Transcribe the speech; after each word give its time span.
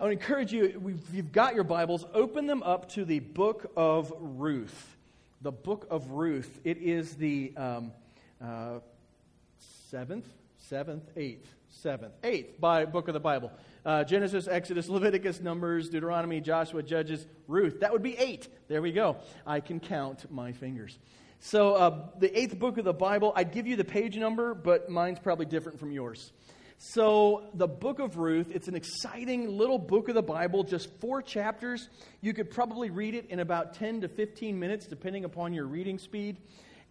I 0.00 0.04
would 0.04 0.12
encourage 0.12 0.52
you, 0.52 0.64
if 0.64 1.12
you've 1.12 1.32
got 1.32 1.56
your 1.56 1.64
Bibles, 1.64 2.04
open 2.14 2.46
them 2.46 2.62
up 2.62 2.88
to 2.90 3.04
the 3.04 3.18
book 3.18 3.72
of 3.76 4.12
Ruth. 4.20 4.96
The 5.42 5.50
book 5.50 5.88
of 5.90 6.12
Ruth. 6.12 6.60
It 6.62 6.78
is 6.78 7.16
the 7.16 7.52
um, 7.56 7.90
uh, 8.40 8.78
seventh, 9.90 10.24
seventh, 10.68 11.02
eighth, 11.16 11.52
seventh, 11.68 12.12
eighth 12.22 12.60
by 12.60 12.84
book 12.84 13.08
of 13.08 13.14
the 13.14 13.18
Bible. 13.18 13.50
Uh, 13.84 14.04
Genesis, 14.04 14.46
Exodus, 14.46 14.88
Leviticus, 14.88 15.40
Numbers, 15.40 15.88
Deuteronomy, 15.88 16.40
Joshua, 16.40 16.80
Judges, 16.80 17.26
Ruth. 17.48 17.80
That 17.80 17.90
would 17.90 18.02
be 18.02 18.16
eight. 18.18 18.46
There 18.68 18.80
we 18.80 18.92
go. 18.92 19.16
I 19.44 19.58
can 19.58 19.80
count 19.80 20.30
my 20.30 20.52
fingers. 20.52 20.96
So, 21.40 21.74
uh, 21.74 22.06
the 22.20 22.38
eighth 22.38 22.56
book 22.56 22.78
of 22.78 22.84
the 22.84 22.94
Bible, 22.94 23.32
I'd 23.34 23.50
give 23.50 23.66
you 23.66 23.74
the 23.74 23.84
page 23.84 24.16
number, 24.16 24.54
but 24.54 24.88
mine's 24.88 25.18
probably 25.18 25.46
different 25.46 25.80
from 25.80 25.90
yours. 25.90 26.30
So, 26.80 27.48
the 27.54 27.66
book 27.66 27.98
of 27.98 28.18
Ruth, 28.18 28.52
it's 28.52 28.68
an 28.68 28.76
exciting 28.76 29.58
little 29.58 29.80
book 29.80 30.08
of 30.08 30.14
the 30.14 30.22
Bible, 30.22 30.62
just 30.62 30.88
four 31.00 31.20
chapters. 31.20 31.88
You 32.20 32.32
could 32.32 32.52
probably 32.52 32.88
read 32.88 33.16
it 33.16 33.26
in 33.30 33.40
about 33.40 33.74
10 33.74 34.02
to 34.02 34.08
15 34.08 34.56
minutes, 34.56 34.86
depending 34.86 35.24
upon 35.24 35.52
your 35.52 35.66
reading 35.66 35.98
speed. 35.98 36.36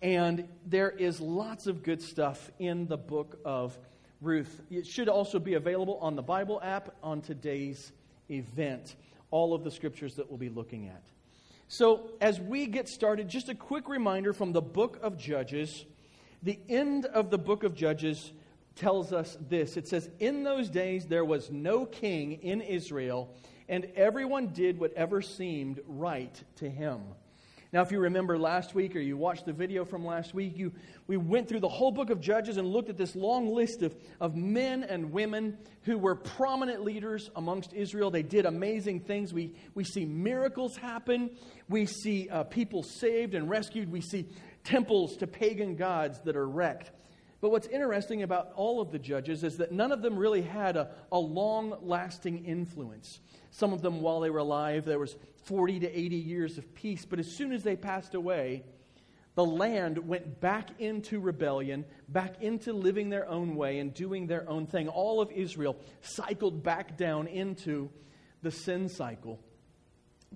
And 0.02 0.46
there 0.66 0.90
is 0.90 1.22
lots 1.22 1.68
of 1.68 1.84
good 1.84 2.02
stuff 2.02 2.52
in 2.60 2.88
the 2.88 2.98
book 2.98 3.40
of 3.46 3.80
Ruth. 4.20 4.62
It 4.70 4.86
should 4.86 5.08
also 5.08 5.40
be 5.40 5.54
available 5.54 5.98
on 6.02 6.18
the 6.18 6.22
Bible 6.22 6.60
app 6.62 6.94
on 7.02 7.22
today's 7.22 7.94
event, 8.30 8.98
all 9.32 9.54
of 9.54 9.64
the 9.64 9.72
scriptures 9.72 10.16
that 10.16 10.30
we'll 10.30 10.38
be 10.38 10.50
looking 10.50 10.90
at. 10.90 11.04
So, 11.70 12.10
as 12.20 12.42
we 12.42 12.66
get 12.66 12.90
started, 12.90 13.30
just 13.30 13.48
a 13.48 13.56
quick 13.56 13.88
reminder 13.88 14.34
from 14.34 14.52
the 14.52 14.62
book 14.62 15.00
of 15.02 15.18
Judges. 15.18 15.86
The 16.44 16.60
end 16.68 17.06
of 17.06 17.30
the 17.30 17.38
book 17.38 17.64
of 17.64 17.74
Judges 17.74 18.34
tells 18.78 19.12
us 19.12 19.38
this 19.50 19.76
it 19.78 19.88
says, 19.88 20.10
In 20.20 20.44
those 20.44 20.70
days 20.70 21.06
there 21.06 21.26
was 21.26 21.52
no 21.52 21.86
king 21.86 22.34
in 22.34 22.62
Israel, 22.62 23.36
and 23.68 23.86
everyone 23.96 24.48
did 24.48 24.80
whatever 24.80 25.22
seemed 25.22 25.82
right 25.88 26.42
to 26.58 26.70
him. 26.70 27.02
Now, 27.74 27.82
if 27.82 27.92
you 27.92 28.00
remember 28.00 28.38
last 28.38 28.74
week 28.74 28.96
or 28.96 29.00
you 29.00 29.18
watched 29.18 29.46
the 29.46 29.52
video 29.52 29.84
from 29.84 30.06
last 30.06 30.34
week, 30.34 30.58
you, 30.58 30.72
we 31.06 31.18
went 31.18 31.50
through 31.50 31.60
the 31.60 31.68
whole 31.68 31.92
book 31.92 32.10
of 32.10 32.22
Judges 32.22 32.56
and 32.56 32.66
looked 32.66 32.90
at 32.90 32.98
this 32.98 33.14
long 33.14 33.54
list 33.54 33.82
of, 33.82 33.94
of 34.22 34.38
men 34.38 34.84
and 34.86 35.12
women 35.12 35.58
who 35.84 35.98
were 35.98 36.16
prominent 36.16 36.84
leaders 36.84 37.30
amongst 37.36 37.74
Israel. 37.74 38.10
They 38.10 38.24
did 38.24 38.46
amazing 38.46 39.02
things. 39.02 39.34
We, 39.34 39.54
we 39.76 39.84
see 39.84 40.06
miracles 40.06 40.78
happen, 40.78 41.32
we 41.68 41.86
see 41.86 42.30
uh, 42.30 42.44
people 42.44 42.84
saved 42.84 43.36
and 43.36 43.50
rescued, 43.50 43.92
we 43.92 44.02
see 44.02 44.30
temples 44.64 45.18
to 45.18 45.28
pagan 45.28 45.76
gods 45.76 46.20
that 46.22 46.38
are 46.38 46.48
wrecked. 46.48 46.92
But 47.40 47.52
what's 47.52 47.68
interesting 47.68 48.24
about 48.24 48.52
all 48.56 48.82
of 48.82 48.92
the 48.92 49.00
judges 49.00 49.44
is 49.44 49.58
that 49.58 49.72
none 49.72 49.92
of 49.92 50.02
them 50.02 50.18
really 50.18 50.42
had 50.42 50.76
a, 50.76 50.90
a 51.12 51.20
long 51.20 51.78
lasting 51.82 52.46
influence. 52.46 53.20
Some 53.52 53.74
of 53.74 53.82
them, 53.82 54.02
while 54.02 54.20
they 54.20 54.30
were 54.30 54.40
alive, 54.40 54.86
there 54.86 55.00
was 55.00 55.16
40 55.44 55.82
to 55.82 56.00
80 56.00 56.16
years 56.16 56.58
of 56.58 56.74
peace. 56.74 57.06
But 57.06 57.20
as 57.20 57.30
soon 57.30 57.52
as 57.52 57.64
they 57.64 57.76
passed 57.76 58.16
away, 58.16 58.64
the 59.36 59.46
land 59.46 60.00
went 60.08 60.42
back 60.42 60.72
into 60.80 61.20
rebellion, 61.20 61.86
back 62.10 62.42
into 62.42 62.74
living 62.74 63.10
their 63.10 63.30
own 63.30 63.56
way 63.56 63.78
and 63.78 63.94
doing 63.94 64.26
their 64.26 64.50
own 64.50 64.66
thing. 64.66 64.88
All 64.88 65.22
of 65.22 65.32
Israel 65.32 65.78
cycled 66.02 66.64
back 66.64 66.98
down 66.98 67.28
into 67.28 67.92
the 68.42 68.50
sin 68.50 68.90
cycle. 68.90 69.40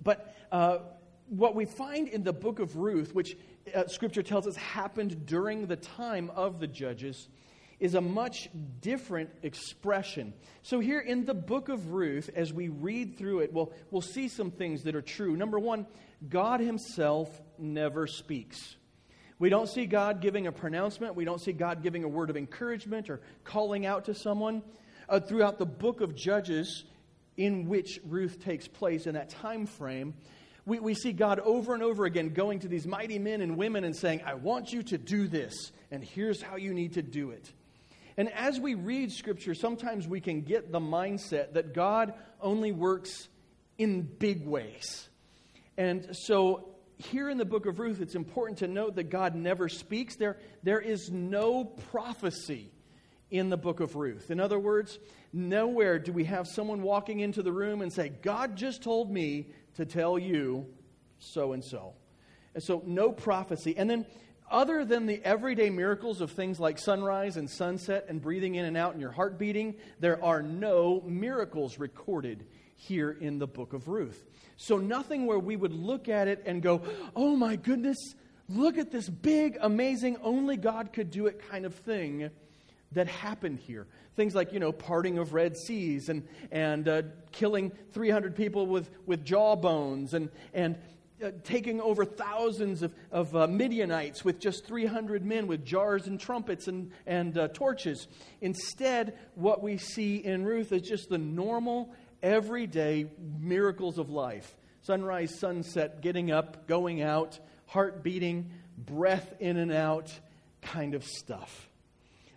But 0.00 0.34
uh, 0.52 0.78
what 1.26 1.56
we 1.56 1.64
find 1.64 2.06
in 2.06 2.22
the 2.22 2.32
book 2.32 2.60
of 2.60 2.76
Ruth, 2.76 3.12
which 3.12 3.36
uh, 3.74 3.86
Scripture 3.86 4.22
tells 4.22 4.46
us 4.46 4.56
happened 4.56 5.26
during 5.26 5.66
the 5.66 5.76
time 5.76 6.30
of 6.34 6.60
the 6.60 6.66
judges, 6.66 7.28
is 7.80 7.94
a 7.94 8.00
much 8.00 8.48
different 8.80 9.30
expression. 9.42 10.32
So, 10.62 10.78
here 10.78 11.00
in 11.00 11.24
the 11.24 11.34
book 11.34 11.68
of 11.68 11.92
Ruth, 11.92 12.30
as 12.34 12.52
we 12.52 12.68
read 12.68 13.18
through 13.18 13.40
it, 13.40 13.52
we'll, 13.52 13.72
we'll 13.90 14.02
see 14.02 14.28
some 14.28 14.50
things 14.50 14.84
that 14.84 14.94
are 14.94 15.02
true. 15.02 15.36
Number 15.36 15.58
one, 15.58 15.86
God 16.28 16.60
Himself 16.60 17.40
never 17.58 18.06
speaks. 18.06 18.76
We 19.38 19.48
don't 19.48 19.68
see 19.68 19.86
God 19.86 20.20
giving 20.20 20.46
a 20.46 20.52
pronouncement, 20.52 21.16
we 21.16 21.24
don't 21.24 21.40
see 21.40 21.52
God 21.52 21.82
giving 21.82 22.04
a 22.04 22.08
word 22.08 22.30
of 22.30 22.36
encouragement 22.36 23.10
or 23.10 23.20
calling 23.42 23.84
out 23.84 24.04
to 24.04 24.14
someone. 24.14 24.62
Uh, 25.08 25.18
throughout 25.18 25.58
the 25.58 25.66
book 25.66 26.00
of 26.00 26.14
Judges, 26.14 26.84
in 27.36 27.66
which 27.66 27.98
Ruth 28.06 28.38
takes 28.38 28.68
place 28.68 29.06
in 29.06 29.14
that 29.14 29.30
time 29.30 29.66
frame, 29.66 30.14
we, 30.64 30.78
we 30.78 30.94
see 30.94 31.12
God 31.12 31.40
over 31.40 31.74
and 31.74 31.82
over 31.82 32.04
again 32.04 32.30
going 32.30 32.60
to 32.60 32.68
these 32.68 32.86
mighty 32.86 33.18
men 33.18 33.40
and 33.40 33.56
women 33.56 33.84
and 33.84 33.96
saying, 33.96 34.22
I 34.24 34.34
want 34.34 34.72
you 34.72 34.82
to 34.84 34.98
do 34.98 35.26
this, 35.26 35.72
and 35.90 36.04
here's 36.04 36.40
how 36.40 36.56
you 36.56 36.72
need 36.72 36.94
to 36.94 37.02
do 37.02 37.30
it. 37.30 37.52
And 38.16 38.30
as 38.32 38.60
we 38.60 38.74
read 38.74 39.10
Scripture, 39.10 39.54
sometimes 39.54 40.06
we 40.06 40.20
can 40.20 40.42
get 40.42 40.70
the 40.70 40.80
mindset 40.80 41.54
that 41.54 41.74
God 41.74 42.14
only 42.40 42.70
works 42.70 43.28
in 43.78 44.02
big 44.02 44.46
ways. 44.46 45.08
And 45.76 46.14
so 46.14 46.68
here 46.98 47.28
in 47.28 47.38
the 47.38 47.44
book 47.44 47.66
of 47.66 47.78
Ruth, 47.78 48.00
it's 48.00 48.14
important 48.14 48.58
to 48.58 48.68
note 48.68 48.96
that 48.96 49.10
God 49.10 49.34
never 49.34 49.68
speaks. 49.68 50.16
There, 50.16 50.38
there 50.62 50.80
is 50.80 51.10
no 51.10 51.64
prophecy 51.64 52.70
in 53.30 53.48
the 53.48 53.56
book 53.56 53.80
of 53.80 53.96
Ruth. 53.96 54.30
In 54.30 54.38
other 54.38 54.58
words, 54.58 54.98
nowhere 55.32 55.98
do 55.98 56.12
we 56.12 56.24
have 56.24 56.46
someone 56.46 56.82
walking 56.82 57.20
into 57.20 57.42
the 57.42 57.50
room 57.50 57.80
and 57.80 57.90
say, 57.90 58.10
God 58.10 58.56
just 58.56 58.82
told 58.82 59.10
me 59.10 59.46
to 59.76 59.84
tell 59.84 60.18
you 60.18 60.66
so 61.18 61.52
and 61.52 61.64
so. 61.64 61.94
And 62.54 62.62
so, 62.62 62.82
no 62.86 63.12
prophecy. 63.12 63.74
And 63.76 63.88
then, 63.88 64.06
other 64.50 64.84
than 64.84 65.06
the 65.06 65.20
everyday 65.24 65.70
miracles 65.70 66.20
of 66.20 66.32
things 66.32 66.60
like 66.60 66.78
sunrise 66.78 67.38
and 67.38 67.48
sunset 67.48 68.06
and 68.08 68.20
breathing 68.20 68.56
in 68.56 68.66
and 68.66 68.76
out 68.76 68.92
and 68.92 69.00
your 69.00 69.10
heart 69.10 69.38
beating, 69.38 69.74
there 70.00 70.22
are 70.22 70.42
no 70.42 71.02
miracles 71.06 71.78
recorded 71.78 72.44
here 72.76 73.10
in 73.10 73.38
the 73.38 73.46
book 73.46 73.72
of 73.72 73.88
Ruth. 73.88 74.22
So, 74.56 74.76
nothing 74.76 75.26
where 75.26 75.38
we 75.38 75.56
would 75.56 75.72
look 75.72 76.08
at 76.08 76.28
it 76.28 76.42
and 76.44 76.62
go, 76.62 76.82
oh 77.16 77.36
my 77.36 77.56
goodness, 77.56 77.96
look 78.48 78.76
at 78.76 78.90
this 78.90 79.08
big, 79.08 79.56
amazing, 79.60 80.18
only 80.22 80.56
God 80.56 80.92
could 80.92 81.10
do 81.10 81.26
it 81.26 81.48
kind 81.50 81.64
of 81.64 81.74
thing 81.74 82.30
that 82.94 83.08
happened 83.08 83.58
here. 83.60 83.86
Things 84.16 84.34
like, 84.34 84.52
you 84.52 84.60
know, 84.60 84.72
parting 84.72 85.18
of 85.18 85.32
Red 85.32 85.56
Seas 85.56 86.08
and, 86.08 86.26
and 86.50 86.88
uh, 86.88 87.02
killing 87.30 87.72
300 87.92 88.36
people 88.36 88.66
with, 88.66 88.90
with 89.06 89.24
jawbones 89.24 90.14
and, 90.14 90.28
and 90.52 90.76
uh, 91.22 91.30
taking 91.44 91.80
over 91.80 92.04
thousands 92.04 92.82
of, 92.82 92.92
of 93.10 93.34
uh, 93.34 93.46
Midianites 93.46 94.24
with 94.24 94.38
just 94.38 94.66
300 94.66 95.24
men 95.24 95.46
with 95.46 95.64
jars 95.64 96.06
and 96.06 96.20
trumpets 96.20 96.68
and, 96.68 96.90
and 97.06 97.38
uh, 97.38 97.48
torches. 97.48 98.08
Instead, 98.40 99.16
what 99.34 99.62
we 99.62 99.78
see 99.78 100.16
in 100.16 100.44
Ruth 100.44 100.72
is 100.72 100.82
just 100.82 101.08
the 101.08 101.18
normal, 101.18 101.94
everyday 102.22 103.10
miracles 103.38 103.98
of 103.98 104.10
life 104.10 104.56
sunrise, 104.82 105.38
sunset, 105.38 106.00
getting 106.00 106.32
up, 106.32 106.66
going 106.66 107.02
out, 107.02 107.38
heart 107.66 108.02
beating, 108.02 108.50
breath 108.76 109.32
in 109.38 109.56
and 109.56 109.70
out 109.70 110.12
kind 110.60 110.94
of 110.94 111.04
stuff. 111.04 111.68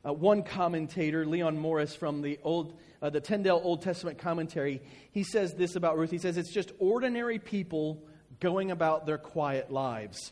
Uh, 0.05 0.13
one 0.13 0.43
commentator, 0.43 1.25
Leon 1.25 1.57
Morris 1.57 1.95
from 1.95 2.21
the 2.21 2.38
old, 2.43 2.77
uh, 3.01 3.09
the 3.09 3.19
Tyndale 3.19 3.59
Old 3.63 3.81
Testament 3.81 4.19
commentary, 4.19 4.81
he 5.11 5.23
says 5.23 5.53
this 5.53 5.75
about 5.75 5.97
Ruth. 5.97 6.11
He 6.11 6.19
says 6.19 6.38
it's 6.38 6.53
just 6.53 6.71
ordinary 6.77 7.39
people 7.39 8.03
going 8.39 8.69
about 8.69 9.06
their 9.06 9.18
quiet 9.18 9.71
lives, 9.71 10.31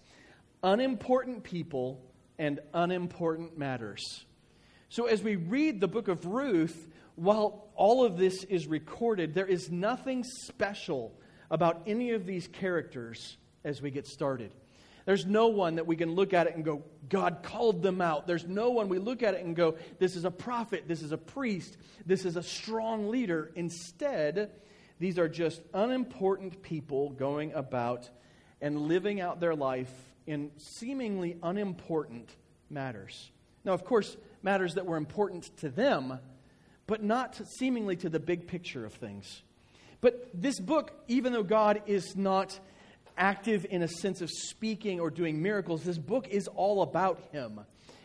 unimportant 0.62 1.44
people 1.44 2.02
and 2.38 2.60
unimportant 2.74 3.58
matters. 3.58 4.26
So 4.90 5.06
as 5.06 5.24
we 5.24 5.38
read 5.38 5.80
the 5.80 5.88
book 5.88 6.08
of 6.08 6.26
Ruth, 6.26 6.88
while 7.16 7.70
all 7.76 8.06
of 8.06 8.18
this 8.18 8.44
is 8.44 8.68
recorded, 8.68 9.34
there 9.34 9.48
is 9.48 9.72
nothing 9.72 10.24
special 10.24 11.14
about 11.50 11.84
any 11.88 12.12
of 12.12 12.26
these 12.26 12.48
characters 12.48 13.38
as 13.64 13.82
we 13.82 13.90
get 13.90 14.06
started. 14.06 14.52
There's 15.06 15.26
no 15.26 15.48
one 15.48 15.76
that 15.76 15.88
we 15.88 15.96
can 15.96 16.16
look 16.16 16.34
at 16.34 16.48
it 16.48 16.56
and 16.56 16.64
go, 16.64 16.84
God 17.10 17.44
called 17.44 17.84
them 17.84 18.02
out. 18.02 18.26
There's 18.26 18.48
no 18.48 18.70
one 18.70 18.88
we 18.88 19.00
look 19.00 19.22
at 19.22 19.34
it 19.34 19.44
and 19.44 19.56
go, 19.56 19.76
this 20.00 20.16
is 20.16 20.26
a 20.26 20.32
prophet, 20.32 20.86
this 20.88 21.02
is 21.02 21.12
a 21.12 21.18
priest, 21.18 21.78
this 22.06 22.26
is 22.26 22.38
a 22.38 22.44
strong 22.44 23.10
leader. 23.10 23.52
Instead, 23.56 24.52
these 25.00 25.20
are 25.20 25.28
just 25.28 25.62
unimportant 25.74 26.62
people 26.62 27.10
going 27.10 27.54
about 27.54 28.10
and 28.62 28.84
living 28.84 29.20
out 29.20 29.42
their 29.42 29.56
life 29.56 29.92
in 30.26 30.52
seemingly 30.58 31.38
unimportant 31.44 32.30
matters. 32.70 33.30
Now, 33.66 33.74
of 33.74 33.84
course, 33.84 34.16
matters 34.42 34.76
that 34.76 34.86
were 34.86 34.98
important 34.98 35.56
to 35.58 35.70
them, 35.70 36.20
but 36.88 37.04
not 37.04 37.40
seemingly 37.58 37.98
to 37.98 38.10
the 38.10 38.20
big 38.20 38.48
picture 38.48 38.86
of 38.86 38.94
things. 38.94 39.44
But 40.00 40.30
this 40.34 40.60
book, 40.60 40.94
even 41.08 41.34
though 41.34 41.44
God 41.44 41.82
is 41.86 42.16
not 42.16 42.60
active 43.18 43.66
in 43.70 43.82
a 43.82 43.88
sense 43.88 44.22
of 44.22 44.30
speaking 44.30 45.00
or 45.00 45.10
doing 45.10 45.42
miracles, 45.42 45.84
this 45.84 45.98
book 45.98 46.28
is 46.28 46.48
all 46.48 46.82
about 46.82 47.20
Him. 47.32 47.60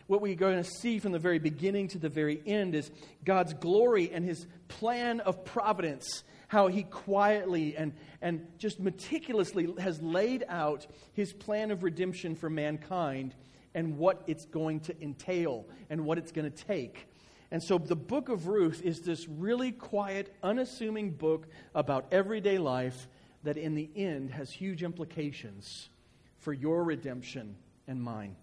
What 0.06 0.22
we're 0.22 0.34
going 0.34 0.62
to 0.62 0.70
see 0.70 0.98
from 0.98 1.12
the 1.12 1.18
very 1.18 1.38
beginning 1.38 1.88
to 1.88 1.98
the 1.98 2.08
very 2.08 2.40
end 2.46 2.74
is 2.74 2.90
God's 3.24 3.54
glory 3.54 4.10
and 4.10 4.24
His 4.24 4.46
plan 4.68 5.20
of 5.20 5.44
providence, 5.44 6.24
how 6.48 6.68
He 6.68 6.82
quietly 6.82 7.76
and, 7.76 7.92
and 8.22 8.46
just 8.58 8.80
meticulously 8.80 9.68
has 9.78 10.00
laid 10.00 10.44
out 10.48 10.86
His 11.12 11.32
plan 11.32 11.70
of 11.70 11.82
redemption 11.82 12.34
for 12.34 12.48
mankind 12.48 13.34
and 13.74 13.98
what 13.98 14.22
it's 14.26 14.46
going 14.46 14.80
to 14.80 15.02
entail 15.02 15.66
and 15.90 16.04
what 16.04 16.18
it's 16.18 16.32
going 16.32 16.50
to 16.50 16.64
take. 16.64 17.06
And 17.50 17.62
so 17.62 17.78
the 17.78 17.96
book 17.96 18.28
of 18.28 18.46
Ruth 18.46 18.82
is 18.82 19.00
this 19.00 19.26
really 19.28 19.72
quiet, 19.72 20.34
unassuming 20.42 21.12
book 21.12 21.46
about 21.74 22.06
everyday 22.12 22.58
life 22.58 23.08
that 23.48 23.56
in 23.56 23.74
the 23.74 23.88
end 23.96 24.30
has 24.30 24.50
huge 24.50 24.82
implications 24.82 25.88
for 26.36 26.52
your 26.52 26.84
redemption 26.84 27.56
and 27.86 28.02
mine. 28.02 28.36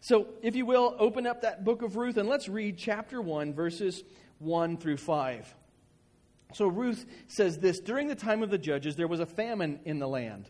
So, 0.00 0.28
if 0.40 0.54
you 0.54 0.64
will, 0.64 0.94
open 1.00 1.26
up 1.26 1.42
that 1.42 1.64
book 1.64 1.82
of 1.82 1.96
Ruth 1.96 2.16
and 2.16 2.28
let's 2.28 2.48
read 2.48 2.78
chapter 2.78 3.20
1, 3.20 3.54
verses 3.54 4.04
1 4.38 4.76
through 4.76 4.98
5. 4.98 5.52
So, 6.54 6.68
Ruth 6.68 7.06
says 7.26 7.58
this 7.58 7.80
During 7.80 8.06
the 8.06 8.14
time 8.14 8.44
of 8.44 8.50
the 8.50 8.56
judges, 8.56 8.94
there 8.94 9.08
was 9.08 9.18
a 9.18 9.26
famine 9.26 9.80
in 9.84 9.98
the 9.98 10.06
land. 10.06 10.48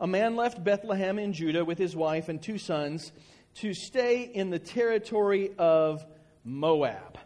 A 0.00 0.06
man 0.06 0.36
left 0.36 0.64
Bethlehem 0.64 1.18
in 1.18 1.34
Judah 1.34 1.66
with 1.66 1.76
his 1.76 1.94
wife 1.94 2.30
and 2.30 2.40
two 2.40 2.56
sons 2.56 3.12
to 3.56 3.74
stay 3.74 4.22
in 4.22 4.48
the 4.48 4.58
territory 4.58 5.50
of 5.58 6.02
Moab. 6.44 7.18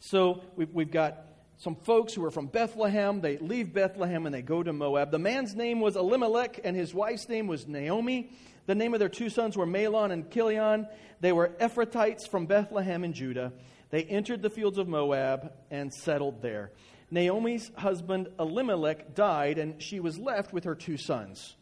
So 0.00 0.42
we've, 0.56 0.90
got 0.90 1.24
some 1.62 1.76
folks 1.76 2.12
who 2.12 2.24
are 2.24 2.30
from 2.32 2.46
Bethlehem. 2.48 3.20
They 3.20 3.38
leave 3.38 3.72
Bethlehem 3.72 4.26
and 4.26 4.34
they 4.34 4.42
go 4.42 4.64
to 4.64 4.72
Moab. 4.72 5.12
The 5.12 5.20
man's 5.20 5.54
name 5.54 5.78
was 5.78 5.94
Elimelech, 5.94 6.58
and 6.64 6.74
his 6.74 6.92
wife's 6.92 7.28
name 7.28 7.46
was 7.46 7.68
Naomi. 7.68 8.32
The 8.66 8.74
name 8.74 8.94
of 8.94 8.98
their 8.98 9.08
two 9.08 9.30
sons 9.30 9.56
were 9.56 9.66
Mahlon 9.66 10.10
and 10.10 10.28
Chilion. 10.28 10.88
They 11.20 11.30
were 11.30 11.52
Ephrathites 11.60 12.28
from 12.28 12.46
Bethlehem 12.46 13.04
in 13.04 13.12
Judah. 13.12 13.52
They 13.90 14.02
entered 14.02 14.42
the 14.42 14.50
fields 14.50 14.76
of 14.76 14.88
Moab 14.88 15.52
and 15.70 15.94
settled 15.94 16.42
there. 16.42 16.72
Naomi's 17.12 17.70
husband 17.76 18.26
Elimelech 18.40 19.14
died, 19.14 19.58
and 19.58 19.80
she 19.80 20.00
was 20.00 20.18
left 20.18 20.52
with 20.52 20.64
her 20.64 20.74
two 20.74 20.96
sons. 20.96 21.54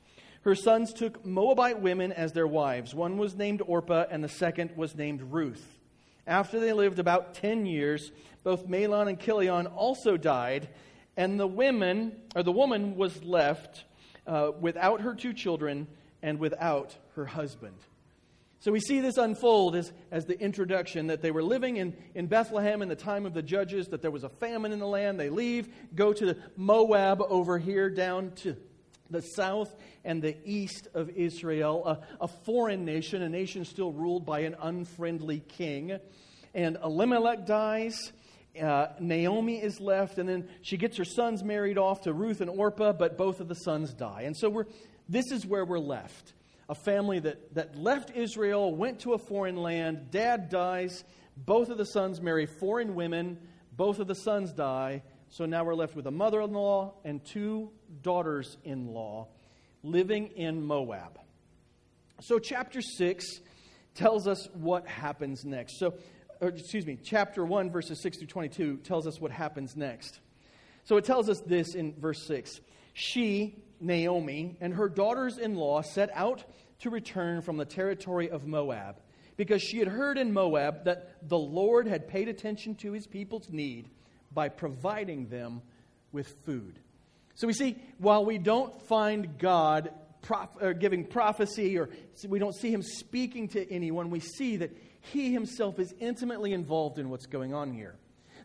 Her 0.44 0.54
sons 0.54 0.94
took 0.94 1.26
Moabite 1.26 1.82
women 1.82 2.10
as 2.12 2.32
their 2.32 2.46
wives. 2.46 2.94
One 2.94 3.18
was 3.18 3.36
named 3.36 3.60
Orpah, 3.66 4.06
and 4.10 4.24
the 4.24 4.28
second 4.30 4.70
was 4.76 4.94
named 4.94 5.20
Ruth. 5.20 5.79
After 6.26 6.60
they 6.60 6.72
lived 6.72 6.98
about 6.98 7.34
10 7.34 7.66
years, 7.66 8.12
both 8.42 8.68
Mahlon 8.68 9.08
and 9.08 9.18
Chilion 9.18 9.66
also 9.66 10.16
died, 10.16 10.68
and 11.16 11.38
the 11.38 11.46
women, 11.46 12.12
or 12.34 12.42
the 12.42 12.52
woman 12.52 12.96
was 12.96 13.22
left 13.22 13.84
uh, 14.26 14.52
without 14.58 15.00
her 15.00 15.14
two 15.14 15.32
children 15.32 15.86
and 16.22 16.38
without 16.38 16.96
her 17.14 17.26
husband. 17.26 17.76
So 18.60 18.70
we 18.72 18.80
see 18.80 19.00
this 19.00 19.16
unfold 19.16 19.74
as, 19.74 19.90
as 20.10 20.26
the 20.26 20.38
introduction 20.38 21.06
that 21.06 21.22
they 21.22 21.30
were 21.30 21.42
living 21.42 21.78
in, 21.78 21.96
in 22.14 22.26
Bethlehem 22.26 22.82
in 22.82 22.88
the 22.88 22.96
time 22.96 23.24
of 23.24 23.32
the 23.32 23.42
judges, 23.42 23.88
that 23.88 24.02
there 24.02 24.10
was 24.10 24.22
a 24.22 24.28
famine 24.28 24.72
in 24.72 24.78
the 24.78 24.86
land. 24.86 25.18
They 25.18 25.30
leave, 25.30 25.68
go 25.94 26.12
to 26.12 26.36
Moab 26.56 27.22
over 27.22 27.58
here 27.58 27.88
down 27.88 28.32
to 28.36 28.56
the 29.10 29.20
south 29.20 29.74
and 30.04 30.22
the 30.22 30.36
east 30.44 30.88
of 30.94 31.10
Israel, 31.10 31.84
a, 31.86 32.24
a 32.24 32.28
foreign 32.28 32.84
nation, 32.84 33.22
a 33.22 33.28
nation 33.28 33.64
still 33.64 33.92
ruled 33.92 34.24
by 34.24 34.40
an 34.40 34.56
unfriendly 34.60 35.40
king. 35.40 35.98
And 36.54 36.78
Elimelech 36.82 37.46
dies. 37.46 38.12
Uh, 38.60 38.88
Naomi 38.98 39.62
is 39.62 39.80
left, 39.80 40.18
and 40.18 40.28
then 40.28 40.48
she 40.62 40.76
gets 40.76 40.96
her 40.96 41.04
sons 41.04 41.44
married 41.44 41.78
off 41.78 42.02
to 42.02 42.12
Ruth 42.12 42.40
and 42.40 42.50
Orpah, 42.50 42.92
but 42.92 43.16
both 43.16 43.40
of 43.40 43.46
the 43.48 43.54
sons 43.54 43.94
die. 43.94 44.22
And 44.22 44.36
so 44.36 44.50
we're, 44.50 44.66
this 45.08 45.30
is 45.30 45.46
where 45.46 45.64
we're 45.64 45.78
left. 45.78 46.32
A 46.68 46.74
family 46.74 47.20
that, 47.20 47.54
that 47.54 47.76
left 47.76 48.10
Israel, 48.16 48.74
went 48.74 49.00
to 49.00 49.12
a 49.12 49.18
foreign 49.18 49.56
land, 49.56 50.10
dad 50.10 50.50
dies, 50.50 51.04
both 51.36 51.68
of 51.68 51.78
the 51.78 51.86
sons 51.86 52.20
marry 52.20 52.46
foreign 52.46 52.94
women, 52.94 53.38
both 53.76 53.98
of 53.98 54.08
the 54.08 54.14
sons 54.14 54.52
die. 54.52 55.02
So 55.30 55.46
now 55.46 55.64
we're 55.64 55.74
left 55.74 55.96
with 55.96 56.06
a 56.06 56.10
mother 56.10 56.40
in 56.40 56.52
law 56.52 56.94
and 57.04 57.24
two 57.24 57.70
daughters 58.02 58.56
in 58.64 58.88
law 58.88 59.28
living 59.82 60.28
in 60.36 60.64
Moab. 60.64 61.18
So, 62.20 62.38
chapter 62.38 62.82
6 62.82 63.24
tells 63.94 64.26
us 64.26 64.46
what 64.52 64.86
happens 64.86 65.44
next. 65.44 65.78
So, 65.78 65.94
excuse 66.42 66.84
me, 66.84 66.98
chapter 67.02 67.44
1, 67.44 67.70
verses 67.70 68.02
6 68.02 68.18
through 68.18 68.26
22 68.26 68.78
tells 68.78 69.06
us 69.06 69.20
what 69.20 69.30
happens 69.30 69.76
next. 69.76 70.20
So 70.84 70.96
it 70.96 71.04
tells 71.04 71.28
us 71.28 71.40
this 71.40 71.74
in 71.74 71.94
verse 71.94 72.26
6 72.26 72.60
She, 72.94 73.62
Naomi, 73.80 74.56
and 74.60 74.74
her 74.74 74.88
daughters 74.88 75.38
in 75.38 75.54
law 75.54 75.82
set 75.82 76.10
out 76.14 76.44
to 76.80 76.90
return 76.90 77.42
from 77.42 77.56
the 77.56 77.64
territory 77.64 78.30
of 78.30 78.46
Moab 78.46 78.96
because 79.36 79.62
she 79.62 79.78
had 79.78 79.88
heard 79.88 80.18
in 80.18 80.32
Moab 80.32 80.84
that 80.84 81.28
the 81.28 81.38
Lord 81.38 81.86
had 81.86 82.08
paid 82.08 82.28
attention 82.28 82.74
to 82.76 82.92
his 82.92 83.06
people's 83.06 83.50
need 83.50 83.88
by 84.32 84.48
providing 84.48 85.28
them 85.28 85.62
with 86.12 86.28
food. 86.44 86.78
So 87.34 87.46
we 87.46 87.52
see, 87.52 87.76
while 87.98 88.24
we 88.24 88.38
don't 88.38 88.80
find 88.82 89.38
God 89.38 89.90
prof- 90.22 90.50
uh, 90.60 90.72
giving 90.72 91.04
prophecy 91.04 91.78
or 91.78 91.88
we 92.28 92.38
don't 92.38 92.54
see 92.54 92.72
him 92.72 92.82
speaking 92.82 93.48
to 93.48 93.72
anyone, 93.72 94.10
we 94.10 94.20
see 94.20 94.56
that 94.56 94.76
he 95.00 95.32
himself 95.32 95.78
is 95.78 95.94
intimately 95.98 96.52
involved 96.52 96.98
in 96.98 97.08
what's 97.08 97.26
going 97.26 97.54
on 97.54 97.72
here. 97.72 97.96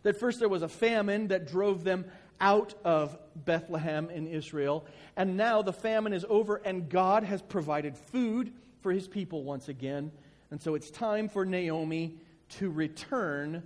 That 0.02 0.18
first 0.18 0.38
there 0.38 0.48
was 0.48 0.62
a 0.62 0.68
famine 0.68 1.28
that 1.28 1.46
drove 1.46 1.84
them 1.84 2.06
out 2.40 2.74
of 2.84 3.18
Bethlehem 3.34 4.10
in 4.10 4.26
Israel, 4.26 4.86
and 5.16 5.36
now 5.36 5.62
the 5.62 5.72
famine 5.72 6.12
is 6.12 6.24
over, 6.28 6.56
and 6.56 6.88
God 6.88 7.24
has 7.24 7.42
provided 7.42 7.96
food 7.96 8.52
for 8.80 8.92
his 8.92 9.08
people 9.08 9.42
once 9.42 9.68
again. 9.68 10.12
And 10.50 10.62
so 10.62 10.74
it's 10.74 10.90
time 10.90 11.28
for 11.28 11.44
Naomi 11.44 12.18
to 12.58 12.70
return 12.70 13.62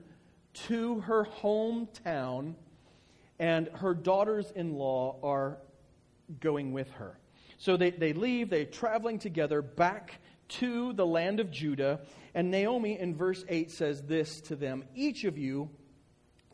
to 0.53 1.01
her 1.01 1.25
hometown, 1.25 2.55
and 3.39 3.69
her 3.69 3.95
daughters 3.95 4.53
in 4.55 4.75
law 4.75 5.17
are 5.23 5.59
going 6.41 6.73
with 6.73 6.91
her. 6.93 7.19
So 7.59 7.77
they, 7.77 7.91
they 7.91 8.13
leave, 8.13 8.51
they're 8.51 8.65
traveling 8.65 9.19
together 9.19 9.63
back 9.63 10.21
to 10.49 10.93
the 10.93 11.07
land 11.07 11.41
of 11.41 11.51
Judah. 11.51 12.01
And 12.35 12.51
Naomi 12.51 12.99
in 12.99 13.15
verse 13.15 13.45
8 13.49 13.71
says 13.71 14.03
this 14.03 14.41
to 14.43 14.57
them 14.57 14.85
Each 14.95 15.25
of 15.25 15.39
you 15.39 15.71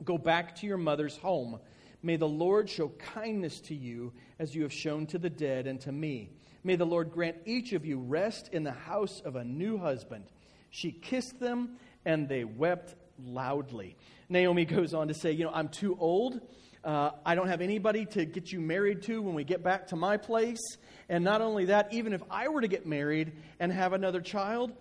go 0.05 0.19
back 0.19 0.55
to 0.57 0.67
your 0.67 0.77
mother's 0.77 1.17
home. 1.17 1.59
May 2.03 2.17
the 2.17 2.29
Lord 2.29 2.69
show 2.69 2.89
kindness 2.99 3.61
to 3.63 3.75
you 3.75 4.13
as 4.39 4.55
you 4.55 4.63
have 4.63 4.73
shown 4.73 5.07
to 5.07 5.19
the 5.19 5.31
dead 5.31 5.67
and 5.67 5.81
to 5.81 5.93
me. 5.93 6.31
May 6.63 6.77
the 6.77 6.87
Lord 6.87 7.11
grant 7.11 7.37
each 7.45 7.73
of 7.73 7.87
you 7.87 7.99
rest 7.99 8.51
in 8.53 8.65
the 8.65 8.73
house 8.73 9.23
of 9.25 9.37
a 9.37 9.45
new 9.45 9.79
husband. 9.79 10.25
She 10.71 10.93
kissed 10.93 11.41
them, 11.41 11.77
and 12.05 12.29
they 12.29 12.45
wept 12.45 12.95
loudly. 13.25 13.97
Naomi 14.29 14.65
goes 14.65 14.95
on 14.95 15.09
to 15.09 15.15
say, 15.15 15.33
You 15.33 15.45
know, 15.45 15.53
I'm 15.53 15.69
too 15.69 15.97
old. 16.01 16.41
Uh, 16.85 17.11
I 17.25 17.35
don't 17.35 17.49
have 17.49 17.61
anybody 17.61 18.07
to 18.07 18.25
get 18.25 18.53
you 18.53 18.61
married 18.61 19.03
to 19.03 19.21
when 19.21 19.35
we 19.35 19.43
get 19.43 19.63
back 19.63 19.89
to 19.89 19.97
my 19.97 20.17
place. 20.17 20.79
And 21.09 21.25
not 21.25 21.41
only 21.41 21.67
that, 21.67 21.93
even 21.93 22.13
if 22.13 22.23
I 22.31 22.49
were 22.49 22.61
to 22.61 22.69
get 22.69 22.87
married 22.87 23.33
and 23.59 23.73
have 23.73 23.93
another 23.93 24.21
child, 24.21 24.73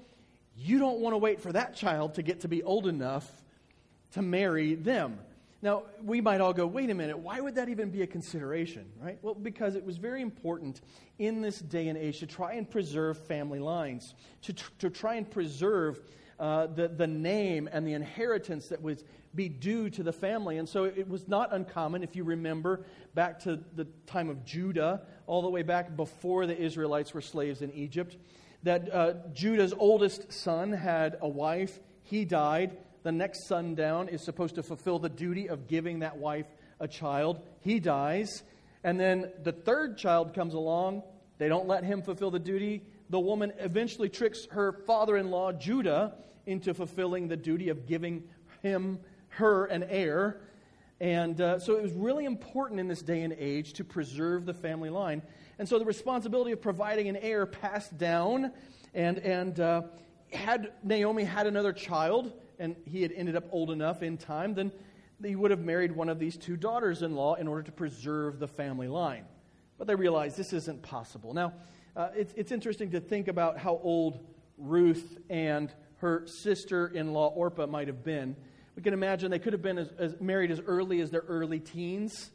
you 0.55 0.77
don't 0.77 0.99
want 0.99 1.13
to 1.13 1.17
wait 1.17 1.41
for 1.41 1.51
that 1.51 1.75
child 1.75 2.15
to 2.15 2.21
get 2.21 2.41
to 2.41 2.47
be 2.47 2.61
old 2.63 2.87
enough 2.87 3.29
to 4.13 4.21
marry 4.21 4.75
them. 4.75 5.19
Now, 5.61 5.83
we 6.03 6.21
might 6.21 6.41
all 6.41 6.53
go, 6.53 6.67
wait 6.67 6.91
a 6.91 6.93
minute, 6.93 7.17
why 7.17 7.39
would 7.39 7.55
that 7.55 7.69
even 7.69 7.89
be 7.89 8.03
a 8.03 8.07
consideration, 8.07 8.85
right? 9.01 9.17
Well, 9.23 9.33
because 9.33 9.75
it 9.75 9.83
was 9.83 9.97
very 9.97 10.21
important 10.21 10.81
in 11.17 11.41
this 11.41 11.59
day 11.59 11.87
and 11.87 11.97
age 11.97 12.19
to 12.19 12.27
try 12.27 12.53
and 12.53 12.69
preserve 12.69 13.17
family 13.17 13.57
lines, 13.57 14.13
to, 14.43 14.53
tr- 14.53 14.71
to 14.79 14.89
try 14.91 15.15
and 15.15 15.29
preserve 15.29 15.99
uh, 16.39 16.67
the, 16.67 16.87
the 16.87 17.07
name 17.07 17.69
and 17.71 17.87
the 17.87 17.93
inheritance 17.93 18.67
that 18.67 18.81
would 18.81 19.01
be 19.33 19.49
due 19.49 19.89
to 19.89 20.03
the 20.03 20.13
family. 20.13 20.57
And 20.57 20.67
so 20.67 20.85
it 20.85 21.07
was 21.07 21.27
not 21.27 21.53
uncommon, 21.53 22.03
if 22.03 22.15
you 22.15 22.23
remember, 22.23 22.85
back 23.13 23.39
to 23.41 23.59
the 23.75 23.85
time 24.05 24.29
of 24.29 24.45
Judah, 24.45 25.01
all 25.27 25.41
the 25.41 25.49
way 25.49 25.63
back 25.63 25.95
before 25.95 26.45
the 26.45 26.57
Israelites 26.57 27.13
were 27.13 27.21
slaves 27.21 27.61
in 27.61 27.71
Egypt, 27.73 28.17
that 28.63 28.93
uh, 28.93 29.13
Judah's 29.33 29.73
oldest 29.77 30.31
son 30.31 30.71
had 30.71 31.17
a 31.21 31.27
wife. 31.27 31.79
He 32.03 32.25
died. 32.25 32.77
The 33.03 33.11
next 33.11 33.47
son 33.47 33.75
down 33.75 34.09
is 34.09 34.23
supposed 34.23 34.55
to 34.55 34.63
fulfill 34.63 34.99
the 34.99 35.09
duty 35.09 35.49
of 35.49 35.67
giving 35.67 35.99
that 35.99 36.17
wife 36.17 36.47
a 36.79 36.87
child. 36.87 37.41
He 37.61 37.79
dies. 37.79 38.43
And 38.83 38.99
then 38.99 39.31
the 39.43 39.51
third 39.51 39.97
child 39.97 40.33
comes 40.33 40.53
along. 40.53 41.03
They 41.37 41.47
don't 41.47 41.67
let 41.67 41.83
him 41.83 42.01
fulfill 42.01 42.31
the 42.31 42.39
duty. 42.39 42.83
The 43.09 43.19
woman 43.19 43.53
eventually 43.59 44.09
tricks 44.09 44.47
her 44.51 44.71
father 44.71 45.17
in 45.17 45.29
law, 45.29 45.51
Judah, 45.51 46.15
into 46.45 46.73
fulfilling 46.73 47.27
the 47.27 47.37
duty 47.37 47.69
of 47.69 47.85
giving 47.85 48.23
him, 48.61 48.99
her, 49.29 49.65
an 49.65 49.83
heir. 49.83 50.41
And 50.99 51.39
uh, 51.41 51.59
so 51.59 51.75
it 51.75 51.83
was 51.83 51.93
really 51.93 52.25
important 52.25 52.79
in 52.79 52.87
this 52.87 53.01
day 53.01 53.21
and 53.21 53.33
age 53.33 53.73
to 53.73 53.83
preserve 53.83 54.45
the 54.45 54.53
family 54.53 54.89
line. 54.89 55.21
And 55.59 55.67
so 55.67 55.77
the 55.77 55.85
responsibility 55.85 56.51
of 56.51 56.61
providing 56.61 57.09
an 57.09 57.17
heir 57.17 57.45
passed 57.45 57.97
down. 57.97 58.51
And, 58.93 59.17
and 59.19 59.59
uh, 59.59 59.81
had 60.31 60.71
Naomi 60.83 61.23
had 61.23 61.47
another 61.47 61.73
child, 61.73 62.33
and 62.59 62.75
he 62.85 63.01
had 63.01 63.11
ended 63.11 63.35
up 63.35 63.45
old 63.51 63.71
enough 63.71 64.03
in 64.03 64.17
time, 64.17 64.53
then 64.53 64.71
he 65.23 65.35
would 65.35 65.51
have 65.51 65.61
married 65.61 65.91
one 65.91 66.09
of 66.09 66.19
these 66.19 66.37
two 66.37 66.57
daughters 66.57 67.01
in 67.01 67.15
law 67.15 67.35
in 67.35 67.47
order 67.47 67.63
to 67.63 67.71
preserve 67.71 68.39
the 68.39 68.47
family 68.47 68.87
line. 68.87 69.25
But 69.77 69.87
they 69.87 69.95
realized 69.95 70.37
this 70.37 70.53
isn't 70.53 70.81
possible. 70.81 71.33
Now, 71.33 71.53
uh, 71.95 72.09
it's, 72.15 72.33
it's 72.35 72.51
interesting 72.51 72.91
to 72.91 72.99
think 72.99 73.27
about 73.27 73.57
how 73.57 73.79
old 73.81 74.19
Ruth 74.57 75.17
and 75.29 75.73
her 75.97 76.27
sister 76.27 76.87
in 76.87 77.13
law 77.13 77.29
Orpah 77.29 77.67
might 77.67 77.87
have 77.87 78.03
been. 78.03 78.35
We 78.75 78.83
can 78.83 78.93
imagine 78.93 79.31
they 79.31 79.39
could 79.39 79.53
have 79.53 79.61
been 79.61 79.77
as, 79.77 79.89
as 79.97 80.19
married 80.19 80.51
as 80.51 80.59
early 80.59 80.99
as 80.99 81.09
their 81.09 81.23
early 81.27 81.59
teens, 81.59 82.31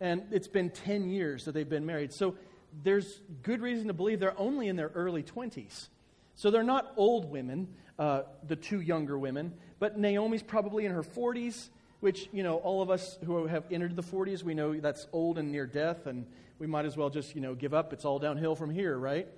and 0.00 0.24
it's 0.30 0.48
been 0.48 0.70
10 0.70 1.08
years 1.08 1.44
that 1.44 1.52
they've 1.52 1.68
been 1.68 1.86
married. 1.86 2.12
So 2.12 2.36
there's 2.82 3.22
good 3.42 3.62
reason 3.62 3.86
to 3.88 3.94
believe 3.94 4.20
they're 4.20 4.38
only 4.38 4.68
in 4.68 4.76
their 4.76 4.90
early 4.94 5.22
20s. 5.22 5.88
So 6.34 6.50
they're 6.50 6.62
not 6.62 6.92
old 6.96 7.30
women, 7.30 7.68
uh, 7.98 8.22
the 8.46 8.56
two 8.56 8.80
younger 8.80 9.18
women, 9.18 9.54
but 9.78 9.98
Naomi's 9.98 10.42
probably 10.42 10.84
in 10.84 10.92
her 10.92 11.02
40s, 11.02 11.70
which, 12.00 12.28
you 12.32 12.42
know, 12.42 12.56
all 12.58 12.82
of 12.82 12.90
us 12.90 13.18
who 13.24 13.46
have 13.46 13.64
entered 13.72 13.96
the 13.96 14.02
40s, 14.02 14.42
we 14.42 14.54
know 14.54 14.78
that's 14.78 15.06
old 15.12 15.38
and 15.38 15.50
near 15.50 15.66
death, 15.66 16.06
and 16.06 16.26
we 16.58 16.66
might 16.66 16.84
as 16.84 16.96
well 16.96 17.10
just, 17.10 17.34
you 17.34 17.40
know, 17.40 17.54
give 17.54 17.74
up. 17.74 17.92
It's 17.92 18.04
all 18.04 18.18
downhill 18.18 18.54
from 18.56 18.70
here, 18.70 18.96
right? 18.96 19.28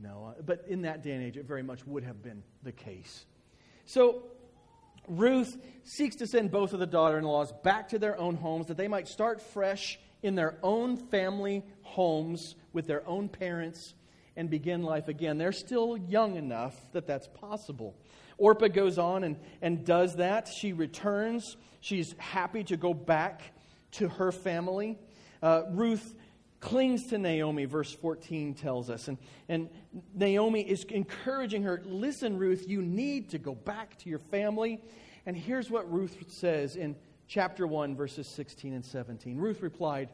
No, 0.00 0.34
uh, 0.38 0.42
but 0.42 0.64
in 0.68 0.82
that 0.82 1.02
day 1.02 1.12
and 1.12 1.24
age, 1.24 1.36
it 1.36 1.46
very 1.46 1.62
much 1.62 1.86
would 1.86 2.04
have 2.04 2.22
been 2.22 2.42
the 2.62 2.72
case. 2.72 3.24
So 3.86 4.22
Ruth 5.08 5.56
seeks 5.84 6.16
to 6.16 6.26
send 6.26 6.50
both 6.50 6.72
of 6.72 6.78
the 6.78 6.86
daughter 6.86 7.18
in 7.18 7.24
laws 7.24 7.52
back 7.64 7.88
to 7.88 7.98
their 7.98 8.18
own 8.18 8.36
homes 8.36 8.66
that 8.66 8.76
they 8.76 8.88
might 8.88 9.08
start 9.08 9.40
fresh 9.40 9.98
in 10.22 10.34
their 10.34 10.58
own 10.62 10.96
family 10.96 11.64
homes 11.82 12.54
with 12.72 12.86
their 12.86 13.06
own 13.08 13.28
parents 13.28 13.94
and 14.36 14.50
begin 14.50 14.82
life 14.82 15.08
again. 15.08 15.38
They're 15.38 15.52
still 15.52 15.96
young 15.96 16.36
enough 16.36 16.76
that 16.92 17.06
that's 17.06 17.26
possible. 17.28 17.96
Orpah 18.36 18.68
goes 18.68 18.98
on 18.98 19.24
and, 19.24 19.36
and 19.62 19.84
does 19.84 20.16
that. 20.16 20.48
She 20.48 20.72
returns. 20.72 21.56
She's 21.80 22.14
happy 22.18 22.62
to 22.64 22.76
go 22.76 22.94
back 22.94 23.42
to 23.92 24.08
her 24.08 24.30
family. 24.30 24.98
Uh, 25.42 25.62
Ruth 25.70 26.14
clings 26.60 27.06
to 27.06 27.18
Naomi, 27.18 27.64
verse 27.64 27.92
14 27.92 28.54
tells 28.54 28.90
us. 28.90 29.08
And, 29.08 29.18
and 29.48 29.68
Naomi 30.14 30.62
is 30.62 30.84
encouraging 30.84 31.62
her 31.62 31.82
listen, 31.84 32.38
Ruth, 32.38 32.68
you 32.68 32.82
need 32.82 33.30
to 33.30 33.38
go 33.38 33.54
back 33.54 33.96
to 33.98 34.10
your 34.10 34.18
family. 34.18 34.80
And 35.26 35.36
here's 35.36 35.70
what 35.70 35.90
Ruth 35.90 36.16
says 36.28 36.76
in 36.76 36.96
chapter 37.26 37.66
1, 37.66 37.94
verses 37.94 38.26
16 38.26 38.72
and 38.72 38.84
17. 38.84 39.36
Ruth 39.36 39.62
replied, 39.62 40.08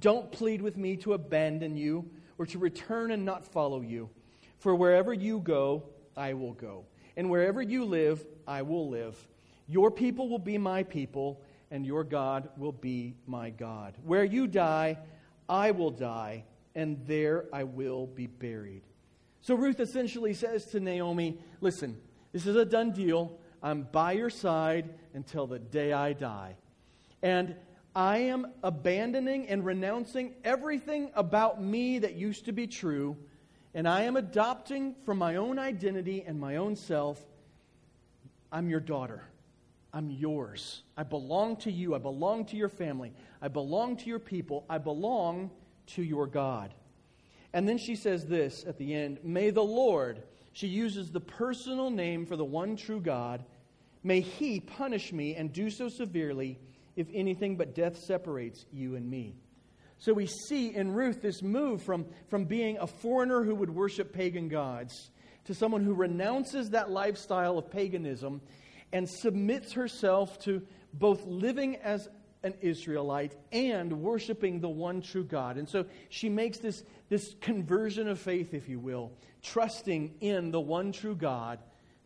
Don't 0.00 0.32
plead 0.32 0.62
with 0.62 0.76
me 0.76 0.96
to 0.98 1.12
abandon 1.12 1.76
you 1.76 2.08
or 2.38 2.46
to 2.46 2.58
return 2.58 3.10
and 3.10 3.24
not 3.24 3.44
follow 3.44 3.80
you. 3.80 4.10
For 4.58 4.74
wherever 4.74 5.12
you 5.12 5.40
go, 5.40 5.84
I 6.16 6.34
will 6.34 6.54
go. 6.54 6.86
And 7.16 7.30
wherever 7.30 7.62
you 7.62 7.84
live, 7.84 8.24
I 8.46 8.62
will 8.62 8.88
live. 8.88 9.16
Your 9.68 9.90
people 9.90 10.28
will 10.28 10.38
be 10.38 10.58
my 10.58 10.82
people, 10.82 11.40
and 11.70 11.86
your 11.86 12.04
God 12.04 12.48
will 12.56 12.72
be 12.72 13.14
my 13.26 13.50
God. 13.50 13.94
Where 14.04 14.24
you 14.24 14.46
die, 14.46 14.98
I 15.48 15.70
will 15.70 15.90
die, 15.90 16.44
and 16.74 17.04
there 17.06 17.46
I 17.52 17.64
will 17.64 18.06
be 18.06 18.26
buried. 18.26 18.82
So 19.40 19.54
Ruth 19.54 19.80
essentially 19.80 20.34
says 20.34 20.66
to 20.66 20.80
Naomi, 20.80 21.38
Listen, 21.60 21.96
this 22.32 22.46
is 22.46 22.56
a 22.56 22.64
done 22.64 22.92
deal. 22.92 23.38
I'm 23.62 23.82
by 23.90 24.12
your 24.12 24.30
side 24.30 24.94
until 25.14 25.46
the 25.46 25.58
day 25.58 25.92
I 25.92 26.12
die. 26.12 26.56
And 27.22 27.56
I 27.96 28.18
am 28.18 28.52
abandoning 28.62 29.48
and 29.48 29.64
renouncing 29.64 30.34
everything 30.44 31.10
about 31.14 31.62
me 31.62 32.00
that 32.00 32.14
used 32.14 32.46
to 32.46 32.52
be 32.52 32.66
true, 32.66 33.16
and 33.72 33.88
I 33.88 34.02
am 34.02 34.16
adopting 34.16 34.94
from 35.04 35.18
my 35.18 35.36
own 35.36 35.58
identity 35.58 36.24
and 36.26 36.40
my 36.40 36.56
own 36.56 36.76
self 36.76 37.24
I'm 38.50 38.70
your 38.70 38.80
daughter. 38.80 39.24
I'm 39.94 40.10
yours. 40.10 40.82
I 40.96 41.04
belong 41.04 41.56
to 41.58 41.70
you. 41.70 41.94
I 41.94 41.98
belong 41.98 42.46
to 42.46 42.56
your 42.56 42.68
family. 42.68 43.12
I 43.40 43.46
belong 43.46 43.96
to 43.98 44.06
your 44.06 44.18
people. 44.18 44.66
I 44.68 44.78
belong 44.78 45.52
to 45.94 46.02
your 46.02 46.26
God. 46.26 46.74
And 47.52 47.68
then 47.68 47.78
she 47.78 47.94
says 47.94 48.26
this 48.26 48.64
at 48.66 48.76
the 48.76 48.92
end 48.92 49.20
May 49.22 49.50
the 49.50 49.62
Lord, 49.62 50.20
she 50.52 50.66
uses 50.66 51.10
the 51.10 51.20
personal 51.20 51.90
name 51.90 52.26
for 52.26 52.34
the 52.34 52.44
one 52.44 52.74
true 52.74 53.00
God, 53.00 53.44
may 54.02 54.20
he 54.20 54.58
punish 54.58 55.12
me 55.12 55.36
and 55.36 55.52
do 55.52 55.70
so 55.70 55.88
severely 55.88 56.58
if 56.96 57.06
anything 57.14 57.56
but 57.56 57.76
death 57.76 57.96
separates 57.96 58.66
you 58.72 58.96
and 58.96 59.08
me. 59.08 59.36
So 59.98 60.12
we 60.12 60.26
see 60.26 60.74
in 60.74 60.92
Ruth 60.92 61.22
this 61.22 61.40
move 61.40 61.82
from, 61.82 62.04
from 62.28 62.44
being 62.44 62.78
a 62.78 62.86
foreigner 62.86 63.44
who 63.44 63.54
would 63.54 63.70
worship 63.70 64.12
pagan 64.12 64.48
gods 64.48 65.10
to 65.44 65.54
someone 65.54 65.84
who 65.84 65.94
renounces 65.94 66.70
that 66.70 66.90
lifestyle 66.90 67.58
of 67.58 67.70
paganism 67.70 68.40
and 68.94 69.10
submits 69.10 69.72
herself 69.72 70.38
to 70.38 70.62
both 70.94 71.26
living 71.26 71.76
as 71.76 72.08
an 72.44 72.54
Israelite 72.60 73.34
and 73.50 73.92
worshiping 74.02 74.60
the 74.60 74.68
one 74.68 75.02
true 75.02 75.24
God. 75.24 75.56
And 75.56 75.68
so 75.68 75.84
she 76.10 76.28
makes 76.28 76.58
this, 76.58 76.84
this 77.08 77.34
conversion 77.40 78.06
of 78.06 78.20
faith, 78.20 78.54
if 78.54 78.68
you 78.68 78.78
will, 78.78 79.10
trusting 79.42 80.14
in 80.20 80.52
the 80.52 80.60
one 80.60 80.92
true 80.92 81.16
God 81.16 81.58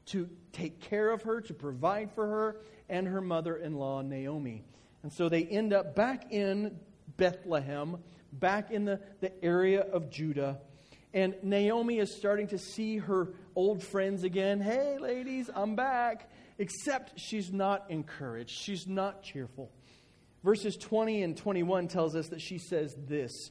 to 0.06 0.30
take 0.52 0.80
care 0.80 1.10
of 1.10 1.22
her, 1.22 1.42
to 1.42 1.52
provide 1.52 2.10
for 2.12 2.26
her, 2.26 2.56
and 2.88 3.06
her 3.06 3.20
mother 3.20 3.56
in 3.56 3.74
law, 3.74 4.00
Naomi. 4.00 4.64
And 5.02 5.12
so 5.12 5.28
they 5.28 5.44
end 5.44 5.74
up 5.74 5.94
back 5.94 6.32
in 6.32 6.78
Bethlehem, 7.18 7.98
back 8.32 8.70
in 8.70 8.86
the, 8.86 8.98
the 9.20 9.44
area 9.44 9.82
of 9.82 10.08
Judah. 10.08 10.58
And 11.12 11.34
Naomi 11.42 11.98
is 11.98 12.14
starting 12.14 12.46
to 12.48 12.58
see 12.58 12.96
her 12.96 13.34
old 13.54 13.82
friends 13.82 14.24
again. 14.24 14.62
Hey, 14.62 14.96
ladies, 14.98 15.50
I'm 15.54 15.76
back 15.76 16.30
except 16.58 17.18
she's 17.18 17.52
not 17.52 17.86
encouraged. 17.88 18.50
She's 18.50 18.86
not 18.86 19.22
cheerful. 19.22 19.70
Verses 20.44 20.76
20 20.76 21.22
and 21.22 21.36
21 21.36 21.88
tells 21.88 22.14
us 22.14 22.28
that 22.28 22.40
she 22.40 22.58
says 22.58 22.96
this 23.06 23.50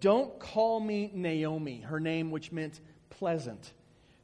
Don't 0.00 0.38
call 0.38 0.80
me 0.80 1.10
Naomi, 1.14 1.80
her 1.80 2.00
name 2.00 2.30
which 2.30 2.52
meant 2.52 2.80
pleasant. 3.10 3.72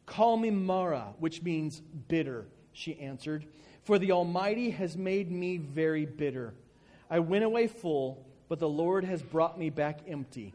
Call 0.06 0.36
me 0.36 0.50
Mara, 0.50 1.14
which 1.18 1.42
means 1.42 1.80
bitter, 2.08 2.46
she 2.72 2.98
answered. 3.00 3.46
For 3.84 3.98
the 3.98 4.12
Almighty 4.12 4.70
has 4.70 4.96
made 4.96 5.30
me 5.30 5.56
very 5.56 6.06
bitter. 6.06 6.54
I 7.10 7.18
went 7.18 7.44
away 7.44 7.66
full, 7.66 8.26
but 8.48 8.58
the 8.58 8.68
Lord 8.68 9.04
has 9.04 9.22
brought 9.22 9.58
me 9.58 9.70
back 9.70 10.00
empty. 10.08 10.54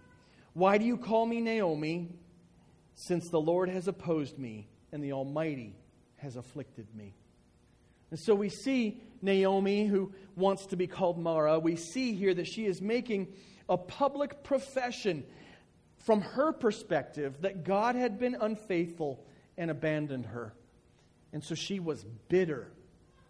Why 0.53 0.77
do 0.77 0.85
you 0.85 0.97
call 0.97 1.25
me 1.25 1.41
Naomi? 1.41 2.09
Since 2.95 3.29
the 3.29 3.39
Lord 3.39 3.69
has 3.69 3.87
opposed 3.87 4.37
me, 4.37 4.67
and 4.91 5.03
the 5.03 5.13
Almighty 5.13 5.75
has 6.17 6.35
afflicted 6.35 6.87
me. 6.95 7.13
And 8.11 8.19
so 8.19 8.33
we 8.33 8.49
see 8.49 9.01
Naomi, 9.21 9.85
who 9.85 10.11
wants 10.35 10.67
to 10.67 10.75
be 10.75 10.87
called 10.87 11.19
Mara, 11.19 11.59
we 11.59 11.75
see 11.75 12.13
here 12.13 12.33
that 12.33 12.47
she 12.47 12.65
is 12.65 12.81
making 12.81 13.27
a 13.67 13.77
public 13.77 14.43
profession 14.43 15.23
from 15.97 16.21
her 16.21 16.51
perspective 16.53 17.41
that 17.41 17.63
God 17.63 17.95
had 17.95 18.19
been 18.19 18.35
unfaithful 18.39 19.23
and 19.57 19.69
abandoned 19.69 20.27
her. 20.27 20.53
And 21.33 21.43
so 21.43 21.55
she 21.55 21.79
was 21.79 22.03
bitter 22.29 22.71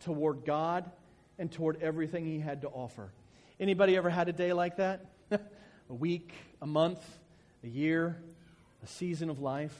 toward 0.02 0.46
God 0.46 0.90
and 1.38 1.52
toward 1.52 1.82
everything 1.82 2.26
he 2.26 2.40
had 2.40 2.62
to 2.62 2.68
offer. 2.70 3.12
Anybody 3.60 3.98
ever 3.98 4.10
had 4.10 4.30
a 4.30 4.34
day 4.34 4.54
like 4.54 4.78
that? 4.78 5.06
a 5.32 5.94
week, 5.94 6.34
a 6.62 6.68
month, 6.68 7.04
a 7.64 7.68
year, 7.68 8.22
a 8.84 8.88
season 8.88 9.30
of 9.30 9.40
life? 9.40 9.76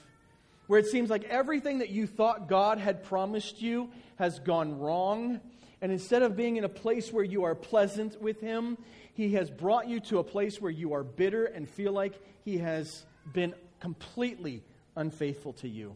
Where 0.70 0.78
it 0.78 0.86
seems 0.86 1.10
like 1.10 1.24
everything 1.24 1.80
that 1.80 1.90
you 1.90 2.06
thought 2.06 2.48
God 2.48 2.78
had 2.78 3.04
promised 3.04 3.60
you 3.60 3.90
has 4.20 4.38
gone 4.38 4.78
wrong. 4.78 5.42
And 5.82 5.92
instead 5.92 6.22
of 6.22 6.38
being 6.38 6.58
in 6.58 6.64
a 6.64 6.70
place 6.70 7.12
where 7.12 7.24
you 7.24 7.46
are 7.46 7.56
pleasant 7.56 8.22
with 8.22 8.40
Him, 8.40 8.78
He 9.16 9.34
has 9.34 9.50
brought 9.50 9.88
you 9.88 10.00
to 10.02 10.20
a 10.20 10.24
place 10.24 10.62
where 10.62 10.70
you 10.70 10.94
are 10.94 11.04
bitter 11.04 11.46
and 11.46 11.68
feel 11.68 11.92
like 11.92 12.22
He 12.46 12.60
has 12.60 13.04
been 13.34 13.56
completely 13.80 14.64
unfaithful 14.96 15.54
to 15.54 15.68
you. 15.68 15.96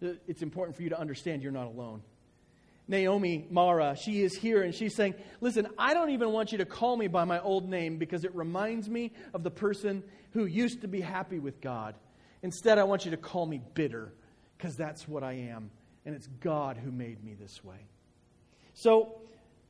It's 0.00 0.42
important 0.42 0.76
for 0.76 0.82
you 0.82 0.88
to 0.88 0.98
understand 0.98 1.44
you're 1.44 1.52
not 1.52 1.68
alone. 1.68 2.02
Naomi 2.88 3.46
Mara, 3.50 3.94
she 3.94 4.24
is 4.24 4.34
here 4.34 4.62
and 4.62 4.74
she's 4.74 4.96
saying, 4.96 5.14
Listen, 5.40 5.68
I 5.78 5.94
don't 5.94 6.10
even 6.10 6.32
want 6.32 6.50
you 6.50 6.58
to 6.58 6.66
call 6.66 6.96
me 6.96 7.06
by 7.06 7.22
my 7.22 7.38
old 7.38 7.70
name 7.70 7.98
because 7.98 8.24
it 8.24 8.34
reminds 8.34 8.88
me 8.88 9.12
of 9.32 9.44
the 9.44 9.50
person 9.52 10.02
who 10.32 10.44
used 10.44 10.80
to 10.80 10.88
be 10.88 11.00
happy 11.00 11.38
with 11.38 11.60
God 11.60 11.94
Instead, 12.42 12.78
I 12.78 12.84
want 12.84 13.04
you 13.04 13.12
to 13.12 13.16
call 13.16 13.46
me 13.46 13.60
bitter 13.74 14.12
because 14.56 14.76
that's 14.76 15.06
what 15.06 15.22
I 15.22 15.32
am. 15.32 15.70
And 16.04 16.14
it's 16.14 16.26
God 16.26 16.76
who 16.76 16.90
made 16.90 17.22
me 17.22 17.34
this 17.34 17.62
way. 17.62 17.86
So, 18.74 19.20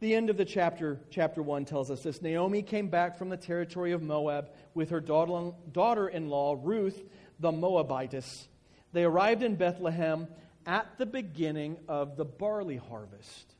the 0.00 0.14
end 0.14 0.30
of 0.30 0.36
the 0.36 0.44
chapter, 0.44 0.98
chapter 1.10 1.42
1, 1.42 1.64
tells 1.64 1.90
us 1.90 2.02
this 2.02 2.22
Naomi 2.22 2.62
came 2.62 2.88
back 2.88 3.18
from 3.18 3.28
the 3.28 3.36
territory 3.36 3.92
of 3.92 4.02
Moab 4.02 4.50
with 4.74 4.90
her 4.90 5.00
daughter 5.00 6.08
in 6.08 6.28
law, 6.28 6.58
Ruth, 6.60 7.00
the 7.38 7.52
Moabitess. 7.52 8.48
They 8.92 9.04
arrived 9.04 9.42
in 9.42 9.56
Bethlehem 9.56 10.26
at 10.66 10.86
the 10.98 11.06
beginning 11.06 11.76
of 11.88 12.16
the 12.16 12.24
barley 12.24 12.76
harvest. 12.76 13.54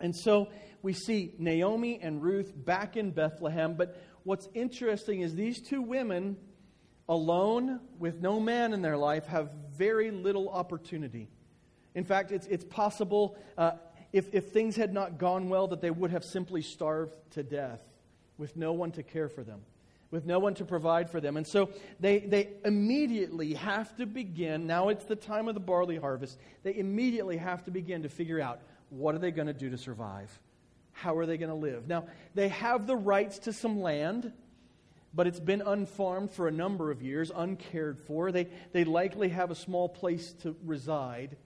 And 0.00 0.14
so 0.14 0.48
we 0.82 0.92
see 0.92 1.32
Naomi 1.38 2.00
and 2.02 2.22
Ruth 2.22 2.52
back 2.54 2.96
in 2.96 3.10
Bethlehem. 3.10 3.74
But 3.74 4.00
what's 4.24 4.48
interesting 4.54 5.20
is 5.20 5.34
these 5.34 5.62
two 5.62 5.82
women 5.82 6.36
alone 7.08 7.80
with 7.98 8.20
no 8.20 8.40
man 8.40 8.72
in 8.72 8.82
their 8.82 8.96
life 8.96 9.26
have 9.26 9.50
very 9.76 10.10
little 10.10 10.48
opportunity. 10.48 11.28
In 11.94 12.04
fact, 12.04 12.32
it's, 12.32 12.46
it's 12.46 12.64
possible 12.64 13.36
uh, 13.56 13.72
if, 14.12 14.34
if 14.34 14.50
things 14.50 14.76
had 14.76 14.92
not 14.92 15.18
gone 15.18 15.48
well, 15.48 15.68
that 15.68 15.80
they 15.80 15.90
would 15.90 16.10
have 16.10 16.24
simply 16.24 16.62
starved 16.62 17.16
to 17.32 17.42
death 17.42 17.82
with 18.38 18.56
no 18.56 18.72
one 18.72 18.92
to 18.92 19.02
care 19.02 19.28
for 19.28 19.42
them, 19.42 19.60
with 20.10 20.26
no 20.26 20.38
one 20.38 20.54
to 20.54 20.64
provide 20.64 21.10
for 21.10 21.20
them. 21.20 21.36
And 21.36 21.46
so 21.46 21.70
they, 22.00 22.20
they 22.20 22.50
immediately 22.64 23.54
have 23.54 23.94
to 23.96 24.06
begin, 24.06 24.66
now 24.66 24.88
it's 24.88 25.04
the 25.04 25.16
time 25.16 25.48
of 25.48 25.54
the 25.54 25.60
barley 25.60 25.96
harvest, 25.96 26.38
they 26.62 26.76
immediately 26.76 27.36
have 27.36 27.64
to 27.64 27.70
begin 27.70 28.02
to 28.02 28.08
figure 28.08 28.40
out 28.40 28.60
what 28.90 29.14
are 29.14 29.18
they 29.18 29.30
going 29.30 29.48
to 29.48 29.54
do 29.54 29.70
to 29.70 29.78
survive? 29.78 30.30
How 30.92 31.16
are 31.18 31.26
they 31.26 31.36
going 31.36 31.50
to 31.50 31.56
live? 31.56 31.88
Now, 31.88 32.06
they 32.34 32.48
have 32.48 32.86
the 32.86 32.96
rights 32.96 33.40
to 33.40 33.52
some 33.52 33.80
land 33.80 34.32
but 35.16 35.26
it's 35.26 35.40
been 35.40 35.62
unfarmed 35.62 36.30
for 36.30 36.46
a 36.46 36.50
number 36.52 36.90
of 36.90 37.02
years, 37.02 37.32
uncared 37.34 37.98
for. 37.98 38.30
They, 38.30 38.48
they 38.72 38.84
likely 38.84 39.30
have 39.30 39.50
a 39.50 39.54
small 39.54 39.88
place 39.88 40.34
to 40.42 40.54
reside, 40.62 41.38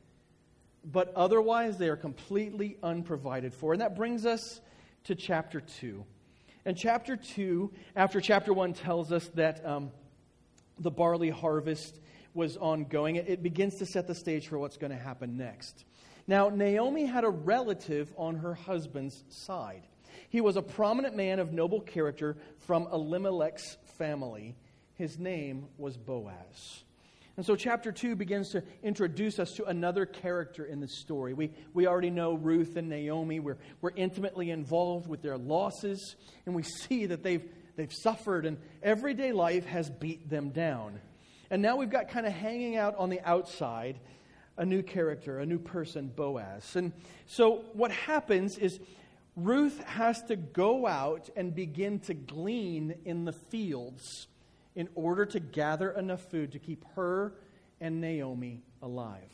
but 0.84 1.14
otherwise 1.14 1.78
they 1.78 1.88
are 1.88 1.96
completely 1.96 2.76
unprovided 2.82 3.54
for. 3.54 3.72
And 3.72 3.80
that 3.80 3.94
brings 3.94 4.26
us 4.26 4.60
to 5.04 5.14
chapter 5.14 5.60
2. 5.60 6.04
And 6.64 6.76
chapter 6.76 7.16
2, 7.16 7.72
after 7.94 8.20
chapter 8.20 8.52
1 8.52 8.72
tells 8.74 9.12
us 9.12 9.28
that 9.34 9.64
um, 9.64 9.92
the 10.80 10.90
barley 10.90 11.30
harvest 11.30 12.00
was 12.34 12.56
ongoing, 12.56 13.16
it, 13.16 13.28
it 13.28 13.42
begins 13.42 13.76
to 13.76 13.86
set 13.86 14.08
the 14.08 14.16
stage 14.16 14.48
for 14.48 14.58
what's 14.58 14.78
going 14.78 14.92
to 14.92 14.98
happen 14.98 15.36
next. 15.36 15.84
Now, 16.26 16.48
Naomi 16.48 17.06
had 17.06 17.22
a 17.22 17.30
relative 17.30 18.12
on 18.16 18.36
her 18.36 18.54
husband's 18.54 19.22
side. 19.28 19.86
He 20.30 20.40
was 20.40 20.56
a 20.56 20.62
prominent 20.62 21.16
man 21.16 21.40
of 21.40 21.52
noble 21.52 21.80
character 21.80 22.36
from 22.60 22.86
Elimelech's 22.92 23.76
family. 23.98 24.56
His 24.94 25.18
name 25.18 25.66
was 25.76 25.96
Boaz. 25.96 26.84
And 27.36 27.44
so, 27.44 27.56
chapter 27.56 27.90
2 27.90 28.16
begins 28.16 28.50
to 28.50 28.62
introduce 28.82 29.38
us 29.38 29.52
to 29.52 29.64
another 29.64 30.06
character 30.06 30.64
in 30.64 30.80
the 30.80 30.86
story. 30.86 31.32
We, 31.32 31.50
we 31.74 31.86
already 31.86 32.10
know 32.10 32.34
Ruth 32.34 32.76
and 32.76 32.88
Naomi. 32.88 33.40
We're, 33.40 33.56
we're 33.80 33.94
intimately 33.96 34.50
involved 34.50 35.08
with 35.08 35.22
their 35.22 35.38
losses, 35.38 36.16
and 36.46 36.54
we 36.54 36.62
see 36.62 37.06
that 37.06 37.22
they've, 37.22 37.44
they've 37.76 37.92
suffered, 37.92 38.46
and 38.46 38.58
everyday 38.82 39.32
life 39.32 39.66
has 39.66 39.90
beat 39.90 40.28
them 40.28 40.50
down. 40.50 41.00
And 41.50 41.60
now 41.62 41.76
we've 41.76 41.90
got 41.90 42.08
kind 42.08 42.26
of 42.26 42.32
hanging 42.32 42.76
out 42.76 42.94
on 42.96 43.10
the 43.10 43.20
outside 43.28 43.98
a 44.56 44.64
new 44.66 44.82
character, 44.82 45.38
a 45.38 45.46
new 45.46 45.58
person, 45.58 46.12
Boaz. 46.14 46.76
And 46.76 46.92
so, 47.26 47.64
what 47.72 47.90
happens 47.90 48.58
is 48.58 48.78
Ruth 49.44 49.82
has 49.84 50.22
to 50.24 50.36
go 50.36 50.86
out 50.86 51.30
and 51.34 51.54
begin 51.54 52.00
to 52.00 52.14
glean 52.14 52.94
in 53.04 53.24
the 53.24 53.32
fields 53.32 54.26
in 54.74 54.88
order 54.94 55.24
to 55.26 55.40
gather 55.40 55.90
enough 55.90 56.30
food 56.30 56.52
to 56.52 56.58
keep 56.58 56.84
her 56.94 57.34
and 57.80 58.00
Naomi 58.00 58.62
alive. 58.82 59.32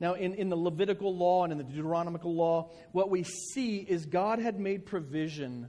Now, 0.00 0.14
in, 0.14 0.34
in 0.34 0.48
the 0.48 0.56
Levitical 0.56 1.14
law 1.14 1.44
and 1.44 1.52
in 1.52 1.58
the 1.58 1.64
Deuteronomical 1.64 2.34
law, 2.34 2.70
what 2.92 3.10
we 3.10 3.22
see 3.22 3.78
is 3.78 4.06
God 4.06 4.38
had 4.38 4.58
made 4.58 4.86
provision 4.86 5.68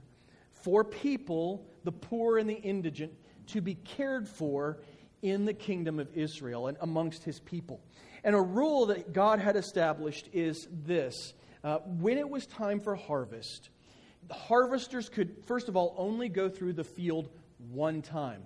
for 0.64 0.82
people, 0.82 1.66
the 1.84 1.92
poor 1.92 2.38
and 2.38 2.48
the 2.48 2.54
indigent, 2.54 3.12
to 3.48 3.60
be 3.60 3.74
cared 3.74 4.26
for 4.26 4.78
in 5.22 5.44
the 5.44 5.54
kingdom 5.54 5.98
of 5.98 6.08
Israel 6.14 6.66
and 6.66 6.76
amongst 6.80 7.24
his 7.24 7.40
people. 7.40 7.80
And 8.24 8.34
a 8.34 8.40
rule 8.40 8.86
that 8.86 9.12
God 9.12 9.38
had 9.38 9.54
established 9.54 10.28
is 10.32 10.66
this 10.70 11.34
uh, 11.66 11.78
when 11.78 12.16
it 12.16 12.30
was 12.30 12.46
time 12.46 12.78
for 12.78 12.94
harvest, 12.94 13.70
the 14.28 14.34
harvesters 14.34 15.08
could, 15.08 15.44
first 15.46 15.68
of 15.68 15.76
all, 15.76 15.96
only 15.98 16.28
go 16.28 16.48
through 16.48 16.74
the 16.74 16.84
field 16.84 17.28
one 17.72 18.02
time. 18.02 18.44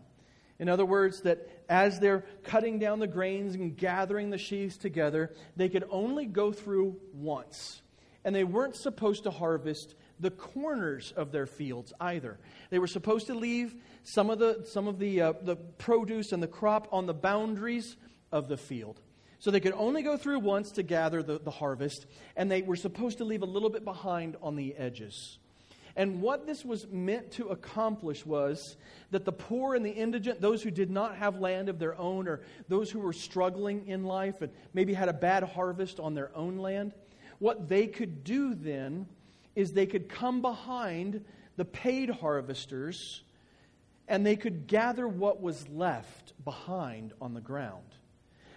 In 0.58 0.70
other 0.70 0.86
words, 0.86 1.20
that 1.22 1.46
as 1.68 2.00
they're 2.00 2.24
cutting 2.44 2.78
down 2.78 2.98
the 2.98 3.06
grains 3.06 3.54
and 3.54 3.76
gathering 3.76 4.30
the 4.30 4.38
sheaves 4.38 4.78
together, 4.78 5.34
they 5.54 5.68
could 5.68 5.84
only 5.90 6.24
go 6.24 6.50
through 6.50 6.98
once. 7.12 7.82
And 8.24 8.34
they 8.34 8.44
weren't 8.44 8.76
supposed 8.76 9.24
to 9.24 9.30
harvest 9.30 9.96
the 10.18 10.30
corners 10.30 11.12
of 11.14 11.30
their 11.30 11.46
fields 11.46 11.92
either. 12.00 12.38
They 12.70 12.78
were 12.78 12.86
supposed 12.86 13.26
to 13.26 13.34
leave 13.34 13.74
some 14.02 14.30
of 14.30 14.38
the, 14.38 14.64
some 14.66 14.88
of 14.88 14.98
the, 14.98 15.20
uh, 15.20 15.32
the 15.42 15.56
produce 15.56 16.32
and 16.32 16.42
the 16.42 16.48
crop 16.48 16.88
on 16.90 17.04
the 17.04 17.14
boundaries 17.14 17.98
of 18.32 18.48
the 18.48 18.56
field. 18.56 18.98
So 19.40 19.50
they 19.50 19.60
could 19.60 19.72
only 19.72 20.02
go 20.02 20.16
through 20.16 20.40
once 20.40 20.72
to 20.72 20.82
gather 20.82 21.22
the, 21.22 21.38
the 21.38 21.50
harvest, 21.50 22.06
and 22.36 22.50
they 22.50 22.62
were 22.62 22.76
supposed 22.76 23.18
to 23.18 23.24
leave 23.24 23.42
a 23.42 23.46
little 23.46 23.70
bit 23.70 23.84
behind 23.84 24.36
on 24.42 24.54
the 24.54 24.76
edges. 24.76 25.38
And 25.96 26.20
what 26.20 26.46
this 26.46 26.64
was 26.64 26.86
meant 26.88 27.32
to 27.32 27.48
accomplish 27.48 28.24
was 28.24 28.76
that 29.10 29.24
the 29.24 29.32
poor 29.32 29.74
and 29.74 29.84
the 29.84 29.90
indigent, 29.90 30.40
those 30.40 30.62
who 30.62 30.70
did 30.70 30.90
not 30.90 31.16
have 31.16 31.40
land 31.40 31.68
of 31.68 31.78
their 31.78 31.98
own, 31.98 32.28
or 32.28 32.42
those 32.68 32.90
who 32.90 33.00
were 33.00 33.12
struggling 33.12 33.88
in 33.88 34.04
life 34.04 34.42
and 34.42 34.52
maybe 34.72 34.94
had 34.94 35.08
a 35.08 35.14
bad 35.14 35.42
harvest 35.42 35.98
on 35.98 36.14
their 36.14 36.30
own 36.36 36.58
land, 36.58 36.92
what 37.38 37.68
they 37.68 37.86
could 37.86 38.22
do 38.22 38.54
then 38.54 39.06
is 39.56 39.72
they 39.72 39.86
could 39.86 40.08
come 40.08 40.42
behind 40.42 41.24
the 41.56 41.64
paid 41.64 42.10
harvesters 42.10 43.22
and 44.06 44.24
they 44.24 44.36
could 44.36 44.66
gather 44.66 45.08
what 45.08 45.40
was 45.40 45.66
left 45.68 46.34
behind 46.44 47.12
on 47.20 47.34
the 47.34 47.40
ground. 47.40 47.84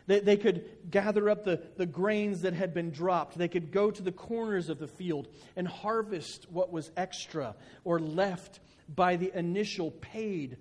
They, 0.06 0.20
they 0.20 0.38
could 0.38 0.66
gather 0.90 1.30
up 1.30 1.46
the, 1.46 1.62
the 1.78 1.86
grains 1.86 2.42
that 2.42 2.54
had 2.54 2.74
been 2.74 2.92
dropped. 2.92 3.38
They 3.38 3.48
could 3.48 3.72
go 3.72 3.90
to 3.92 4.02
the 4.02 4.12
corners 4.12 4.70
of 4.70 4.80
the 4.80 4.88
field 4.88 5.28
and 5.56 5.68
harvest 5.68 6.48
what 6.52 6.72
was 6.72 6.92
extra 6.98 7.56
or 7.84 8.00
left 8.00 8.60
by 8.94 9.16
the 9.16 9.32
initial 9.34 9.92
paid 9.92 10.58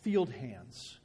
field 0.00 0.30
hands. 0.30 0.98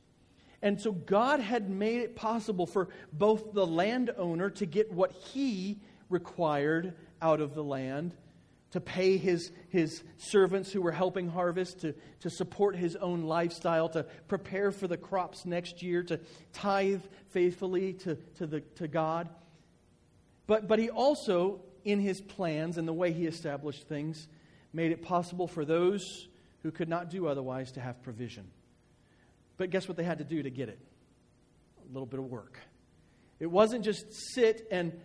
And 0.61 0.79
so 0.79 0.91
God 0.91 1.39
had 1.39 1.69
made 1.69 2.01
it 2.01 2.15
possible 2.15 2.67
for 2.67 2.89
both 3.11 3.53
the 3.53 3.65
landowner 3.65 4.49
to 4.51 4.65
get 4.65 4.91
what 4.93 5.11
he 5.11 5.79
required 6.09 6.93
out 7.21 7.41
of 7.41 7.55
the 7.55 7.63
land 7.63 8.15
to 8.71 8.79
pay 8.79 9.17
his, 9.17 9.51
his 9.69 10.01
servants 10.17 10.71
who 10.71 10.81
were 10.81 10.91
helping 10.91 11.27
harvest, 11.27 11.81
to, 11.81 11.93
to 12.21 12.29
support 12.29 12.75
his 12.75 12.95
own 12.95 13.23
lifestyle, 13.23 13.89
to 13.89 14.03
prepare 14.27 14.71
for 14.71 14.87
the 14.87 14.97
crops 14.97 15.45
next 15.45 15.83
year, 15.83 16.03
to 16.03 16.19
tithe 16.53 17.01
faithfully 17.29 17.93
to, 17.93 18.15
to, 18.37 18.47
the, 18.47 18.61
to 18.75 18.87
God. 18.87 19.29
But, 20.47 20.67
but 20.67 20.79
he 20.79 20.89
also, 20.89 21.61
in 21.83 21.99
his 21.99 22.21
plans 22.21 22.77
and 22.77 22.87
the 22.87 22.93
way 22.93 23.11
he 23.11 23.25
established 23.25 23.87
things, 23.87 24.27
made 24.71 24.91
it 24.91 25.01
possible 25.01 25.47
for 25.47 25.65
those 25.65 26.27
who 26.63 26.71
could 26.71 26.87
not 26.87 27.09
do 27.09 27.27
otherwise 27.27 27.73
to 27.73 27.81
have 27.81 28.01
provision. 28.03 28.49
But 29.57 29.69
guess 29.69 29.87
what 29.87 29.97
they 29.97 30.03
had 30.03 30.19
to 30.19 30.23
do 30.23 30.41
to 30.43 30.49
get 30.49 30.69
it? 30.69 30.79
A 31.89 31.93
little 31.93 32.05
bit 32.05 32.19
of 32.19 32.25
work. 32.25 32.57
It 33.39 33.47
wasn't 33.47 33.83
just 33.83 34.05
sit 34.33 34.65
and 34.71 34.97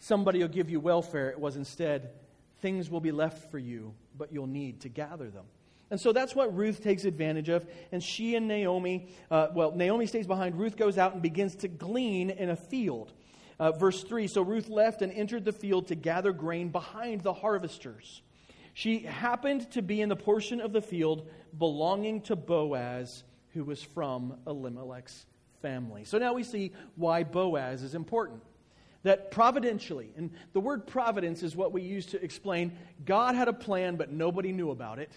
somebody 0.00 0.40
will 0.40 0.48
give 0.48 0.70
you 0.70 0.80
welfare, 0.80 1.30
it 1.30 1.38
was 1.38 1.54
instead 1.54 2.10
things 2.62 2.88
will 2.88 3.00
be 3.00 3.12
left 3.12 3.50
for 3.50 3.58
you, 3.58 3.92
but 4.16 4.32
you'll 4.32 4.46
need 4.46 4.80
to 4.82 4.88
gather 4.88 5.28
them. 5.28 5.44
And 5.90 6.00
so 6.00 6.12
that's 6.12 6.34
what 6.34 6.56
Ruth 6.56 6.82
takes 6.82 7.04
advantage 7.04 7.50
of. 7.50 7.66
And 7.90 8.02
she 8.02 8.34
and 8.34 8.48
Naomi, 8.48 9.08
uh, 9.30 9.48
well, 9.52 9.72
Naomi 9.72 10.06
stays 10.06 10.26
behind. 10.26 10.58
Ruth 10.58 10.76
goes 10.78 10.96
out 10.96 11.12
and 11.12 11.20
begins 11.20 11.56
to 11.56 11.68
glean 11.68 12.30
in 12.30 12.48
a 12.48 12.56
field. 12.56 13.12
Uh, 13.58 13.72
verse 13.72 14.02
3 14.02 14.26
So 14.26 14.40
Ruth 14.40 14.70
left 14.70 15.02
and 15.02 15.12
entered 15.12 15.44
the 15.44 15.52
field 15.52 15.88
to 15.88 15.94
gather 15.94 16.32
grain 16.32 16.70
behind 16.70 17.20
the 17.20 17.34
harvesters. 17.34 18.22
She 18.72 19.00
happened 19.00 19.70
to 19.72 19.82
be 19.82 20.00
in 20.00 20.08
the 20.08 20.16
portion 20.16 20.62
of 20.62 20.72
the 20.72 20.80
field 20.80 21.28
belonging 21.58 22.22
to 22.22 22.36
Boaz, 22.36 23.22
who 23.52 23.64
was 23.64 23.82
from 23.82 24.38
Elimelech's 24.46 25.26
family. 25.60 26.04
So 26.04 26.16
now 26.16 26.32
we 26.32 26.42
see 26.42 26.72
why 26.96 27.22
Boaz 27.22 27.82
is 27.82 27.94
important 27.94 28.42
that 29.02 29.30
providentially, 29.30 30.12
and 30.16 30.30
the 30.52 30.60
word 30.60 30.86
providence 30.86 31.42
is 31.42 31.56
what 31.56 31.72
we 31.72 31.82
use 31.82 32.06
to 32.06 32.22
explain 32.22 32.76
God 33.04 33.34
had 33.34 33.48
a 33.48 33.52
plan, 33.52 33.96
but 33.96 34.12
nobody 34.12 34.52
knew 34.52 34.70
about 34.70 34.98
it. 34.98 35.12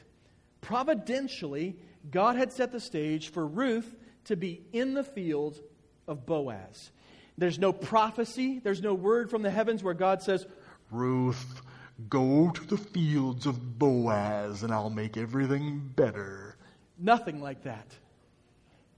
Providentially, 0.62 1.76
God 2.10 2.36
had 2.36 2.52
set 2.52 2.72
the 2.72 2.80
stage 2.80 3.30
for 3.30 3.46
Ruth 3.46 3.96
to 4.26 4.36
be 4.36 4.64
in 4.74 4.94
the 4.94 5.04
field 5.04 5.60
of 6.08 6.26
Boaz. 6.26 6.92
There's 7.38 7.60
no 7.60 7.74
prophecy, 7.74 8.60
there's 8.60 8.82
no 8.82 8.94
word 8.94 9.30
from 9.30 9.42
the 9.42 9.52
heavens 9.52 9.84
where 9.84 9.94
God 9.94 10.22
says, 10.22 10.46
Ruth, 10.90 11.62
go 12.10 12.50
to 12.50 12.66
the 12.66 12.78
fields 12.78 13.46
of 13.46 13.78
Boaz 13.78 14.64
and 14.64 14.72
I'll 14.72 14.90
make 14.90 15.18
everything 15.18 15.92
better. 15.96 16.56
Nothing 16.98 17.42
like 17.42 17.64
that. 17.64 17.88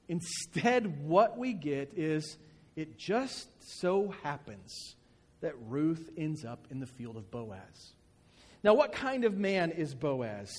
Instead, 0.08 1.04
what 1.04 1.38
we 1.38 1.54
get 1.54 1.92
is 1.98 2.38
it 2.78 2.98
just 2.98 3.50
so 3.60 4.14
happens 4.24 4.96
that 5.42 5.56
Ruth 5.68 6.10
ends 6.16 6.46
up 6.46 6.68
in 6.70 6.80
the 6.80 6.86
field 6.86 7.18
of 7.18 7.30
Boaz. 7.30 7.94
Now, 8.64 8.76
what 8.76 8.94
kind 8.94 9.26
of 9.26 9.36
man 9.36 9.72
is 9.72 9.94
Boaz? 9.94 10.52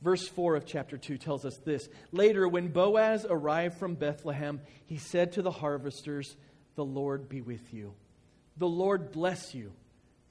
Verse 0.00 0.26
4 0.26 0.56
of 0.56 0.66
chapter 0.66 0.96
2 0.96 1.18
tells 1.18 1.44
us 1.44 1.58
this. 1.64 1.88
Later, 2.10 2.48
when 2.48 2.68
Boaz 2.68 3.26
arrived 3.28 3.78
from 3.78 3.94
Bethlehem, 3.94 4.60
he 4.86 4.96
said 4.96 5.32
to 5.32 5.42
the 5.42 5.50
harvesters, 5.50 6.36
The 6.74 6.84
Lord 6.84 7.28
be 7.28 7.42
with 7.42 7.72
you. 7.72 7.92
The 8.56 8.68
Lord 8.68 9.12
bless 9.12 9.54
you 9.54 9.72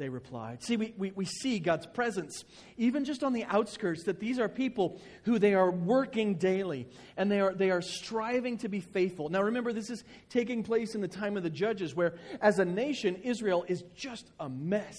they 0.02 0.10
replied. 0.10 0.64
See, 0.64 0.78
we, 0.78 0.96
we, 0.98 1.12
we 1.12 1.26
see 1.26 1.60
God's 1.60 1.86
presence, 1.86 2.44
even 2.76 3.06
just 3.06 3.24
on 3.24 3.34
the 3.34 3.46
outskirts, 3.46 4.04
that 4.06 4.20
these 4.20 4.40
are 4.40 4.50
people 4.50 5.00
who 5.26 5.38
they 5.38 5.54
are 5.54 5.70
working 5.70 6.36
daily 6.36 6.88
and 7.16 7.32
they 7.32 7.40
are, 7.40 7.54
they 7.54 7.70
are 7.70 7.84
striving 7.84 8.58
to 8.58 8.68
be 8.68 8.80
faithful. 8.80 9.30
Now, 9.30 9.44
remember, 9.44 9.72
this 9.72 9.92
is 9.92 10.04
taking 10.30 10.64
place 10.64 10.96
in 10.96 11.02
the 11.02 11.08
time 11.08 11.38
of 11.38 11.44
the 11.44 11.52
judges, 11.52 11.96
where 11.96 12.16
as 12.42 12.58
a 12.58 12.66
nation, 12.66 13.18
Israel 13.24 13.64
is 13.68 13.84
just 13.96 14.26
a 14.40 14.50
mess. 14.50 14.98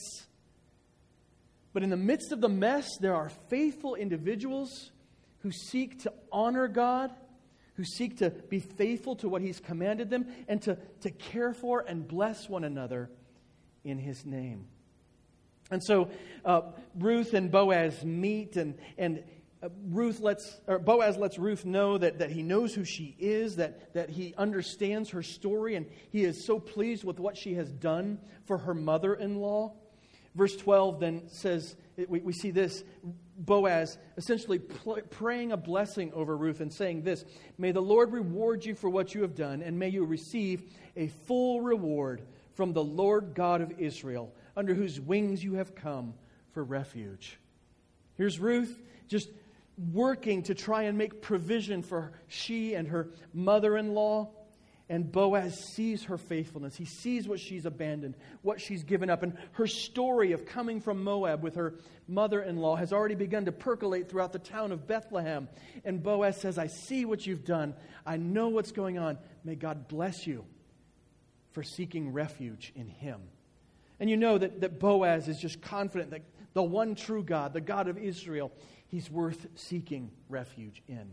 But 1.73 1.83
in 1.83 1.91
the 1.91 1.97
midst 1.97 2.31
of 2.31 2.41
the 2.41 2.49
mess, 2.49 2.89
there 3.01 3.17
are 3.17 3.29
faithful 3.49 3.97
individuals 3.97 4.93
who 5.41 5.51
seek 5.51 6.05
to 6.05 6.13
honor 6.31 6.69
God, 6.69 7.11
who 7.75 7.83
seek 7.83 8.19
to 8.19 8.31
be 8.31 8.61
faithful 8.61 9.17
to 9.17 9.29
what 9.29 9.43
He's 9.43 9.59
commanded 9.59 10.11
them, 10.11 10.27
and 10.47 10.63
to, 10.63 10.79
to 11.01 11.11
care 11.11 11.53
for 11.53 11.81
and 11.81 12.07
bless 12.07 12.49
one 12.49 12.63
another 12.63 13.11
in 13.83 13.99
His 13.99 14.25
name. 14.25 14.69
And 15.71 15.83
so 15.83 16.11
uh, 16.45 16.63
Ruth 16.99 17.35
and 17.35 17.51
Boaz 17.51 18.05
meet, 18.05 18.57
and, 18.57 18.79
and 18.99 19.23
uh, 19.63 19.69
Ruth 19.89 20.21
lets, 20.21 20.61
or 20.67 20.79
Boaz 20.79 21.17
lets 21.17 21.39
Ruth 21.39 21.65
know 21.65 21.97
that, 21.99 22.19
that 22.19 22.31
he 22.31 22.43
knows 22.43 22.75
who 22.75 22.85
she 22.85 23.17
is, 23.19 23.57
that, 23.57 23.95
that 23.95 24.11
he 24.11 24.35
understands 24.37 25.11
her 25.11 25.23
story, 25.23 25.77
and 25.77 25.87
he 26.11 26.25
is 26.25 26.45
so 26.45 26.59
pleased 26.59 27.05
with 27.05 27.19
what 27.21 27.37
she 27.37 27.55
has 27.55 27.71
done 27.73 28.19
for 28.47 28.59
her 28.59 28.75
mother 28.75 29.15
in 29.15 29.37
law. 29.37 29.75
Verse 30.35 30.57
12 30.57 31.01
then 31.01 31.23
says, 31.29 31.77
we, 32.09 32.21
we 32.21 32.33
see 32.33 32.51
this 32.51 32.85
Boaz 33.37 33.99
essentially 34.17 34.59
pl- 34.59 35.01
praying 35.11 35.53
a 35.53 35.57
blessing 35.57 36.13
over 36.13 36.37
Ruth 36.37 36.61
and 36.61 36.73
saying 36.73 37.03
this 37.03 37.25
May 37.59 37.73
the 37.73 37.83
Lord 37.83 38.13
reward 38.13 38.65
you 38.65 38.75
for 38.75 38.91
what 38.91 39.15
you 39.15 39.23
have 39.23 39.35
done, 39.35 39.63
and 39.63 39.79
may 39.79 39.89
you 39.89 40.05
receive 40.05 40.65
a 40.97 41.09
full 41.09 41.61
reward 41.61 42.23
from 42.55 42.73
the 42.73 42.85
Lord 42.85 43.33
God 43.35 43.61
of 43.61 43.73
Israel, 43.79 44.33
under 44.57 44.75
whose 44.75 45.01
wings 45.01 45.43
you 45.43 45.55
have 45.55 45.75
come 45.75 46.15
for 46.53 46.63
refuge. 46.63 47.39
Here's 48.17 48.39
Ruth 48.39 48.79
just 49.09 49.29
working 49.93 50.43
to 50.45 50.55
try 50.55 50.83
and 50.85 50.99
make 50.99 51.23
provision 51.23 51.83
for 51.83 52.13
she 52.29 52.75
and 52.75 52.89
her 52.89 53.09
mother 53.33 53.77
in 53.77 53.95
law. 53.95 54.31
And 54.89 55.11
Boaz 55.11 55.59
sees 55.75 56.05
her 56.05 56.19
faithfulness. 56.19 56.77
He 56.77 56.85
sees 56.85 57.27
what 57.27 57.41
she's 57.41 57.65
abandoned, 57.65 58.15
what 58.43 58.61
she's 58.61 58.83
given 58.83 59.09
up. 59.09 59.23
And 59.23 59.39
her 59.53 59.67
story 59.67 60.33
of 60.33 60.45
coming 60.45 60.81
from 60.81 61.03
Moab 61.03 61.43
with 61.43 61.55
her 61.55 61.75
mother 62.07 62.43
in 62.43 62.59
law 62.59 62.77
has 62.77 62.93
already 62.93 63.15
begun 63.15 63.47
to 63.47 63.53
percolate 63.53 64.11
throughout 64.11 64.35
the 64.35 64.39
town 64.39 64.71
of 64.71 64.87
Bethlehem. 64.87 65.49
And 65.85 66.03
Boaz 66.03 66.37
says, 66.37 66.59
I 66.59 66.67
see 66.67 67.07
what 67.07 67.27
you've 67.27 67.45
done. 67.45 67.75
I 68.05 68.19
know 68.19 68.49
what's 68.49 68.73
going 68.73 68.99
on. 68.99 69.17
May 69.45 69.55
God 69.55 69.89
bless 69.89 70.27
you 70.27 70.45
for 71.53 71.63
seeking 71.63 72.13
refuge 72.13 72.73
in 72.77 72.89
Him. 72.89 73.23
And 74.03 74.11
you 74.11 74.17
know 74.17 74.37
that, 74.37 74.63
that 74.63 74.81
Boaz 74.81 75.29
is 75.29 75.39
just 75.39 75.63
confident 75.63 76.11
that 76.11 76.23
the 76.55 76.63
one 76.65 76.97
true 76.97 77.23
God, 77.23 77.53
the 77.53 77.61
God 77.61 77.87
of 77.87 77.97
Israel, 77.97 78.51
he's 78.89 79.09
worth 79.09 79.47
seeking 79.55 80.11
refuge 80.29 80.83
in. 80.89 81.13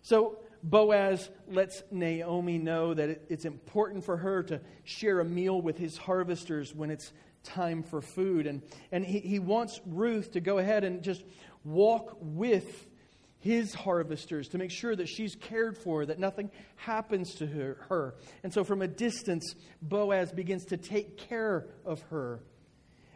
So 0.00 0.38
Boaz 0.62 1.28
lets 1.48 1.82
Naomi 1.90 2.58
know 2.58 2.94
that 2.94 3.08
it, 3.08 3.26
it's 3.28 3.44
important 3.44 4.04
for 4.04 4.16
her 4.16 4.44
to 4.44 4.60
share 4.84 5.18
a 5.18 5.24
meal 5.24 5.60
with 5.60 5.76
his 5.76 5.96
harvesters 5.96 6.72
when 6.72 6.88
it's 6.88 7.12
time 7.42 7.82
for 7.82 8.00
food. 8.00 8.46
And, 8.46 8.62
and 8.92 9.04
he, 9.04 9.18
he 9.18 9.40
wants 9.40 9.80
Ruth 9.86 10.30
to 10.34 10.40
go 10.40 10.58
ahead 10.58 10.84
and 10.84 11.02
just 11.02 11.24
walk 11.64 12.16
with 12.20 12.86
his 13.40 13.74
harvesters 13.74 14.48
to 14.48 14.58
make 14.58 14.70
sure 14.70 14.96
that 14.96 15.08
she's 15.08 15.34
cared 15.36 15.76
for, 15.76 16.06
that 16.06 16.18
nothing 16.18 16.50
happens 16.76 17.34
to 17.34 17.46
her, 17.46 17.78
her. 17.88 18.14
And 18.42 18.52
so 18.52 18.64
from 18.64 18.82
a 18.82 18.88
distance, 18.88 19.54
Boaz 19.82 20.32
begins 20.32 20.64
to 20.66 20.76
take 20.76 21.16
care 21.16 21.66
of 21.84 22.00
her. 22.10 22.40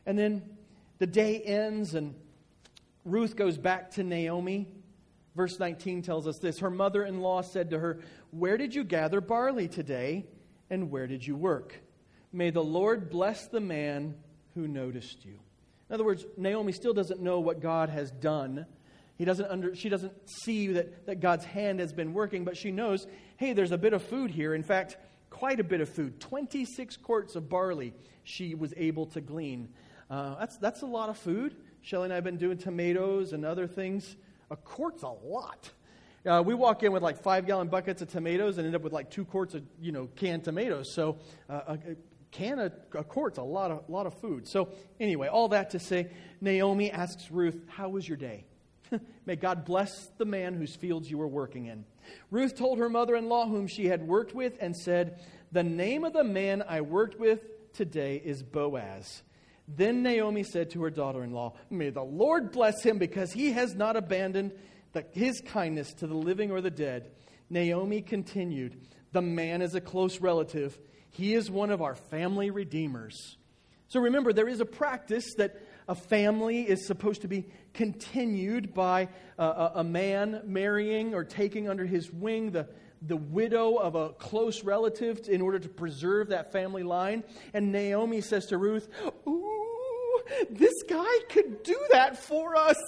And 0.06 0.18
then 0.18 0.42
the 0.98 1.06
day 1.06 1.40
ends, 1.40 1.94
and 1.94 2.14
Ruth 3.04 3.36
goes 3.36 3.58
back 3.58 3.92
to 3.92 4.04
Naomi. 4.04 4.68
Verse 5.34 5.58
19 5.58 6.02
tells 6.02 6.26
us 6.26 6.38
this 6.38 6.58
Her 6.58 6.70
mother 6.70 7.04
in 7.04 7.20
law 7.20 7.42
said 7.42 7.70
to 7.70 7.78
her, 7.78 8.00
Where 8.30 8.56
did 8.56 8.74
you 8.74 8.84
gather 8.84 9.20
barley 9.20 9.68
today, 9.68 10.26
and 10.68 10.90
where 10.90 11.06
did 11.06 11.26
you 11.26 11.36
work? 11.36 11.74
May 12.32 12.50
the 12.50 12.62
Lord 12.62 13.10
bless 13.10 13.46
the 13.46 13.60
man 13.60 14.14
who 14.54 14.68
noticed 14.68 15.24
you. 15.24 15.38
In 15.88 15.94
other 15.94 16.04
words, 16.04 16.24
Naomi 16.36 16.72
still 16.72 16.94
doesn't 16.94 17.20
know 17.20 17.40
what 17.40 17.60
God 17.60 17.88
has 17.88 18.10
done. 18.12 18.66
He 19.20 19.26
doesn't 19.26 19.50
under, 19.50 19.74
she 19.74 19.90
doesn't 19.90 20.14
see 20.30 20.68
that, 20.68 21.04
that 21.04 21.20
God's 21.20 21.44
hand 21.44 21.78
has 21.80 21.92
been 21.92 22.14
working, 22.14 22.42
but 22.42 22.56
she 22.56 22.72
knows, 22.72 23.06
hey, 23.36 23.52
there's 23.52 23.70
a 23.70 23.76
bit 23.76 23.92
of 23.92 24.02
food 24.02 24.30
here. 24.30 24.54
In 24.54 24.62
fact, 24.62 24.96
quite 25.28 25.60
a 25.60 25.62
bit 25.62 25.82
of 25.82 25.90
food. 25.90 26.20
26 26.20 26.96
quarts 26.96 27.36
of 27.36 27.46
barley 27.50 27.92
she 28.24 28.54
was 28.54 28.72
able 28.78 29.04
to 29.08 29.20
glean. 29.20 29.68
Uh, 30.08 30.38
that's, 30.38 30.56
that's 30.56 30.80
a 30.80 30.86
lot 30.86 31.10
of 31.10 31.18
food. 31.18 31.54
Shelly 31.82 32.04
and 32.04 32.14
I 32.14 32.14
have 32.14 32.24
been 32.24 32.38
doing 32.38 32.56
tomatoes 32.56 33.34
and 33.34 33.44
other 33.44 33.66
things. 33.66 34.16
A 34.50 34.56
quart's 34.56 35.02
a 35.02 35.10
lot. 35.10 35.68
Uh, 36.24 36.42
we 36.42 36.54
walk 36.54 36.82
in 36.82 36.90
with 36.90 37.02
like 37.02 37.22
five 37.22 37.44
gallon 37.44 37.68
buckets 37.68 38.00
of 38.00 38.08
tomatoes 38.08 38.56
and 38.56 38.66
end 38.66 38.74
up 38.74 38.80
with 38.80 38.94
like 38.94 39.10
two 39.10 39.26
quarts 39.26 39.52
of 39.54 39.62
you 39.82 39.92
know 39.92 40.08
canned 40.16 40.44
tomatoes. 40.44 40.94
So 40.94 41.18
uh, 41.50 41.60
a, 41.66 41.72
a 41.74 41.96
can 42.30 42.58
of 42.58 42.72
a 42.94 43.04
quart's 43.04 43.36
a 43.36 43.42
lot 43.42 43.70
of 43.70 43.82
lot 43.90 44.06
of 44.06 44.18
food. 44.18 44.48
So 44.48 44.70
anyway, 44.98 45.28
all 45.28 45.48
that 45.48 45.68
to 45.70 45.78
say, 45.78 46.08
Naomi 46.40 46.90
asks 46.90 47.30
Ruth, 47.30 47.60
"How 47.68 47.90
was 47.90 48.08
your 48.08 48.16
day?" 48.16 48.46
May 49.26 49.36
God 49.36 49.64
bless 49.64 50.08
the 50.18 50.24
man 50.24 50.54
whose 50.54 50.76
fields 50.76 51.10
you 51.10 51.18
were 51.18 51.28
working 51.28 51.66
in. 51.66 51.84
Ruth 52.30 52.56
told 52.56 52.78
her 52.78 52.88
mother-in-law, 52.88 53.48
whom 53.48 53.66
she 53.66 53.86
had 53.86 54.06
worked 54.06 54.34
with, 54.34 54.56
and 54.60 54.76
said, 54.76 55.20
"The 55.52 55.62
name 55.62 56.04
of 56.04 56.12
the 56.12 56.24
man 56.24 56.62
I 56.66 56.80
worked 56.80 57.18
with 57.18 57.72
today 57.72 58.20
is 58.24 58.42
Boaz." 58.42 59.22
Then 59.76 60.02
Naomi 60.02 60.42
said 60.42 60.70
to 60.70 60.82
her 60.82 60.90
daughter 60.90 61.22
in 61.22 61.32
law, 61.32 61.54
May 61.70 61.90
the 61.90 62.02
Lord 62.02 62.50
bless 62.50 62.82
him 62.82 62.98
because 62.98 63.32
he 63.32 63.52
has 63.52 63.74
not 63.74 63.96
abandoned 63.96 64.52
the, 64.92 65.04
his 65.12 65.40
kindness 65.40 65.92
to 65.94 66.06
the 66.06 66.14
living 66.14 66.50
or 66.50 66.60
the 66.60 66.70
dead. 66.70 67.12
Naomi 67.48 68.02
continued, 68.02 68.80
The 69.12 69.22
man 69.22 69.62
is 69.62 69.74
a 69.74 69.80
close 69.80 70.20
relative. 70.20 70.78
He 71.10 71.34
is 71.34 71.50
one 71.50 71.70
of 71.70 71.82
our 71.82 71.94
family 71.94 72.50
redeemers. 72.50 73.36
So 73.88 74.00
remember, 74.00 74.32
there 74.32 74.48
is 74.48 74.60
a 74.60 74.64
practice 74.64 75.34
that 75.36 75.60
a 75.90 75.94
family 75.96 76.62
is 76.62 76.86
supposed 76.86 77.22
to 77.22 77.28
be 77.28 77.44
continued 77.74 78.72
by 78.72 79.08
a, 79.38 79.72
a 79.74 79.84
man 79.84 80.40
marrying 80.44 81.14
or 81.14 81.24
taking 81.24 81.68
under 81.68 81.84
his 81.84 82.12
wing 82.12 82.52
the, 82.52 82.68
the 83.02 83.16
widow 83.16 83.74
of 83.74 83.96
a 83.96 84.10
close 84.10 84.62
relative 84.62 85.28
in 85.28 85.40
order 85.40 85.58
to 85.58 85.68
preserve 85.68 86.28
that 86.28 86.52
family 86.52 86.84
line. 86.84 87.24
And 87.52 87.72
Naomi 87.72 88.20
says 88.20 88.46
to 88.46 88.56
Ruth, 88.56 88.88
Ooh, 89.26 90.22
this 90.48 90.80
guy 90.88 91.12
could 91.28 91.64
do 91.64 91.78
that 91.90 92.16
for 92.16 92.54
us. 92.54 92.80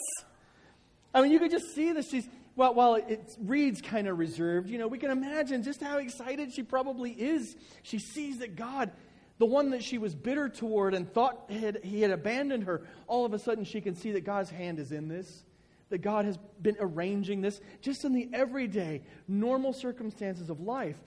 I 1.12 1.23
mean, 1.23 1.33
you 1.33 1.41
could 1.41 1.51
just 1.51 1.75
see 1.75 1.91
this. 1.91 2.09
She's, 2.09 2.29
well, 2.55 2.73
while 2.73 2.95
it 2.95 3.35
reads 3.41 3.81
kind 3.81 4.07
of 4.07 4.17
reserved, 4.17 4.71
you 4.71 4.79
know, 4.79 4.87
we 4.87 4.99
can 4.99 5.11
imagine 5.11 5.65
just 5.65 5.83
how 5.83 5.99
excited 5.99 6.53
she 6.55 6.62
probably 6.62 7.11
is. 7.11 7.57
She 7.83 7.99
sees 7.99 8.38
that 8.38 8.55
God, 8.55 8.93
the 9.38 9.47
one 9.47 9.71
that 9.71 9.83
she 9.83 9.99
was 9.99 10.14
bitter 10.14 10.49
toward 10.49 10.95
and 10.95 11.11
thought 11.12 11.51
had, 11.51 11.81
he 11.83 12.01
had 12.01 12.11
abandoned 12.11 12.64
her, 12.64 12.83
all 13.07 13.25
of 13.25 13.33
a 13.33 13.38
sudden 13.38 13.64
she 13.64 13.81
can 13.81 13.95
see 13.95 14.12
that 14.12 14.25
God's 14.25 14.51
hand 14.51 14.79
is 14.79 14.92
in 14.92 15.09
this, 15.09 15.45
that 15.88 15.99
God 15.99 16.25
has 16.25 16.38
been 16.61 16.77
arranging 16.81 17.40
this 17.40 17.61
just 17.81 18.05
in 18.05 18.12
the 18.12 18.29
everyday, 18.33 19.03
normal 19.27 19.73
circumstances 19.73 20.51
of 20.51 20.61
life. 20.61 20.99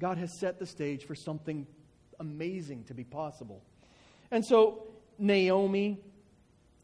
God 0.00 0.18
has 0.18 0.38
set 0.38 0.58
the 0.58 0.66
stage 0.66 1.04
for 1.04 1.14
something 1.14 1.66
amazing 2.20 2.84
to 2.84 2.94
be 2.94 3.04
possible. 3.04 3.62
And 4.30 4.44
so 4.44 4.86
Naomi 5.18 6.00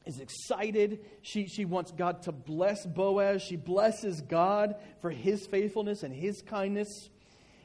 is 0.06 0.20
excited. 0.20 1.00
She, 1.22 1.46
she 1.46 1.64
wants 1.64 1.92
God 1.92 2.22
to 2.22 2.32
bless 2.32 2.86
Boaz. 2.86 3.42
She 3.42 3.56
blesses 3.56 4.20
God 4.20 4.76
for 5.00 5.10
his 5.10 5.46
faithfulness 5.46 6.02
and 6.02 6.14
his 6.14 6.42
kindness. 6.42 7.10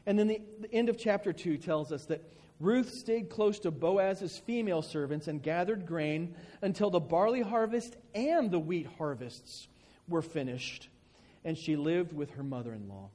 And 0.05 0.19
then 0.19 0.27
the, 0.27 0.41
the 0.59 0.73
end 0.73 0.89
of 0.89 0.97
chapter 0.97 1.33
2 1.33 1.57
tells 1.57 1.91
us 1.91 2.05
that 2.05 2.21
Ruth 2.59 2.93
stayed 2.93 3.29
close 3.29 3.59
to 3.59 3.71
Boaz's 3.71 4.37
female 4.37 4.81
servants 4.81 5.27
and 5.27 5.41
gathered 5.41 5.85
grain 5.85 6.35
until 6.61 6.89
the 6.89 6.99
barley 6.99 7.41
harvest 7.41 7.97
and 8.13 8.49
the 8.49 8.59
wheat 8.59 8.87
harvests 8.97 9.67
were 10.07 10.21
finished. 10.21 10.89
And 11.43 11.57
she 11.57 11.75
lived 11.75 12.13
with 12.13 12.31
her 12.31 12.43
mother 12.43 12.73
in 12.73 12.87
law. 12.87 13.09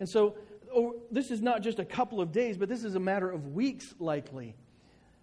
And 0.00 0.08
so, 0.08 0.34
oh, 0.74 0.96
this 1.10 1.30
is 1.30 1.40
not 1.40 1.62
just 1.62 1.78
a 1.78 1.84
couple 1.84 2.20
of 2.20 2.32
days, 2.32 2.56
but 2.56 2.68
this 2.68 2.84
is 2.84 2.94
a 2.94 3.00
matter 3.00 3.30
of 3.30 3.54
weeks, 3.54 3.94
likely, 3.98 4.54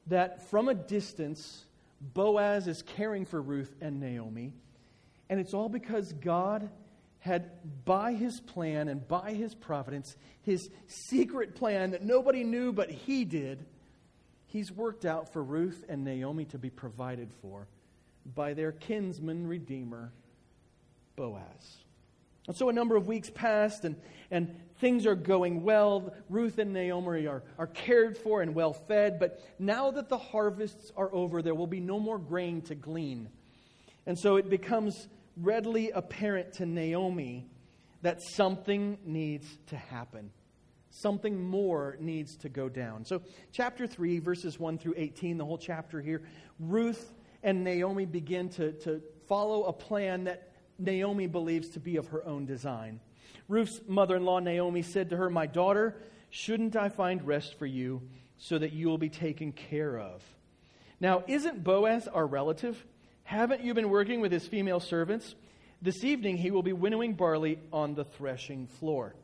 that 0.07 0.49
from 0.49 0.69
a 0.69 0.73
distance, 0.73 1.65
Boaz 2.13 2.67
is 2.67 2.81
caring 2.81 3.25
for 3.25 3.41
Ruth 3.41 3.75
and 3.81 3.99
Naomi. 3.99 4.53
And 5.29 5.39
it's 5.39 5.53
all 5.53 5.67
because 5.67 6.13
God 6.13 6.69
had, 7.19 7.51
by 7.85 8.13
his 8.13 8.39
plan 8.39 8.87
and 8.87 9.07
by 9.07 9.33
his 9.33 9.55
providence, 9.55 10.15
his 10.41 10.69
secret 10.87 11.55
plan 11.55 11.91
that 11.91 12.03
nobody 12.03 12.43
knew 12.43 12.71
but 12.71 12.89
he 12.89 13.25
did, 13.25 13.65
he's 14.47 14.71
worked 14.71 15.05
out 15.05 15.33
for 15.33 15.43
Ruth 15.43 15.83
and 15.89 16.03
Naomi 16.03 16.45
to 16.45 16.57
be 16.57 16.69
provided 16.69 17.31
for 17.41 17.67
by 18.35 18.53
their 18.53 18.71
kinsman 18.71 19.47
redeemer, 19.47 20.11
Boaz. 21.15 21.77
And 22.47 22.55
so 22.55 22.69
a 22.69 22.73
number 22.73 22.95
of 22.95 23.07
weeks 23.07 23.29
passed, 23.29 23.83
and, 23.83 23.97
and 24.31 24.55
things 24.79 25.05
are 25.05 25.15
going 25.15 25.63
well. 25.63 26.13
Ruth 26.29 26.59
and 26.59 26.71
Naomi 26.71 27.27
are, 27.27 27.43
are 27.57 27.67
cared 27.67 28.17
for 28.17 28.41
and 28.41 28.55
well 28.55 28.71
fed. 28.73 29.19
But 29.19 29.43
now 29.59 29.91
that 29.91 30.07
the 30.07 30.17
harvests 30.17 30.91
are 30.95 31.13
over, 31.13 31.41
there 31.41 31.55
will 31.55 31.67
be 31.67 31.81
no 31.81 31.99
more 31.99 32.17
grain 32.17 32.61
to 32.63 32.75
glean. 32.75 33.29
And 34.05 34.17
so 34.17 34.37
it 34.37 34.49
becomes 34.49 35.09
readily 35.41 35.91
apparent 35.91 36.53
to 36.53 36.65
Naomi 36.65 37.47
that 38.01 38.21
something 38.21 38.97
needs 39.05 39.57
to 39.67 39.75
happen. 39.75 40.31
Something 40.89 41.43
more 41.43 41.97
needs 41.99 42.37
to 42.37 42.49
go 42.49 42.69
down. 42.69 43.05
So, 43.05 43.21
chapter 43.51 43.85
3, 43.85 44.19
verses 44.19 44.59
1 44.59 44.77
through 44.77 44.95
18, 44.97 45.37
the 45.37 45.45
whole 45.45 45.57
chapter 45.57 46.01
here, 46.01 46.23
Ruth 46.59 47.13
and 47.43 47.63
Naomi 47.63 48.05
begin 48.05 48.49
to, 48.49 48.71
to 48.73 49.01
follow 49.27 49.65
a 49.65 49.73
plan 49.73 50.23
that 50.23 50.51
Naomi 50.79 51.27
believes 51.27 51.69
to 51.69 51.79
be 51.79 51.97
of 51.97 52.07
her 52.07 52.25
own 52.25 52.45
design. 52.45 52.99
Ruth's 53.47 53.81
mother 53.87 54.15
in 54.15 54.25
law, 54.25 54.39
Naomi, 54.39 54.81
said 54.81 55.09
to 55.09 55.17
her, 55.17 55.29
My 55.29 55.45
daughter, 55.45 55.97
shouldn't 56.29 56.75
I 56.75 56.89
find 56.89 57.25
rest 57.25 57.57
for 57.57 57.65
you 57.65 58.01
so 58.37 58.57
that 58.57 58.73
you 58.73 58.87
will 58.87 58.97
be 58.97 59.09
taken 59.09 59.51
care 59.51 59.99
of? 59.99 60.23
Now, 60.99 61.23
isn't 61.27 61.63
Boaz 61.63 62.07
our 62.07 62.25
relative? 62.25 62.83
Haven't 63.27 63.61
you 63.61 63.73
been 63.73 63.89
working 63.89 64.21
with 64.21 64.31
his 64.31 64.47
female 64.47 64.79
servants? 64.79 65.35
This 65.81 66.05
evening 66.05 66.37
he 66.37 66.49
will 66.49 66.63
be 66.63 66.71
winnowing 66.71 67.13
barley 67.13 67.59
on 67.73 67.93
the 67.93 68.05
threshing 68.05 68.67
floor. 68.67 69.15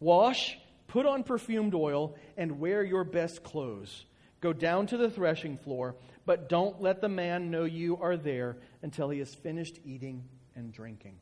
Wash, 0.00 0.58
put 0.88 1.06
on 1.06 1.22
perfumed 1.22 1.72
oil, 1.72 2.16
and 2.36 2.58
wear 2.58 2.82
your 2.82 3.04
best 3.04 3.44
clothes. 3.44 4.06
Go 4.40 4.52
down 4.52 4.88
to 4.88 4.96
the 4.96 5.08
threshing 5.08 5.56
floor, 5.56 5.94
but 6.26 6.48
don't 6.48 6.82
let 6.82 7.00
the 7.00 7.08
man 7.08 7.52
know 7.52 7.62
you 7.62 7.96
are 7.98 8.16
there 8.16 8.56
until 8.82 9.08
he 9.08 9.20
has 9.20 9.32
finished 9.32 9.78
eating 9.84 10.24
and 10.56 10.72
drinking. 10.72 11.14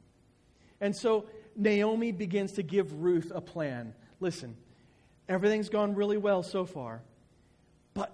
And 0.80 0.96
so 0.96 1.26
Naomi 1.54 2.12
begins 2.12 2.52
to 2.52 2.62
give 2.62 2.94
Ruth 2.94 3.30
a 3.34 3.42
plan. 3.42 3.92
Listen, 4.20 4.56
everything's 5.28 5.68
gone 5.68 5.94
really 5.94 6.16
well 6.16 6.42
so 6.42 6.64
far, 6.64 7.02
but 7.92 8.10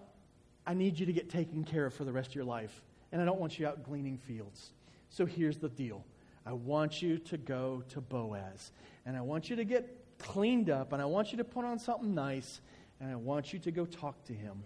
I 0.67 0.75
need 0.75 0.99
you 0.99 1.07
to 1.07 1.13
get 1.13 1.31
taken 1.31 1.63
care 1.63 1.87
of 1.87 1.95
for 1.95 2.03
the 2.03 2.13
rest 2.13 2.31
of 2.31 2.35
your 2.35 2.47
life, 2.47 2.83
and 3.13 3.21
I 3.21 3.25
don't 3.25 3.41
want 3.41 3.59
you 3.59 3.67
out 3.67 3.85
gleaning 3.85 4.19
fields. 4.19 4.73
So 5.11 5.27
here's 5.27 5.59
the 5.59 5.69
deal 5.69 6.05
I 6.47 6.53
want 6.53 7.03
you 7.03 7.19
to 7.19 7.37
go 7.37 7.83
to 7.91 8.01
Boaz, 8.01 8.73
and 9.07 9.17
I 9.17 9.21
want 9.21 9.51
you 9.51 9.57
to 9.57 9.65
get 9.65 10.19
cleaned 10.19 10.71
up, 10.71 10.93
and 10.93 11.01
I 11.01 11.05
want 11.05 11.31
you 11.33 11.39
to 11.39 11.45
put 11.45 11.65
on 11.65 11.79
something 11.79 12.15
nice, 12.15 12.61
and 13.01 13.11
I 13.11 13.17
want 13.17 13.53
you 13.53 13.59
to 13.61 13.71
go 13.71 13.85
talk 13.85 14.25
to 14.25 14.33
him 14.33 14.65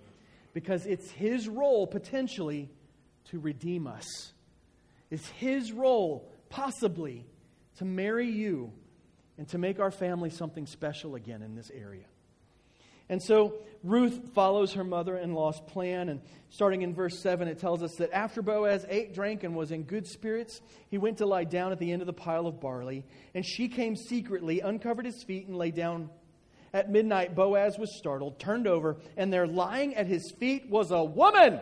because 0.54 0.86
it's 0.86 1.10
his 1.10 1.48
role 1.48 1.86
potentially 1.86 2.70
to 3.26 3.38
redeem 3.38 3.86
us. 3.86 4.32
It's 5.10 5.26
his 5.28 5.72
role, 5.72 6.30
possibly, 6.48 7.26
to 7.78 7.84
marry 7.84 8.30
you 8.30 8.72
and 9.38 9.48
to 9.48 9.58
make 9.58 9.80
our 9.80 9.90
family 9.90 10.30
something 10.30 10.66
special 10.66 11.14
again 11.14 11.42
in 11.42 11.54
this 11.54 11.70
area. 11.70 12.04
And 13.08 13.22
so 13.22 13.54
Ruth 13.84 14.32
follows 14.34 14.74
her 14.74 14.84
mother 14.84 15.16
in 15.16 15.34
law's 15.34 15.60
plan. 15.60 16.08
And 16.08 16.20
starting 16.50 16.82
in 16.82 16.94
verse 16.94 17.20
7, 17.20 17.48
it 17.48 17.58
tells 17.58 17.82
us 17.82 17.94
that 17.96 18.12
after 18.12 18.42
Boaz 18.42 18.86
ate, 18.88 19.14
drank, 19.14 19.42
and 19.44 19.56
was 19.56 19.72
in 19.72 19.82
good 19.82 20.06
spirits, 20.06 20.60
he 20.90 20.98
went 20.98 21.18
to 21.18 21.26
lie 21.26 21.44
down 21.44 21.72
at 21.72 21.78
the 21.78 21.92
end 21.92 22.02
of 22.02 22.06
the 22.06 22.12
pile 22.12 22.46
of 22.46 22.60
barley. 22.60 23.04
And 23.34 23.44
she 23.44 23.68
came 23.68 23.96
secretly, 23.96 24.60
uncovered 24.60 25.06
his 25.06 25.22
feet, 25.24 25.46
and 25.46 25.56
lay 25.56 25.70
down. 25.70 26.10
At 26.74 26.90
midnight, 26.90 27.34
Boaz 27.34 27.78
was 27.78 27.98
startled, 27.98 28.38
turned 28.38 28.66
over, 28.66 28.96
and 29.16 29.30
there 29.30 29.46
lying 29.46 29.94
at 29.94 30.06
his 30.06 30.32
feet 30.38 30.70
was 30.70 30.90
a 30.90 31.04
woman. 31.04 31.60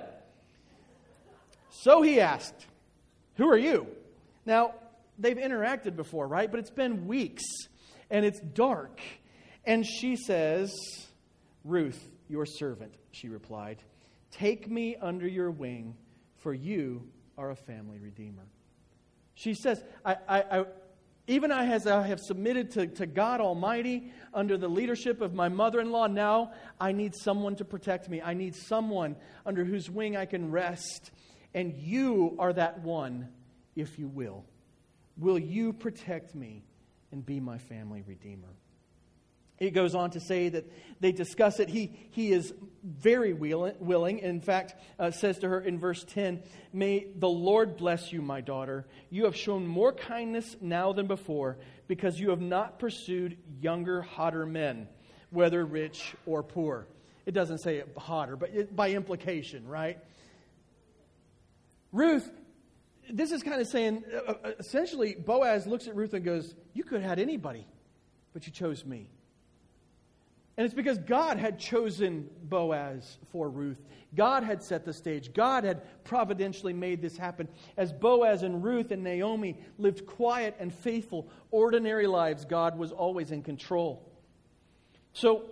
So 1.71 2.03
he 2.03 2.21
asked, 2.21 2.67
Who 3.37 3.49
are 3.49 3.59
you? 3.59 3.89
Now, 4.47 4.75
they've 5.19 5.37
interacted 5.37 5.97
before, 5.97 6.29
right? 6.29 6.51
But 6.51 6.61
it's 6.61 6.71
been 6.71 7.07
weeks, 7.07 7.43
and 8.11 8.25
it's 8.25 8.41
dark. 8.41 9.01
And 9.65 9.85
she 9.85 10.17
says, 10.17 10.73
Ruth, 11.65 12.11
your 12.29 12.47
servant, 12.47 12.95
she 13.13 13.29
replied, 13.29 13.83
take 14.31 14.71
me 14.71 14.97
under 14.97 15.27
your 15.27 15.51
wing, 15.51 15.95
for 16.37 16.55
you 16.55 17.03
are 17.37 17.51
a 17.51 17.57
family 17.57 17.99
redeemer. 17.99 18.47
She 19.35 19.55
says, 19.55 19.83
I, 20.05 20.17
I, 20.29 20.43
I 20.43 20.65
even 21.27 21.53
as 21.53 21.87
I 21.87 22.07
have 22.09 22.19
submitted 22.19 22.73
to, 22.73 22.89
to 22.89 23.07
God 23.07 23.41
Almighty 23.41 24.13
under 24.35 24.59
the 24.59 24.67
leadership 24.67 25.21
of 25.21 25.33
my 25.33 25.49
mother 25.49 25.81
in 25.81 25.93
law, 25.93 26.09
now 26.09 26.53
I 26.81 26.91
need 26.91 27.15
someone 27.15 27.55
to 27.57 27.65
protect 27.65 28.09
me. 28.09 28.21
I 28.21 28.35
need 28.35 28.57
someone 28.57 29.15
under 29.47 29.65
whose 29.65 29.89
wing 29.89 30.17
I 30.17 30.27
can 30.27 30.51
rest. 30.51 31.13
And 31.55 31.73
you 31.75 32.35
are 32.41 32.53
that 32.55 32.81
one, 32.81 33.29
if 33.77 33.97
you 33.97 34.09
will. 34.09 34.45
Will 35.17 35.39
you 35.39 35.73
protect 35.73 36.35
me 36.35 36.65
and 37.13 37.25
be 37.25 37.39
my 37.39 37.59
family 37.59 38.03
redeemer? 38.05 38.57
It 39.61 39.75
goes 39.75 39.95
on 39.95 40.11
to 40.13 40.21
say 40.21 40.49
that 40.49 40.65
they 41.01 41.13
discuss 41.13 41.61
it. 41.61 41.69
He, 41.69 42.09
he 42.13 42.33
is 42.33 42.55
very 42.83 43.35
willing. 43.35 44.19
In 44.21 44.41
fact, 44.41 44.75
uh, 44.99 45.11
says 45.11 45.39
to 45.41 45.49
her 45.51 45.61
in 45.61 45.79
verse 45.79 46.03
10 46.09 46.43
May 46.73 47.09
the 47.15 47.29
Lord 47.29 47.77
bless 47.77 48.11
you, 48.11 48.23
my 48.23 48.41
daughter. 48.41 48.87
You 49.11 49.27
have 49.27 49.37
shown 49.37 49.67
more 49.67 49.93
kindness 49.93 50.57
now 50.63 50.95
than 50.95 51.07
before 51.07 51.59
because 51.89 52.19
you 52.19 52.31
have 52.31 52.41
not 52.41 52.79
pursued 52.79 53.37
younger, 53.61 54.01
hotter 54.01 54.47
men, 54.47 54.89
whether 55.29 55.63
rich 55.67 56.15
or 56.25 56.43
poor. 56.43 56.87
It 57.27 57.33
doesn't 57.33 57.59
say 57.59 57.77
it 57.77 57.93
hotter, 57.99 58.37
but 58.37 58.51
it, 58.55 58.75
by 58.75 58.93
implication, 58.93 59.69
right? 59.69 59.99
Ruth, 61.93 62.31
this 63.11 63.31
is 63.31 63.43
kind 63.43 63.61
of 63.61 63.67
saying 63.67 64.05
uh, 64.27 64.33
uh 64.43 64.53
essentially, 64.59 65.17
Boaz 65.17 65.67
looks 65.67 65.87
at 65.87 65.95
Ruth 65.95 66.15
and 66.15 66.25
goes, 66.25 66.55
You 66.73 66.83
could 66.83 67.03
have 67.03 67.11
had 67.11 67.19
anybody, 67.19 67.67
but 68.33 68.47
you 68.47 68.53
chose 68.53 68.87
me. 68.87 69.11
And 70.61 70.67
it's 70.67 70.75
because 70.75 70.99
God 70.99 71.39
had 71.39 71.59
chosen 71.59 72.29
Boaz 72.43 73.17
for 73.33 73.49
Ruth. 73.49 73.83
God 74.15 74.45
had 74.45 74.63
set 74.63 74.85
the 74.85 74.93
stage. 74.93 75.33
God 75.33 75.65
had 75.65 76.05
providentially 76.05 76.75
made 76.75 77.01
this 77.01 77.17
happen. 77.17 77.49
As 77.79 77.95
Boaz 77.95 78.43
and 78.43 78.63
Ruth 78.63 78.91
and 78.91 79.03
Naomi 79.03 79.57
lived 79.79 80.05
quiet 80.05 80.55
and 80.61 80.71
faithful, 80.71 81.31
ordinary 81.51 82.07
lives, 82.07 82.45
God 82.45 82.77
was 82.77 82.93
always 82.93 83.31
in 83.31 83.43
control. 83.43 84.07
So 85.15 85.47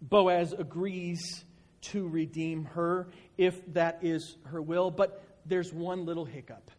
Boaz 0.00 0.54
agrees 0.54 1.44
to 1.82 2.08
redeem 2.08 2.64
her 2.64 3.10
if 3.36 3.60
that 3.74 3.98
is 4.00 4.38
her 4.44 4.62
will, 4.62 4.90
but 4.90 5.22
there's 5.44 5.70
one 5.70 6.06
little 6.06 6.24
hiccup. 6.24 6.70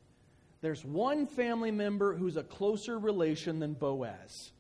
There's 0.62 0.84
one 0.84 1.28
family 1.28 1.70
member 1.70 2.16
who's 2.16 2.38
a 2.38 2.44
closer 2.44 2.98
relation 2.98 3.60
than 3.60 3.74
Boaz. 3.74 4.52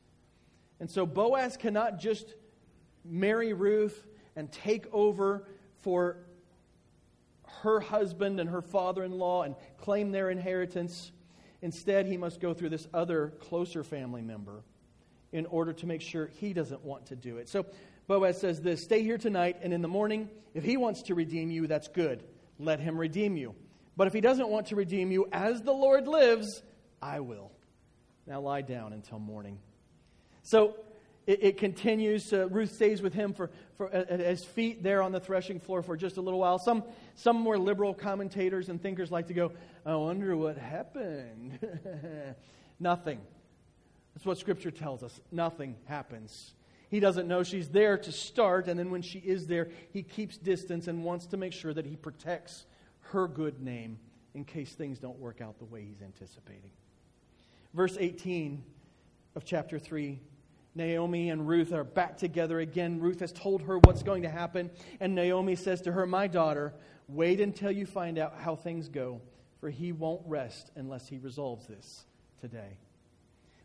And 0.79 0.91
so 0.91 1.07
Boaz 1.07 1.57
cannot 1.57 1.99
just 1.99 2.35
marry 3.05 3.53
Ruth 3.53 4.05
and 4.35 4.51
take 4.51 4.85
over 4.91 5.47
for 5.81 6.17
her 7.61 7.79
husband 7.79 8.39
and 8.39 8.49
her 8.49 8.61
father 8.61 9.03
in 9.03 9.11
law 9.11 9.43
and 9.43 9.55
claim 9.77 10.11
their 10.11 10.29
inheritance. 10.29 11.11
Instead, 11.61 12.05
he 12.05 12.17
must 12.17 12.39
go 12.39 12.53
through 12.53 12.69
this 12.69 12.87
other 12.93 13.33
closer 13.39 13.83
family 13.83 14.21
member 14.21 14.63
in 15.31 15.45
order 15.47 15.73
to 15.73 15.85
make 15.85 16.01
sure 16.01 16.27
he 16.27 16.53
doesn't 16.53 16.83
want 16.83 17.07
to 17.07 17.15
do 17.15 17.37
it. 17.37 17.49
So 17.49 17.65
Boaz 18.07 18.39
says 18.39 18.61
this 18.61 18.83
Stay 18.83 19.03
here 19.03 19.17
tonight, 19.17 19.57
and 19.61 19.73
in 19.73 19.81
the 19.81 19.87
morning, 19.87 20.29
if 20.53 20.63
he 20.63 20.77
wants 20.77 21.03
to 21.03 21.15
redeem 21.15 21.51
you, 21.51 21.67
that's 21.67 21.87
good. 21.87 22.23
Let 22.59 22.79
him 22.79 22.97
redeem 22.97 23.35
you. 23.37 23.55
But 23.95 24.07
if 24.07 24.13
he 24.13 24.21
doesn't 24.21 24.49
want 24.49 24.67
to 24.67 24.75
redeem 24.75 25.11
you, 25.11 25.27
as 25.31 25.61
the 25.61 25.71
Lord 25.71 26.07
lives, 26.07 26.61
I 27.01 27.19
will. 27.19 27.51
Now 28.25 28.41
lie 28.41 28.61
down 28.61 28.93
until 28.93 29.19
morning. 29.19 29.59
So 30.43 30.75
it, 31.25 31.43
it 31.43 31.57
continues. 31.57 32.31
Uh, 32.33 32.47
Ruth 32.49 32.73
stays 32.73 33.01
with 33.01 33.13
him 33.13 33.33
for, 33.33 33.49
for 33.77 33.93
at 33.93 34.19
his 34.19 34.43
feet 34.43 34.83
there 34.83 35.01
on 35.01 35.11
the 35.11 35.19
threshing 35.19 35.59
floor 35.59 35.81
for 35.81 35.95
just 35.95 36.17
a 36.17 36.21
little 36.21 36.39
while. 36.39 36.59
Some, 36.59 36.83
some 37.15 37.37
more 37.37 37.57
liberal 37.57 37.93
commentators 37.93 38.69
and 38.69 38.81
thinkers 38.81 39.11
like 39.11 39.27
to 39.27 39.33
go, 39.33 39.51
I 39.85 39.95
wonder 39.95 40.35
what 40.35 40.57
happened. 40.57 41.59
Nothing. 42.79 43.21
That's 44.13 44.25
what 44.25 44.37
Scripture 44.37 44.71
tells 44.71 45.03
us. 45.03 45.19
Nothing 45.31 45.75
happens. 45.85 46.53
He 46.89 46.99
doesn't 46.99 47.27
know 47.27 47.41
she's 47.41 47.69
there 47.69 47.97
to 47.97 48.11
start, 48.11 48.67
and 48.67 48.77
then 48.77 48.91
when 48.91 49.01
she 49.01 49.17
is 49.19 49.47
there, 49.47 49.69
he 49.91 50.03
keeps 50.03 50.37
distance 50.37 50.87
and 50.87 51.03
wants 51.03 51.25
to 51.27 51.37
make 51.37 51.53
sure 51.53 51.73
that 51.73 51.85
he 51.85 51.95
protects 51.95 52.65
her 53.11 53.27
good 53.27 53.61
name 53.61 53.97
in 54.35 54.45
case 54.45 54.73
things 54.73 54.99
don't 54.99 55.17
work 55.17 55.41
out 55.41 55.57
the 55.57 55.65
way 55.65 55.83
he's 55.83 56.01
anticipating. 56.01 56.69
Verse 57.73 57.97
18 57.99 58.63
of 59.35 59.45
chapter 59.45 59.79
3 59.79 60.19
Naomi 60.75 61.29
and 61.29 61.47
Ruth 61.47 61.71
are 61.71 61.83
back 61.83 62.17
together 62.17 62.59
again. 62.59 62.99
Ruth 62.99 63.19
has 63.19 63.31
told 63.31 63.61
her 63.63 63.77
what's 63.79 64.03
going 64.03 64.23
to 64.23 64.29
happen, 64.29 64.71
and 64.99 65.13
Naomi 65.13 65.55
says 65.55 65.81
to 65.81 65.91
her, 65.91 66.05
My 66.05 66.27
daughter, 66.27 66.73
wait 67.07 67.39
until 67.39 67.71
you 67.71 67.85
find 67.85 68.17
out 68.17 68.35
how 68.39 68.55
things 68.55 68.89
go, 68.89 69.21
for 69.59 69.69
he 69.69 69.91
won't 69.91 70.21
rest 70.25 70.71
unless 70.75 71.07
he 71.07 71.17
resolves 71.19 71.67
this 71.67 72.05
today. 72.41 72.77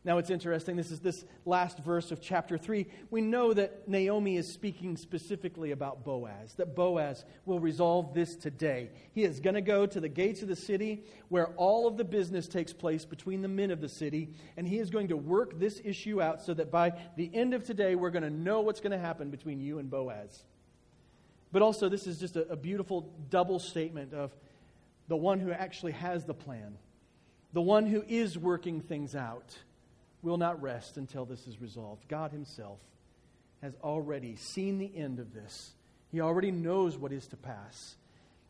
Now 0.04 0.18
it's 0.18 0.30
interesting. 0.30 0.76
This 0.76 0.92
is 0.92 1.00
this 1.00 1.24
last 1.44 1.80
verse 1.80 2.12
of 2.12 2.20
chapter 2.20 2.56
3. 2.56 2.86
We 3.10 3.20
know 3.20 3.52
that 3.52 3.88
Naomi 3.88 4.36
is 4.36 4.50
speaking 4.50 4.96
specifically 4.96 5.72
about 5.72 6.04
Boaz, 6.04 6.54
that 6.54 6.76
Boaz 6.76 7.24
will 7.44 7.58
resolve 7.58 8.14
this 8.14 8.36
today. 8.36 8.90
He 9.12 9.24
is 9.24 9.40
going 9.40 9.54
to 9.54 9.60
go 9.60 9.86
to 9.86 10.00
the 10.00 10.08
gates 10.08 10.40
of 10.40 10.48
the 10.48 10.56
city 10.56 11.04
where 11.28 11.48
all 11.56 11.88
of 11.88 11.96
the 11.96 12.04
business 12.04 12.46
takes 12.46 12.72
place 12.72 13.04
between 13.04 13.42
the 13.42 13.48
men 13.48 13.72
of 13.72 13.80
the 13.80 13.88
city, 13.88 14.30
and 14.56 14.68
he 14.68 14.78
is 14.78 14.88
going 14.88 15.08
to 15.08 15.16
work 15.16 15.58
this 15.58 15.80
issue 15.84 16.22
out 16.22 16.42
so 16.42 16.54
that 16.54 16.70
by 16.70 16.92
the 17.16 17.30
end 17.34 17.52
of 17.52 17.64
today, 17.64 17.96
we're 17.96 18.10
going 18.10 18.22
to 18.22 18.30
know 18.30 18.60
what's 18.60 18.80
going 18.80 18.92
to 18.92 18.98
happen 18.98 19.30
between 19.30 19.60
you 19.60 19.80
and 19.80 19.90
Boaz. 19.90 20.44
But 21.50 21.62
also, 21.62 21.88
this 21.88 22.06
is 22.06 22.18
just 22.18 22.36
a, 22.36 22.48
a 22.48 22.56
beautiful 22.56 23.12
double 23.30 23.58
statement 23.58 24.14
of 24.14 24.34
the 25.08 25.16
one 25.16 25.40
who 25.40 25.50
actually 25.50 25.92
has 25.92 26.24
the 26.24 26.34
plan, 26.34 26.78
the 27.52 27.62
one 27.62 27.86
who 27.86 28.04
is 28.06 28.38
working 28.38 28.80
things 28.80 29.16
out 29.16 29.58
will 30.22 30.36
not 30.36 30.60
rest 30.60 30.96
until 30.96 31.24
this 31.24 31.46
is 31.46 31.60
resolved. 31.60 32.08
God 32.08 32.32
Himself 32.32 32.78
has 33.62 33.74
already 33.82 34.36
seen 34.36 34.78
the 34.78 34.90
end 34.96 35.18
of 35.18 35.32
this, 35.32 35.72
He 36.10 36.20
already 36.20 36.50
knows 36.50 36.96
what 36.96 37.12
is 37.12 37.26
to 37.28 37.36
pass. 37.36 37.96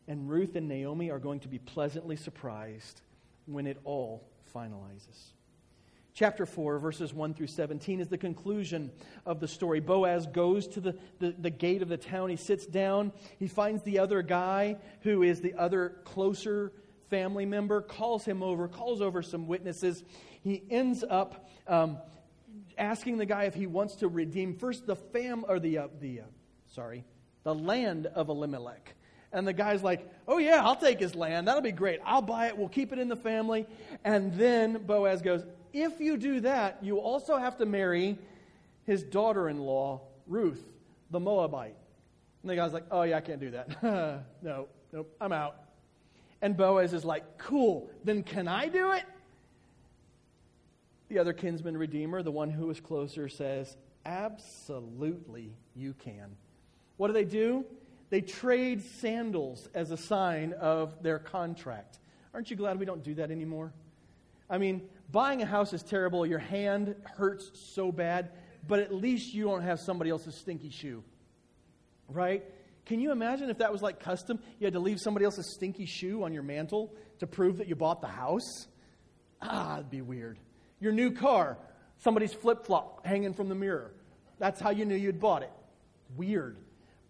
And 0.07 0.27
Ruth 0.27 0.55
and 0.55 0.67
Naomi 0.67 1.11
are 1.11 1.19
going 1.19 1.41
to 1.41 1.47
be 1.47 1.59
pleasantly 1.59 2.15
surprised 2.15 3.01
when 3.45 3.67
it 3.67 3.77
all 3.83 4.23
finalizes. 4.55 5.33
Chapter 6.15 6.45
4, 6.45 6.79
verses 6.79 7.13
1 7.13 7.33
through 7.35 7.47
17, 7.47 8.01
is 8.01 8.09
the 8.09 8.17
conclusion 8.17 8.91
of 9.25 9.39
the 9.39 9.47
story. 9.47 9.79
Boaz 9.79 10.25
goes 10.25 10.67
to 10.69 10.81
the, 10.81 10.95
the, 11.19 11.33
the, 11.37 11.49
gate 11.49 11.81
of 11.81 11.87
the 11.87 11.97
town. 11.97 12.29
He 12.29 12.35
sits 12.35 12.65
down. 12.65 13.13
He 13.37 13.47
finds 13.47 13.83
the 13.83 13.99
other 13.99 14.21
guy, 14.21 14.77
who 15.01 15.23
is 15.23 15.41
the 15.41 15.53
other 15.53 15.95
closer 16.03 16.73
family 17.09 17.45
member, 17.45 17.81
calls 17.81 18.25
him 18.25 18.43
over, 18.43 18.67
calls 18.67 19.01
over 19.01 19.21
some 19.21 19.47
witnesses. 19.47 20.03
He 20.41 20.63
ends 20.69 21.03
up 21.07 21.49
um, 21.67 21.97
asking 22.77 23.17
the 23.17 23.25
guy 23.25 23.43
if 23.43 23.53
he 23.53 23.67
wants 23.67 23.95
to 23.97 24.07
redeem 24.07 24.55
first 24.55 24.85
the 24.85 24.95
fam 24.95 25.45
or 25.47 25.59
the, 25.59 25.79
uh, 25.79 25.87
the 25.99 26.21
uh, 26.21 26.23
sorry, 26.67 27.03
the 27.43 27.55
land 27.55 28.07
of 28.07 28.29
Elimelech. 28.29 28.95
And 29.31 29.47
the 29.47 29.53
guy's 29.53 29.83
like, 29.83 30.09
Oh, 30.27 30.37
yeah, 30.37 30.63
I'll 30.63 30.75
take 30.75 30.99
his 30.99 31.15
land. 31.15 31.47
That'll 31.47 31.61
be 31.61 31.71
great. 31.71 31.99
I'll 32.05 32.21
buy 32.21 32.47
it. 32.47 32.57
We'll 32.57 32.69
keep 32.69 32.93
it 32.93 32.99
in 32.99 33.09
the 33.09 33.15
family. 33.15 33.65
And 34.03 34.33
then 34.35 34.83
Boaz 34.85 35.23
goes, 35.23 35.43
if 35.73 35.99
you 35.99 36.17
do 36.17 36.41
that, 36.41 36.77
you 36.81 36.97
also 36.97 37.37
have 37.37 37.57
to 37.57 37.65
marry 37.65 38.17
his 38.85 39.03
daughter 39.03 39.49
in 39.49 39.59
law, 39.59 40.01
Ruth, 40.27 40.63
the 41.11 41.19
Moabite. 41.19 41.75
And 42.41 42.49
the 42.49 42.55
guy's 42.55 42.73
like, 42.73 42.85
oh, 42.91 43.03
yeah, 43.03 43.17
I 43.17 43.21
can't 43.21 43.39
do 43.39 43.51
that. 43.51 43.83
no, 44.41 44.67
nope, 44.93 45.15
I'm 45.19 45.31
out. 45.31 45.57
And 46.41 46.55
Boaz 46.55 46.93
is 46.93 47.03
like, 47.03 47.37
cool, 47.37 47.89
then 48.03 48.23
can 48.23 48.47
I 48.47 48.67
do 48.67 48.91
it? 48.91 49.03
The 51.09 51.19
other 51.19 51.33
kinsman 51.33 51.75
redeemer, 51.75 52.23
the 52.23 52.31
one 52.31 52.49
who 52.49 52.69
is 52.69 52.79
closer, 52.79 53.27
says, 53.27 53.75
absolutely 54.05 55.51
you 55.75 55.93
can. 55.93 56.35
What 56.97 57.07
do 57.07 57.13
they 57.13 57.25
do? 57.25 57.65
They 58.09 58.21
trade 58.21 58.81
sandals 58.81 59.69
as 59.73 59.91
a 59.91 59.97
sign 59.97 60.53
of 60.53 61.01
their 61.03 61.19
contract. 61.19 61.99
Aren't 62.33 62.49
you 62.49 62.55
glad 62.55 62.79
we 62.79 62.85
don't 62.85 63.03
do 63.03 63.15
that 63.15 63.31
anymore? 63.31 63.73
I 64.49 64.57
mean, 64.57 64.81
buying 65.11 65.41
a 65.41 65.45
house 65.45 65.73
is 65.73 65.83
terrible. 65.83 66.25
Your 66.25 66.39
hand 66.39 66.95
hurts 67.03 67.51
so 67.59 67.91
bad, 67.91 68.31
but 68.67 68.79
at 68.79 68.93
least 68.93 69.33
you 69.33 69.43
don't 69.45 69.61
have 69.61 69.79
somebody 69.79 70.09
else's 70.09 70.35
stinky 70.35 70.69
shoe. 70.69 71.03
Right? 72.07 72.43
Can 72.89 72.99
you 72.99 73.11
imagine 73.11 73.51
if 73.51 73.59
that 73.59 73.71
was 73.71 73.83
like 73.83 73.99
custom? 73.99 74.39
You 74.59 74.65
had 74.65 74.73
to 74.73 74.79
leave 74.79 74.99
somebody 74.99 75.23
else's 75.23 75.53
stinky 75.53 75.85
shoe 75.85 76.23
on 76.23 76.33
your 76.33 76.41
mantle 76.41 76.91
to 77.19 77.27
prove 77.27 77.59
that 77.59 77.67
you 77.67 77.75
bought 77.75 78.01
the 78.01 78.07
house? 78.07 78.65
Ah, 79.39 79.75
it'd 79.75 79.91
be 79.91 80.01
weird. 80.01 80.39
Your 80.79 80.91
new 80.91 81.11
car, 81.11 81.59
somebody's 81.99 82.33
flip 82.33 82.65
flop 82.65 83.05
hanging 83.05 83.35
from 83.35 83.47
the 83.47 83.53
mirror. 83.53 83.91
That's 84.39 84.59
how 84.59 84.71
you 84.71 84.85
knew 84.85 84.95
you'd 84.95 85.19
bought 85.19 85.43
it. 85.43 85.51
Weird. 86.17 86.57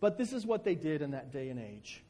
But 0.01 0.17
this 0.17 0.33
is 0.33 0.45
what 0.45 0.65
they 0.65 0.75
did 0.75 1.01
in 1.01 1.11
that 1.11 1.31
day 1.31 1.47
and 1.47 1.57
age. 1.57 2.03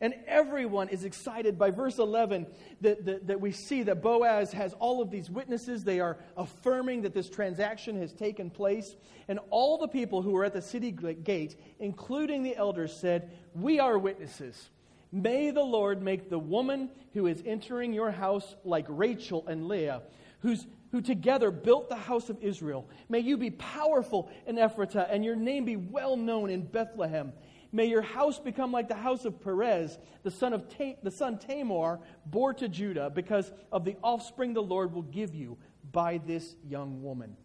And 0.00 0.14
everyone 0.26 0.88
is 0.88 1.04
excited 1.04 1.58
by 1.58 1.70
verse 1.70 1.98
11 1.98 2.46
that, 2.80 3.04
that, 3.04 3.26
that, 3.26 3.40
we 3.40 3.52
see 3.52 3.82
that 3.84 4.02
Boaz 4.02 4.52
has 4.52 4.74
all 4.74 5.00
of 5.00 5.10
these 5.10 5.30
witnesses. 5.30 5.84
They 5.84 6.00
are 6.00 6.18
affirming 6.36 7.02
that 7.02 7.14
this 7.14 7.30
transaction 7.30 7.98
has 8.00 8.12
taken 8.12 8.50
place. 8.50 8.96
And 9.28 9.38
all 9.50 9.78
the 9.78 9.88
people 9.88 10.22
who 10.22 10.32
were 10.32 10.44
at 10.44 10.52
the 10.52 10.62
city 10.62 10.90
gate, 10.90 11.56
including 11.78 12.42
the 12.42 12.56
elders, 12.56 12.94
said, 12.94 13.30
We 13.54 13.78
are 13.80 13.96
witnesses. 13.98 14.70
May 15.14 15.52
the 15.52 15.62
Lord 15.62 16.02
make 16.02 16.28
the 16.28 16.40
woman 16.40 16.90
who 17.12 17.28
is 17.28 17.40
entering 17.46 17.92
your 17.92 18.10
house 18.10 18.56
like 18.64 18.84
Rachel 18.88 19.44
and 19.46 19.68
Leah, 19.68 20.02
who's, 20.40 20.66
who 20.90 21.00
together 21.00 21.52
built 21.52 21.88
the 21.88 21.94
house 21.94 22.30
of 22.30 22.42
Israel. 22.42 22.88
May 23.08 23.20
you 23.20 23.36
be 23.36 23.50
powerful 23.50 24.28
in 24.44 24.56
Ephratah, 24.56 25.06
and 25.08 25.24
your 25.24 25.36
name 25.36 25.64
be 25.64 25.76
well 25.76 26.16
known 26.16 26.50
in 26.50 26.62
Bethlehem. 26.62 27.32
May 27.74 27.86
your 27.86 28.02
house 28.02 28.38
become 28.38 28.70
like 28.70 28.86
the 28.86 28.94
house 28.94 29.24
of 29.24 29.42
Perez, 29.42 29.98
the 30.22 30.30
son 30.30 30.52
of 30.52 30.68
Ta- 30.68 30.94
the 31.02 31.10
son 31.10 31.38
Tamar, 31.38 31.98
bore 32.24 32.54
to 32.54 32.68
Judah, 32.68 33.10
because 33.10 33.50
of 33.72 33.84
the 33.84 33.96
offspring 34.00 34.54
the 34.54 34.62
Lord 34.62 34.94
will 34.94 35.02
give 35.02 35.34
you 35.34 35.58
by 35.90 36.18
this 36.24 36.54
young 36.64 37.02
woman. 37.02 37.36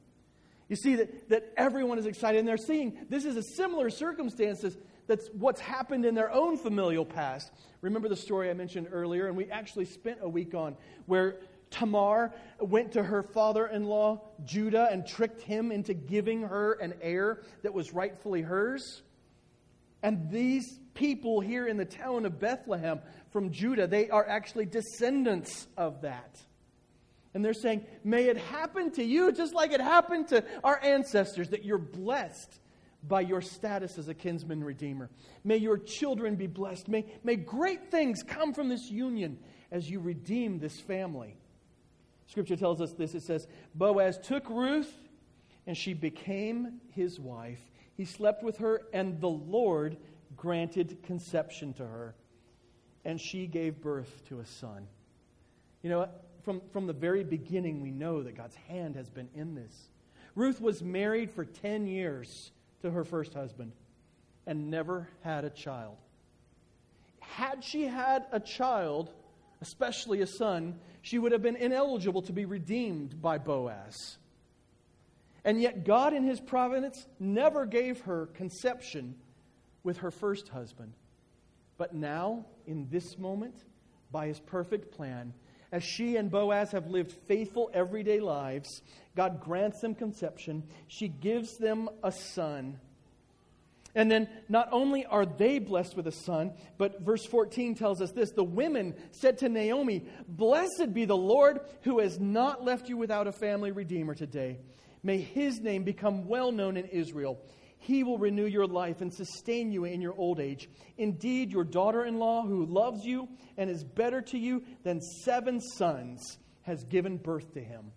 You 0.68 0.76
see 0.76 0.94
that, 0.98 1.30
that 1.30 1.52
everyone 1.58 1.98
is 1.98 2.06
excited, 2.06 2.38
and 2.38 2.48
they're 2.48 2.58
seeing 2.58 3.08
this 3.10 3.26
is 3.26 3.38
a 3.38 3.42
similar 3.42 3.90
circumstances 3.90 4.78
that's 5.08 5.30
what's 5.34 5.60
happened 5.60 6.06
in 6.06 6.14
their 6.14 6.32
own 6.32 6.58
familial 6.58 7.06
past. 7.06 7.52
Remember 7.82 8.08
the 8.08 8.16
story 8.16 8.52
I 8.52 8.54
mentioned 8.54 8.90
earlier, 8.92 9.30
and 9.30 9.36
we 9.36 9.50
actually 9.50 9.86
spent 9.86 10.20
a 10.22 10.30
week 10.30 10.54
on 10.54 10.78
where 11.08 11.38
Tamar 11.72 12.36
went 12.60 12.92
to 12.92 13.02
her 13.02 13.24
father 13.24 13.66
in 13.66 13.86
law, 13.86 14.22
Judah, 14.46 14.90
and 14.92 15.08
tricked 15.08 15.42
him 15.42 15.72
into 15.72 15.96
giving 15.96 16.44
her 16.44 16.74
an 16.74 16.94
heir 17.02 17.42
that 17.64 17.74
was 17.74 17.96
rightfully 17.96 18.44
hers. 18.44 19.02
And 20.02 20.30
these 20.30 20.80
people 20.94 21.40
here 21.40 21.68
in 21.68 21.78
the 21.78 21.86
town 21.86 22.26
of 22.26 22.40
Bethlehem 22.40 23.00
from 23.32 23.52
Judah, 23.52 23.88
they 23.88 24.10
are 24.10 24.28
actually 24.28 24.66
descendants 24.66 25.68
of 25.78 26.02
that. 26.02 26.42
And 27.34 27.44
they're 27.44 27.54
saying, 27.54 27.86
May 28.04 28.26
it 28.26 28.38
happen 28.38 28.92
to 28.92 29.04
you 29.04 29.32
just 29.32 29.54
like 29.54 29.72
it 29.72 29.82
happened 29.82 30.30
to 30.30 30.44
our 30.64 30.80
ancestors, 30.84 31.50
that 31.50 31.64
you're 31.64 31.78
blessed 31.78 32.60
by 33.08 33.22
your 33.22 33.42
status 33.42 33.98
as 33.98 34.08
a 34.10 34.14
kinsman 34.14 34.64
redeemer. 34.64 35.10
May 35.44 35.58
your 35.58 35.78
children 35.78 36.36
be 36.36 36.48
blessed. 36.48 36.88
May, 36.88 37.06
may 37.24 37.36
great 37.36 37.92
things 37.92 38.24
come 38.24 38.54
from 38.54 38.68
this 38.68 38.90
union 38.90 39.38
as 39.72 39.90
you 39.90 40.00
redeem 40.00 40.60
this 40.60 40.80
family. 40.80 41.36
Scripture 42.28 42.56
tells 42.56 42.82
us 42.82 42.94
this 42.94 43.16
it 43.16 43.24
says, 43.24 43.48
Boaz 43.74 44.18
took 44.22 44.50
Ruth, 44.50 44.94
and 45.66 45.78
she 45.78 45.94
became 45.94 46.80
his 46.92 47.20
wife 47.20 47.62
he 48.00 48.06
slept 48.06 48.44
with 48.44 48.60
her, 48.60 48.84
and 48.94 49.20
the 49.20 49.28
Lord 49.28 49.98
granted 50.38 51.04
conception 51.04 51.74
to 51.74 51.86
her. 51.86 52.16
And 53.04 53.20
she 53.20 53.46
gave 53.46 53.82
birth 53.82 54.24
to 54.30 54.40
a 54.40 54.46
son. 54.46 54.88
You 55.82 55.90
know, 55.90 56.10
from, 56.44 56.62
from 56.72 56.88
the 56.88 56.94
very 56.94 57.26
beginning, 57.26 57.82
we 57.82 57.92
know 57.92 58.24
that 58.24 58.38
God's 58.38 58.56
hand 58.70 58.96
has 58.96 59.10
been 59.10 59.28
in 59.36 59.54
this. 59.54 59.90
Ruth 60.34 60.62
was 60.62 60.82
married 60.82 61.30
for 61.30 61.44
10 61.44 61.88
years 61.88 62.54
to 62.84 62.90
her 62.90 63.04
first 63.04 63.34
husband 63.34 63.74
and 64.48 64.72
never 64.72 65.10
had 65.20 65.44
a 65.44 65.50
child. 65.50 65.98
Had 67.20 67.66
she 67.66 67.84
had 67.84 68.28
a 68.32 68.40
child, 68.40 69.12
especially 69.60 70.22
a 70.22 70.28
son, 70.28 70.80
she 71.02 71.20
would 71.20 71.34
have 71.34 71.42
been 71.42 71.58
ineligible 71.58 72.22
to 72.22 72.32
be 72.32 72.46
redeemed 72.46 73.22
by 73.22 73.38
Boaz. 73.40 74.18
And 75.44 75.62
yet, 75.62 75.86
God, 75.86 76.14
in 76.14 76.24
His 76.24 76.40
providence, 76.40 77.08
never 77.20 77.66
gave 77.66 78.02
her 78.02 78.28
conception 78.28 79.16
with 79.84 79.98
her 79.98 80.12
first 80.12 80.50
husband. 80.50 80.94
But 81.78 81.94
now, 81.94 82.46
in 82.68 82.88
this 82.90 83.18
moment, 83.18 83.56
by 84.12 84.28
His 84.28 84.40
perfect 84.40 84.92
plan, 84.92 85.34
as 85.72 85.84
she 85.84 86.16
and 86.16 86.32
Boaz 86.32 86.72
have 86.72 86.88
lived 86.88 87.12
faithful 87.28 87.70
everyday 87.74 88.20
lives, 88.20 88.82
God 89.16 89.40
grants 89.42 89.82
them 89.82 89.94
conception. 89.94 90.64
She 90.88 91.08
gives 91.08 91.58
them 91.58 91.90
a 92.04 92.12
son. 92.12 92.80
And 93.96 94.10
then 94.10 94.28
not 94.48 94.70
only 94.72 95.06
are 95.06 95.26
they 95.26 95.60
blessed 95.60 95.96
with 95.96 96.08
a 96.08 96.12
son, 96.12 96.54
but 96.78 97.02
verse 97.02 97.26
14 97.26 97.76
tells 97.76 98.02
us 98.02 98.12
this 98.12 98.32
the 98.32 98.44
women 98.44 98.96
said 99.12 99.40
to 99.40 99.50
Naomi, 99.50 100.06
Blessed 100.28 100.94
be 100.94 101.06
the 101.06 101.18
Lord 101.18 101.60
who 101.82 102.00
has 102.00 102.20
not 102.20 102.64
left 102.64 102.90
you 102.90 102.98
without 102.98 103.28
a 103.28 103.32
family 103.32 103.72
redeemer 103.72 104.16
today. 104.16 104.58
May 105.04 105.20
his 105.20 105.60
name 105.60 105.84
become 105.84 106.28
well 106.28 106.52
known 106.52 106.78
in 106.78 106.86
Israel. 106.86 107.40
He 107.78 108.04
will 108.04 108.18
renew 108.18 108.46
your 108.46 108.68
life 108.68 109.00
and 109.02 109.14
sustain 109.14 109.72
you 109.72 109.86
in 109.86 110.02
your 110.02 110.14
old 110.18 110.40
age. 110.40 110.70
Indeed, 110.98 111.52
your 111.52 111.64
daughter 111.64 112.04
in 112.04 112.20
law, 112.20 112.46
who 112.46 112.66
loves 112.66 113.06
you 113.06 113.30
and 113.58 113.70
is 113.70 113.84
better 113.84 114.22
to 114.22 114.38
you 114.38 114.64
than 114.84 115.02
seven 115.02 115.62
sons, 115.62 116.38
has 116.64 116.84
given 116.84 117.18
birth 117.18 117.54
to 117.54 117.62
him. 117.62 117.92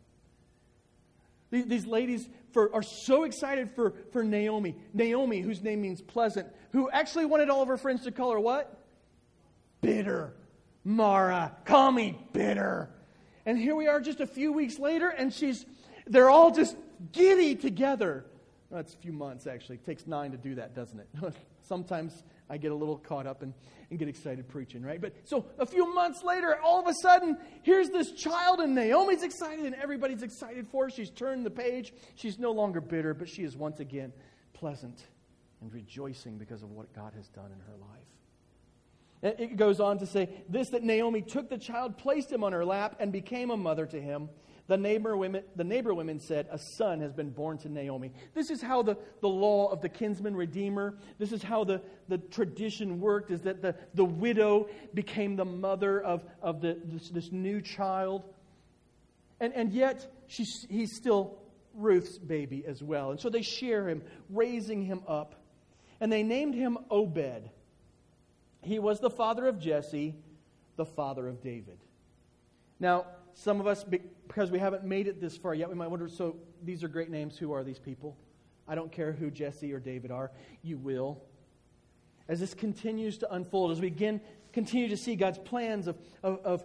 These 1.50 1.86
ladies 1.86 2.26
for, 2.52 2.74
are 2.74 2.82
so 2.82 3.24
excited 3.24 3.72
for, 3.72 3.92
for 4.10 4.24
Naomi. 4.24 4.74
Naomi, 4.94 5.40
whose 5.40 5.62
name 5.62 5.82
means 5.82 6.00
pleasant, 6.00 6.48
who 6.70 6.88
actually 6.90 7.26
wanted 7.26 7.50
all 7.50 7.60
of 7.60 7.68
her 7.68 7.76
friends 7.76 8.04
to 8.04 8.12
call 8.12 8.32
her 8.32 8.40
what? 8.40 8.78
Bitter. 9.82 10.32
Mara, 10.84 11.54
call 11.66 11.92
me 11.92 12.18
bitter. 12.32 12.88
And 13.44 13.58
here 13.58 13.76
we 13.76 13.86
are 13.86 14.00
just 14.00 14.20
a 14.20 14.26
few 14.26 14.52
weeks 14.52 14.78
later, 14.78 15.08
and 15.08 15.32
she's, 15.32 15.66
they're 16.06 16.30
all 16.30 16.52
just 16.52 16.74
giddy 17.12 17.54
together. 17.54 18.24
That's 18.70 18.94
a 18.94 18.96
few 18.96 19.12
months, 19.12 19.46
actually. 19.46 19.76
It 19.76 19.84
takes 19.84 20.06
nine 20.06 20.30
to 20.30 20.38
do 20.38 20.54
that, 20.54 20.74
doesn't 20.74 20.98
it? 20.98 21.08
Sometimes 21.62 22.22
I 22.48 22.56
get 22.56 22.72
a 22.72 22.74
little 22.74 22.96
caught 22.96 23.26
up 23.26 23.42
and, 23.42 23.52
and 23.90 23.98
get 23.98 24.08
excited 24.08 24.48
preaching, 24.48 24.82
right? 24.82 25.00
But 25.00 25.14
so 25.24 25.46
a 25.58 25.66
few 25.66 25.92
months 25.94 26.22
later, 26.22 26.58
all 26.62 26.80
of 26.80 26.86
a 26.86 26.94
sudden, 26.94 27.36
here's 27.62 27.90
this 27.90 28.12
child, 28.12 28.60
and 28.60 28.74
Naomi's 28.74 29.22
excited, 29.22 29.64
and 29.64 29.74
everybody's 29.74 30.22
excited 30.22 30.66
for 30.68 30.84
her. 30.84 30.90
She's 30.90 31.10
turned 31.10 31.44
the 31.44 31.50
page. 31.50 31.92
She's 32.14 32.38
no 32.38 32.52
longer 32.52 32.80
bitter, 32.80 33.14
but 33.14 33.28
she 33.28 33.42
is 33.42 33.56
once 33.56 33.80
again 33.80 34.12
pleasant 34.54 35.02
and 35.60 35.72
rejoicing 35.72 36.38
because 36.38 36.62
of 36.62 36.70
what 36.70 36.92
God 36.94 37.12
has 37.16 37.28
done 37.28 37.50
in 37.52 37.60
her 37.60 37.78
life. 37.78 39.38
It 39.38 39.56
goes 39.56 39.78
on 39.78 39.98
to 39.98 40.06
say, 40.06 40.28
This 40.48 40.70
that 40.70 40.82
Naomi 40.82 41.22
took 41.22 41.48
the 41.48 41.58
child, 41.58 41.96
placed 41.96 42.30
him 42.30 42.42
on 42.42 42.52
her 42.52 42.64
lap, 42.64 42.96
and 42.98 43.12
became 43.12 43.50
a 43.50 43.56
mother 43.56 43.86
to 43.86 44.00
him. 44.00 44.28
The 44.68 44.76
neighbor 44.76 45.16
women, 45.16 45.42
the 45.56 45.64
neighbor 45.64 45.92
women 45.92 46.20
said, 46.20 46.46
A 46.50 46.58
son 46.58 47.00
has 47.00 47.12
been 47.12 47.30
born 47.30 47.58
to 47.58 47.68
Naomi. 47.68 48.12
This 48.34 48.48
is 48.48 48.62
how 48.62 48.82
the, 48.82 48.96
the 49.20 49.28
law 49.28 49.68
of 49.68 49.80
the 49.80 49.88
kinsman 49.88 50.36
redeemer, 50.36 50.94
this 51.18 51.32
is 51.32 51.42
how 51.42 51.64
the, 51.64 51.82
the 52.08 52.18
tradition 52.18 53.00
worked, 53.00 53.30
is 53.30 53.40
that 53.42 53.60
the, 53.60 53.74
the 53.94 54.04
widow 54.04 54.68
became 54.94 55.36
the 55.36 55.44
mother 55.44 56.00
of, 56.00 56.24
of 56.40 56.60
the, 56.60 56.78
this, 56.84 57.08
this 57.08 57.32
new 57.32 57.60
child. 57.60 58.24
And, 59.40 59.52
and 59.54 59.72
yet, 59.72 60.06
she's, 60.28 60.64
he's 60.70 60.94
still 60.94 61.38
Ruth's 61.74 62.18
baby 62.18 62.64
as 62.66 62.82
well. 62.82 63.10
And 63.10 63.20
so 63.20 63.28
they 63.28 63.42
share 63.42 63.88
him, 63.88 64.02
raising 64.30 64.84
him 64.84 65.02
up. 65.08 65.34
And 66.00 66.12
they 66.12 66.22
named 66.22 66.54
him 66.54 66.78
Obed. 66.90 67.50
He 68.62 68.78
was 68.78 69.00
the 69.00 69.10
father 69.10 69.46
of 69.46 69.58
Jesse, 69.58 70.14
the 70.76 70.84
father 70.84 71.26
of 71.26 71.42
David. 71.42 71.78
Now, 72.78 73.06
some 73.34 73.60
of 73.60 73.66
us, 73.66 73.84
because 73.84 74.50
we 74.50 74.58
haven't 74.58 74.84
made 74.84 75.06
it 75.06 75.20
this 75.20 75.36
far 75.36 75.54
yet, 75.54 75.68
we 75.68 75.74
might 75.74 75.88
wonder 75.88 76.08
so 76.08 76.36
these 76.62 76.84
are 76.84 76.88
great 76.88 77.10
names. 77.10 77.36
Who 77.38 77.52
are 77.52 77.64
these 77.64 77.78
people? 77.78 78.16
I 78.68 78.74
don't 78.74 78.92
care 78.92 79.12
who 79.12 79.30
Jesse 79.30 79.72
or 79.72 79.80
David 79.80 80.10
are. 80.10 80.30
You 80.62 80.78
will. 80.78 81.22
As 82.28 82.40
this 82.40 82.54
continues 82.54 83.18
to 83.18 83.32
unfold, 83.32 83.72
as 83.72 83.80
we 83.80 83.88
again 83.88 84.20
continue 84.52 84.88
to 84.88 84.96
see 84.96 85.16
God's 85.16 85.38
plans 85.38 85.88
of, 85.88 85.98
of, 86.22 86.38
of 86.44 86.64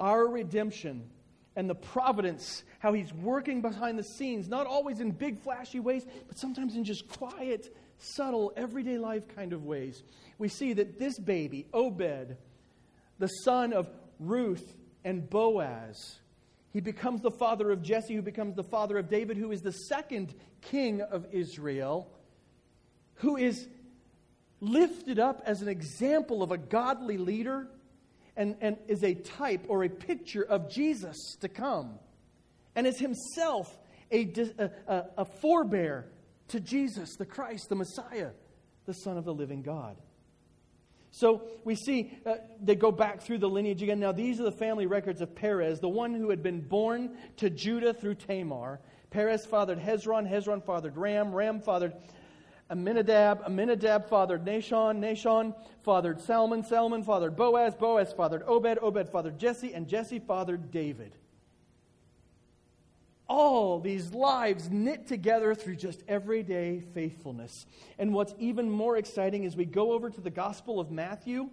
our 0.00 0.26
redemption 0.26 1.10
and 1.54 1.68
the 1.68 1.74
providence, 1.74 2.64
how 2.78 2.92
He's 2.92 3.12
working 3.12 3.62
behind 3.62 3.98
the 3.98 4.04
scenes, 4.04 4.48
not 4.48 4.66
always 4.66 5.00
in 5.00 5.10
big, 5.10 5.40
flashy 5.42 5.80
ways, 5.80 6.06
but 6.28 6.38
sometimes 6.38 6.76
in 6.76 6.84
just 6.84 7.08
quiet, 7.08 7.74
subtle, 7.98 8.52
everyday 8.56 8.98
life 8.98 9.26
kind 9.28 9.52
of 9.52 9.64
ways 9.64 10.02
we 10.38 10.48
see 10.48 10.72
that 10.74 10.98
this 10.98 11.18
baby, 11.18 11.66
Obed, 11.72 12.36
the 13.18 13.26
son 13.26 13.72
of 13.72 13.88
Ruth 14.18 14.76
and 15.06 15.30
Boaz, 15.30 16.16
he 16.72 16.80
becomes 16.80 17.22
the 17.22 17.30
father 17.30 17.70
of 17.70 17.80
Jesse, 17.80 18.16
who 18.16 18.22
becomes 18.22 18.56
the 18.56 18.64
father 18.64 18.98
of 18.98 19.08
David, 19.08 19.36
who 19.36 19.52
is 19.52 19.62
the 19.62 19.72
second 19.72 20.34
king 20.60 21.00
of 21.00 21.26
Israel, 21.32 22.10
who 23.14 23.36
is 23.36 23.68
lifted 24.60 25.20
up 25.20 25.42
as 25.46 25.62
an 25.62 25.68
example 25.68 26.42
of 26.42 26.50
a 26.50 26.58
godly 26.58 27.18
leader 27.18 27.68
and, 28.36 28.56
and 28.60 28.78
is 28.88 29.04
a 29.04 29.14
type 29.14 29.64
or 29.68 29.84
a 29.84 29.88
picture 29.88 30.42
of 30.42 30.68
Jesus 30.68 31.36
to 31.40 31.48
come, 31.48 32.00
and 32.74 32.84
is 32.84 32.98
himself 32.98 33.78
a, 34.10 34.32
a, 34.88 35.04
a 35.18 35.24
forebear 35.24 36.06
to 36.48 36.58
Jesus, 36.58 37.14
the 37.16 37.26
Christ, 37.26 37.68
the 37.68 37.76
Messiah, 37.76 38.30
the 38.86 38.92
Son 38.92 39.16
of 39.16 39.24
the 39.24 39.32
living 39.32 39.62
God. 39.62 39.96
So 41.16 41.44
we 41.64 41.76
see 41.76 42.12
uh, 42.26 42.34
they 42.62 42.74
go 42.74 42.92
back 42.92 43.22
through 43.22 43.38
the 43.38 43.48
lineage 43.48 43.82
again. 43.82 43.98
Now, 43.98 44.12
these 44.12 44.38
are 44.38 44.42
the 44.42 44.52
family 44.52 44.84
records 44.84 45.22
of 45.22 45.34
Perez, 45.34 45.80
the 45.80 45.88
one 45.88 46.12
who 46.12 46.28
had 46.28 46.42
been 46.42 46.60
born 46.60 47.16
to 47.38 47.48
Judah 47.48 47.94
through 47.94 48.16
Tamar. 48.16 48.80
Perez 49.08 49.46
fathered 49.46 49.78
Hezron, 49.78 50.30
Hezron 50.30 50.62
fathered 50.62 50.98
Ram, 50.98 51.34
Ram 51.34 51.62
fathered 51.62 51.94
Amminadab, 52.70 53.46
Amminadab 53.46 54.10
fathered 54.10 54.44
Nahshon, 54.44 54.98
Nahshon 54.98 55.54
fathered 55.82 56.20
Salmon, 56.20 56.62
Salmon 56.62 57.02
fathered 57.02 57.34
Boaz, 57.34 57.74
Boaz 57.74 58.12
fathered 58.12 58.42
Obed, 58.46 58.78
Obed 58.82 59.08
fathered 59.08 59.38
Jesse, 59.38 59.72
and 59.72 59.88
Jesse 59.88 60.18
fathered 60.18 60.70
David 60.70 61.16
all 63.28 63.80
these 63.80 64.12
lives 64.12 64.70
knit 64.70 65.06
together 65.06 65.54
through 65.54 65.76
just 65.76 66.02
everyday 66.08 66.80
faithfulness. 66.94 67.66
And 67.98 68.12
what's 68.12 68.34
even 68.38 68.70
more 68.70 68.96
exciting 68.96 69.44
is 69.44 69.56
we 69.56 69.64
go 69.64 69.92
over 69.92 70.10
to 70.10 70.20
the 70.20 70.30
Gospel 70.30 70.78
of 70.78 70.90
Matthew, 70.90 71.48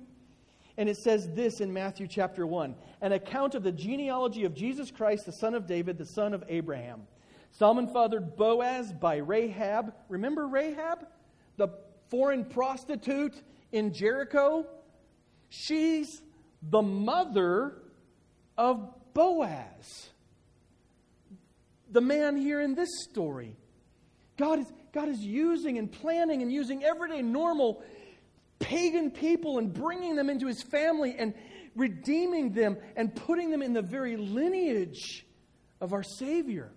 and 0.77 0.87
it 0.89 0.97
says 0.97 1.29
this 1.31 1.61
in 1.61 1.73
Matthew 1.73 2.07
chapter 2.07 2.45
1 2.45 2.75
an 3.01 3.11
account 3.11 3.55
of 3.55 3.63
the 3.63 3.71
genealogy 3.71 4.45
of 4.45 4.53
Jesus 4.53 4.91
Christ, 4.91 5.25
the 5.25 5.31
son 5.31 5.53
of 5.55 5.67
David, 5.67 5.97
the 5.97 6.05
son 6.05 6.33
of 6.33 6.43
Abraham. 6.47 7.03
Solomon 7.51 7.87
fathered 7.87 8.35
Boaz 8.35 8.91
by 8.91 9.17
Rahab. 9.17 9.93
Remember 10.09 10.47
Rahab? 10.47 11.05
The 11.57 11.69
foreign 12.09 12.45
prostitute 12.45 13.35
in 13.71 13.93
Jericho? 13.93 14.65
She's 15.49 16.23
the 16.63 16.81
mother 16.81 17.75
of 18.57 18.89
Boaz 19.13 20.09
the 21.93 22.01
man 22.01 22.35
here 22.35 22.59
in 22.59 22.75
this 22.75 22.89
story. 23.03 23.55
God 24.35 24.59
is, 24.59 24.65
God 24.91 25.07
is 25.07 25.19
using 25.19 25.77
and 25.77 25.89
planning 25.91 26.41
and 26.41 26.51
using 26.51 26.83
everyday 26.83 27.21
normal 27.21 27.83
pagan 28.59 29.11
people 29.11 29.59
and 29.59 29.71
bringing 29.71 30.15
them 30.15 30.29
into 30.29 30.47
his 30.47 30.61
family 30.63 31.15
and 31.17 31.33
redeeming 31.75 32.51
them 32.51 32.77
and 32.95 33.15
putting 33.15 33.51
them 33.51 33.61
in 33.61 33.73
the 33.73 33.81
very 33.81 34.17
lineage 34.17 35.25
of 35.79 35.93
our 35.93 36.03
Savior. 36.03 36.71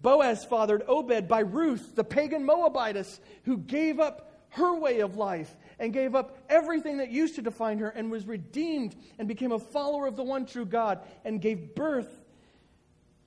Boaz 0.00 0.44
fathered 0.44 0.82
Obed 0.88 1.28
by 1.28 1.40
Ruth, 1.40 1.94
the 1.94 2.04
pagan 2.04 2.44
Moabitess, 2.44 3.20
who 3.44 3.58
gave 3.58 4.00
up 4.00 4.32
her 4.50 4.74
way 4.74 5.00
of 5.00 5.16
life 5.16 5.54
and 5.78 5.92
gave 5.92 6.14
up 6.14 6.38
everything 6.48 6.98
that 6.98 7.10
used 7.10 7.36
to 7.36 7.42
define 7.42 7.78
her 7.78 7.90
and 7.90 8.10
was 8.10 8.26
redeemed 8.26 8.96
and 9.18 9.28
became 9.28 9.52
a 9.52 9.58
follower 9.58 10.06
of 10.06 10.16
the 10.16 10.22
one 10.22 10.46
true 10.46 10.64
God 10.64 11.00
and 11.24 11.40
gave 11.40 11.74
birth 11.74 12.08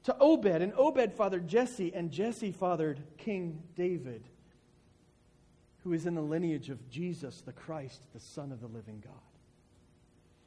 to 0.04 0.16
Obed, 0.20 0.62
and 0.62 0.74
Obed 0.76 1.14
fathered 1.14 1.48
Jesse, 1.48 1.94
and 1.94 2.12
Jesse 2.12 2.52
fathered 2.52 3.02
King 3.18 3.62
David, 3.76 4.24
who 5.84 5.94
is 5.94 6.06
in 6.06 6.16
the 6.16 6.22
lineage 6.22 6.70
of 6.70 6.90
Jesus, 6.90 7.42
the 7.42 7.54
Christ, 7.54 8.02
the 8.14 8.20
Son 8.20 8.52
of 8.52 8.62
the 8.62 8.68
living 8.68 9.04
God. 9.04 9.14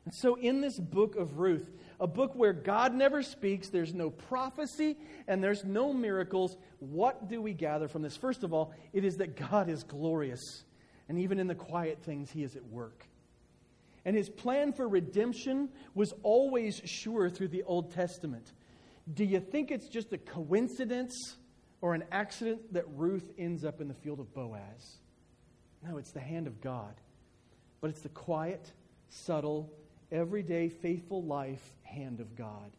And 0.05 0.15
so, 0.15 0.35
in 0.35 0.61
this 0.61 0.81
book 0.81 1.15
of 1.15 1.39
Ruth, 1.39 1.71
a 2.01 2.09
book 2.09 2.35
where 2.35 2.53
God 2.53 2.93
never 2.93 3.23
speaks, 3.23 3.69
there's 3.69 3.95
no 3.95 4.11
prophecy, 4.11 4.97
and 5.29 5.43
there's 5.43 5.65
no 5.65 5.93
miracles, 5.93 6.57
what 6.81 7.29
do 7.29 7.41
we 7.41 7.53
gather 7.53 7.87
from 7.87 8.03
this? 8.03 8.17
First 8.17 8.43
of 8.43 8.53
all, 8.53 8.73
it 8.93 9.05
is 9.05 9.19
that 9.19 9.37
God 9.37 9.69
is 9.69 9.85
glorious, 9.85 10.65
and 11.09 11.19
even 11.21 11.39
in 11.39 11.47
the 11.47 11.55
quiet 11.55 12.03
things, 12.03 12.33
He 12.33 12.43
is 12.43 12.57
at 12.57 12.65
work. 12.65 13.07
And 14.05 14.17
His 14.17 14.29
plan 14.29 14.73
for 14.73 14.89
redemption 14.89 15.69
was 15.95 16.13
always 16.25 16.83
sure 16.85 17.31
through 17.31 17.49
the 17.49 17.63
Old 17.63 17.93
Testament. 17.93 18.53
Do 19.13 19.25
you 19.25 19.41
think 19.41 19.71
it's 19.71 19.89
just 19.89 20.13
a 20.13 20.19
coincidence 20.19 21.37
or 21.81 21.95
an 21.95 22.05
accident 22.13 22.73
that 22.73 22.85
Ruth 22.95 23.31
ends 23.39 23.65
up 23.65 23.81
in 23.81 23.89
the 23.89 23.95
field 23.95 24.21
of 24.21 24.33
Boaz? 24.33 24.99
No, 25.87 25.99
it's 25.99 26.13
the 26.13 26.21
hand 26.21 26.47
of 26.47 26.61
God. 26.61 26.95
But 27.81 27.91
it's 27.91 28.03
the 28.03 28.09
quiet, 28.09 28.73
subtle, 29.11 29.73
everyday, 30.13 30.69
faithful 30.69 31.23
life 31.25 31.75
hand 31.83 32.21
of 32.21 32.37
God. 32.37 32.77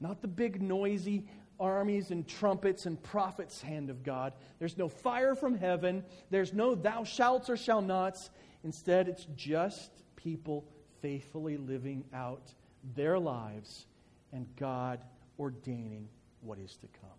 Not 0.00 0.20
the 0.20 0.28
big, 0.28 0.60
noisy 0.60 1.26
armies 1.60 2.10
and 2.10 2.26
trumpets 2.26 2.86
and 2.86 3.00
prophets' 3.00 3.62
hand 3.62 3.90
of 3.90 4.02
God. 4.02 4.32
There's 4.58 4.76
no 4.76 4.88
fire 4.88 5.36
from 5.36 5.56
heaven. 5.56 6.04
There's 6.30 6.52
no 6.52 6.74
thou 6.74 7.04
shalt 7.04 7.48
or 7.48 7.56
shall 7.56 7.80
nots. 7.80 8.30
Instead, 8.64 9.08
it's 9.08 9.26
just 9.36 9.90
people 10.16 10.66
faithfully 11.00 11.56
living 11.56 12.04
out 12.12 12.52
their 12.96 13.18
lives 13.18 13.86
and 14.32 14.46
God 14.56 15.04
ordaining 15.38 16.08
what 16.40 16.58
is 16.58 16.76
to 16.76 16.86
come. 17.00 17.10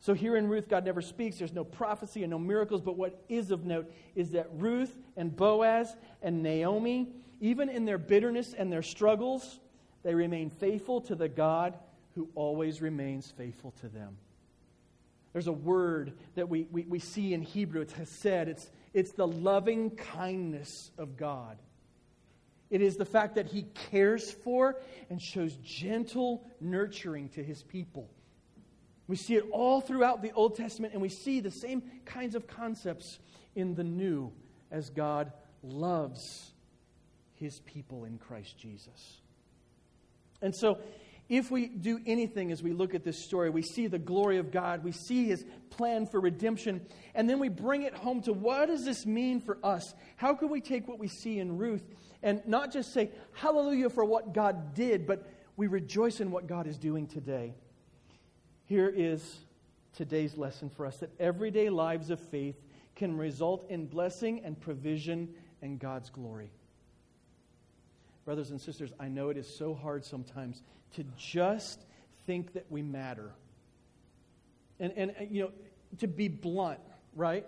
So 0.00 0.14
here 0.14 0.36
in 0.36 0.48
Ruth, 0.48 0.68
God 0.68 0.84
never 0.84 1.02
speaks. 1.02 1.38
There's 1.38 1.52
no 1.52 1.64
prophecy 1.64 2.22
and 2.22 2.30
no 2.30 2.38
miracles. 2.38 2.80
But 2.80 2.96
what 2.96 3.20
is 3.28 3.50
of 3.50 3.64
note 3.64 3.92
is 4.14 4.30
that 4.30 4.48
Ruth 4.54 4.96
and 5.16 5.34
Boaz 5.34 5.94
and 6.22 6.42
Naomi, 6.42 7.08
even 7.40 7.68
in 7.68 7.84
their 7.84 7.98
bitterness 7.98 8.54
and 8.56 8.72
their 8.72 8.82
struggles, 8.82 9.58
they 10.04 10.14
remain 10.14 10.50
faithful 10.50 11.00
to 11.02 11.14
the 11.14 11.28
God 11.28 11.76
who 12.14 12.28
always 12.34 12.80
remains 12.80 13.32
faithful 13.36 13.72
to 13.80 13.88
them. 13.88 14.16
There's 15.32 15.46
a 15.46 15.52
word 15.52 16.14
that 16.36 16.48
we, 16.48 16.66
we, 16.70 16.82
we 16.84 16.98
see 16.98 17.34
in 17.34 17.42
Hebrew. 17.42 17.82
It 17.82 17.92
has 17.92 18.08
said 18.08 18.48
it's, 18.48 18.70
it's 18.94 19.12
the 19.12 19.26
loving 19.26 19.90
kindness 19.90 20.90
of 20.96 21.16
God. 21.16 21.58
It 22.70 22.82
is 22.82 22.96
the 22.96 23.04
fact 23.04 23.36
that 23.36 23.46
he 23.46 23.62
cares 23.90 24.30
for 24.30 24.76
and 25.10 25.20
shows 25.20 25.56
gentle 25.56 26.44
nurturing 26.60 27.30
to 27.30 27.42
his 27.42 27.62
people. 27.62 28.10
We 29.06 29.16
see 29.16 29.36
it 29.36 29.44
all 29.50 29.80
throughout 29.80 30.22
the 30.22 30.32
Old 30.32 30.56
Testament, 30.56 30.92
and 30.92 31.00
we 31.00 31.08
see 31.08 31.40
the 31.40 31.50
same 31.50 31.82
kinds 32.04 32.34
of 32.34 32.46
concepts 32.46 33.18
in 33.54 33.74
the 33.74 33.84
New 33.84 34.32
as 34.70 34.90
God 34.90 35.32
loves 35.62 36.52
his 37.34 37.60
people 37.60 38.04
in 38.04 38.18
Christ 38.18 38.58
Jesus. 38.58 39.20
And 40.42 40.54
so, 40.54 40.78
if 41.28 41.50
we 41.50 41.68
do 41.68 42.00
anything 42.06 42.50
as 42.52 42.62
we 42.62 42.72
look 42.72 42.94
at 42.94 43.04
this 43.04 43.22
story, 43.22 43.50
we 43.50 43.62
see 43.62 43.86
the 43.86 43.98
glory 43.98 44.38
of 44.38 44.50
God, 44.50 44.82
we 44.82 44.92
see 44.92 45.26
his 45.26 45.44
plan 45.70 46.06
for 46.06 46.20
redemption, 46.20 46.80
and 47.14 47.28
then 47.28 47.38
we 47.38 47.48
bring 47.48 47.82
it 47.82 47.94
home 47.94 48.22
to 48.22 48.32
what 48.32 48.66
does 48.66 48.84
this 48.84 49.04
mean 49.04 49.40
for 49.40 49.58
us? 49.62 49.94
How 50.16 50.34
can 50.34 50.48
we 50.48 50.60
take 50.60 50.88
what 50.88 50.98
we 50.98 51.08
see 51.08 51.38
in 51.38 51.58
Ruth 51.58 51.82
and 52.22 52.42
not 52.46 52.72
just 52.72 52.94
say 52.94 53.10
hallelujah 53.32 53.90
for 53.90 54.04
what 54.04 54.32
God 54.32 54.74
did, 54.74 55.06
but 55.06 55.28
we 55.56 55.66
rejoice 55.66 56.20
in 56.20 56.30
what 56.30 56.46
God 56.46 56.66
is 56.66 56.78
doing 56.78 57.06
today? 57.06 57.54
Here 58.64 58.92
is 58.94 59.40
today's 59.94 60.36
lesson 60.38 60.70
for 60.70 60.86
us 60.86 60.96
that 60.98 61.10
everyday 61.20 61.68
lives 61.68 62.08
of 62.10 62.20
faith 62.20 62.56
can 62.96 63.16
result 63.16 63.66
in 63.68 63.86
blessing 63.86 64.40
and 64.44 64.58
provision 64.58 65.28
and 65.60 65.78
God's 65.78 66.08
glory. 66.08 66.50
Brothers 68.28 68.50
and 68.50 68.60
sisters, 68.60 68.92
I 69.00 69.08
know 69.08 69.30
it 69.30 69.38
is 69.38 69.48
so 69.48 69.72
hard 69.72 70.04
sometimes 70.04 70.62
to 70.96 71.04
just 71.16 71.86
think 72.26 72.52
that 72.52 72.66
we 72.68 72.82
matter. 72.82 73.30
And, 74.78 74.92
and 74.98 75.14
you 75.30 75.44
know, 75.44 75.50
to 76.00 76.06
be 76.06 76.28
blunt, 76.28 76.78
right? 77.16 77.46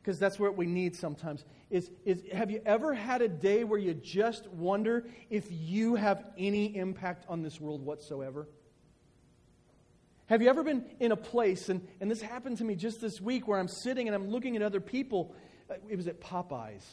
Because 0.00 0.18
that's 0.18 0.38
what 0.38 0.56
we 0.56 0.64
need 0.64 0.96
sometimes. 0.96 1.44
Is, 1.68 1.90
is 2.06 2.22
have 2.32 2.50
you 2.50 2.62
ever 2.64 2.94
had 2.94 3.20
a 3.20 3.28
day 3.28 3.64
where 3.64 3.78
you 3.78 3.92
just 3.92 4.48
wonder 4.48 5.04
if 5.28 5.46
you 5.50 5.94
have 5.96 6.24
any 6.38 6.74
impact 6.74 7.26
on 7.28 7.42
this 7.42 7.60
world 7.60 7.84
whatsoever? 7.84 8.48
Have 10.28 10.40
you 10.40 10.48
ever 10.48 10.62
been 10.62 10.86
in 11.00 11.12
a 11.12 11.16
place, 11.16 11.68
and, 11.68 11.86
and 12.00 12.10
this 12.10 12.22
happened 12.22 12.56
to 12.56 12.64
me 12.64 12.76
just 12.76 12.98
this 12.98 13.20
week, 13.20 13.46
where 13.46 13.58
I'm 13.58 13.68
sitting 13.68 14.08
and 14.08 14.14
I'm 14.14 14.30
looking 14.30 14.56
at 14.56 14.62
other 14.62 14.80
people? 14.80 15.34
Uh, 15.68 15.74
it 15.86 15.96
was 15.96 16.08
at 16.08 16.18
Popeyes. 16.18 16.84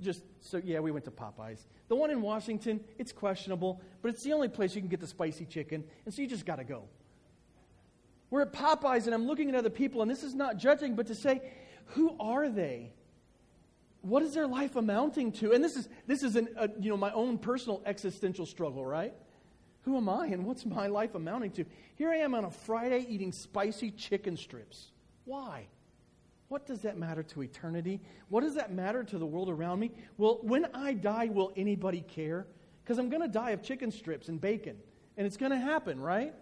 Just 0.00 0.22
so, 0.40 0.60
yeah, 0.62 0.80
we 0.80 0.90
went 0.90 1.04
to 1.06 1.10
Popeyes. 1.10 1.60
The 1.88 1.96
one 1.96 2.10
in 2.10 2.20
Washington, 2.20 2.80
it's 2.98 3.12
questionable, 3.12 3.80
but 4.02 4.08
it's 4.08 4.22
the 4.22 4.32
only 4.32 4.48
place 4.48 4.74
you 4.74 4.82
can 4.82 4.90
get 4.90 5.00
the 5.00 5.06
spicy 5.06 5.46
chicken, 5.46 5.84
and 6.04 6.12
so 6.12 6.22
you 6.22 6.28
just 6.28 6.44
got 6.44 6.56
to 6.56 6.64
go. 6.64 6.84
We're 8.30 8.42
at 8.42 8.52
Popeyes, 8.52 9.06
and 9.06 9.14
I'm 9.14 9.26
looking 9.26 9.48
at 9.48 9.54
other 9.54 9.70
people, 9.70 10.02
and 10.02 10.10
this 10.10 10.22
is 10.22 10.34
not 10.34 10.58
judging, 10.58 10.96
but 10.96 11.06
to 11.06 11.14
say, 11.14 11.40
who 11.86 12.16
are 12.18 12.48
they? 12.48 12.92
What 14.02 14.22
is 14.22 14.34
their 14.34 14.46
life 14.46 14.76
amounting 14.76 15.32
to? 15.32 15.52
And 15.52 15.64
this 15.64 15.76
is, 15.76 15.88
this 16.06 16.22
is 16.22 16.36
an, 16.36 16.48
a, 16.56 16.68
you 16.78 16.90
know, 16.90 16.96
my 16.96 17.12
own 17.12 17.38
personal 17.38 17.82
existential 17.86 18.46
struggle, 18.46 18.84
right? 18.84 19.14
Who 19.82 19.96
am 19.96 20.08
I 20.08 20.26
and 20.26 20.44
what's 20.44 20.66
my 20.66 20.88
life 20.88 21.14
amounting 21.14 21.52
to? 21.52 21.64
Here 21.94 22.10
I 22.10 22.16
am 22.16 22.34
on 22.34 22.44
a 22.44 22.50
Friday 22.50 23.06
eating 23.08 23.32
spicy 23.32 23.92
chicken 23.92 24.36
strips. 24.36 24.90
Why? 25.24 25.66
What 26.48 26.66
does 26.66 26.82
that 26.82 26.96
matter 26.96 27.22
to 27.24 27.42
eternity? 27.42 28.00
What 28.28 28.42
does 28.42 28.54
that 28.54 28.72
matter 28.72 29.02
to 29.02 29.18
the 29.18 29.26
world 29.26 29.48
around 29.48 29.80
me? 29.80 29.90
Well, 30.16 30.38
when 30.42 30.66
I 30.74 30.92
die, 30.92 31.26
will 31.26 31.52
anybody 31.56 32.02
care? 32.02 32.46
Because 32.84 32.98
I'm 32.98 33.08
going 33.08 33.22
to 33.22 33.28
die 33.28 33.50
of 33.50 33.62
chicken 33.62 33.90
strips 33.90 34.28
and 34.28 34.40
bacon. 34.40 34.76
And 35.16 35.26
it's 35.26 35.36
going 35.36 35.50
to 35.50 35.58
happen, 35.58 35.98
right? 35.98 36.34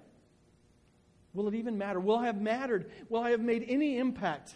Will 1.33 1.49
it 1.49 1.55
even 1.55 1.79
matter? 1.79 2.01
Will 2.01 2.17
I 2.17 2.27
have 2.27 2.41
mattered? 2.41 2.91
Will 3.09 3.23
I 3.23 3.31
have 3.31 3.41
made 3.41 3.65
any 3.67 3.99
impact? 3.99 4.55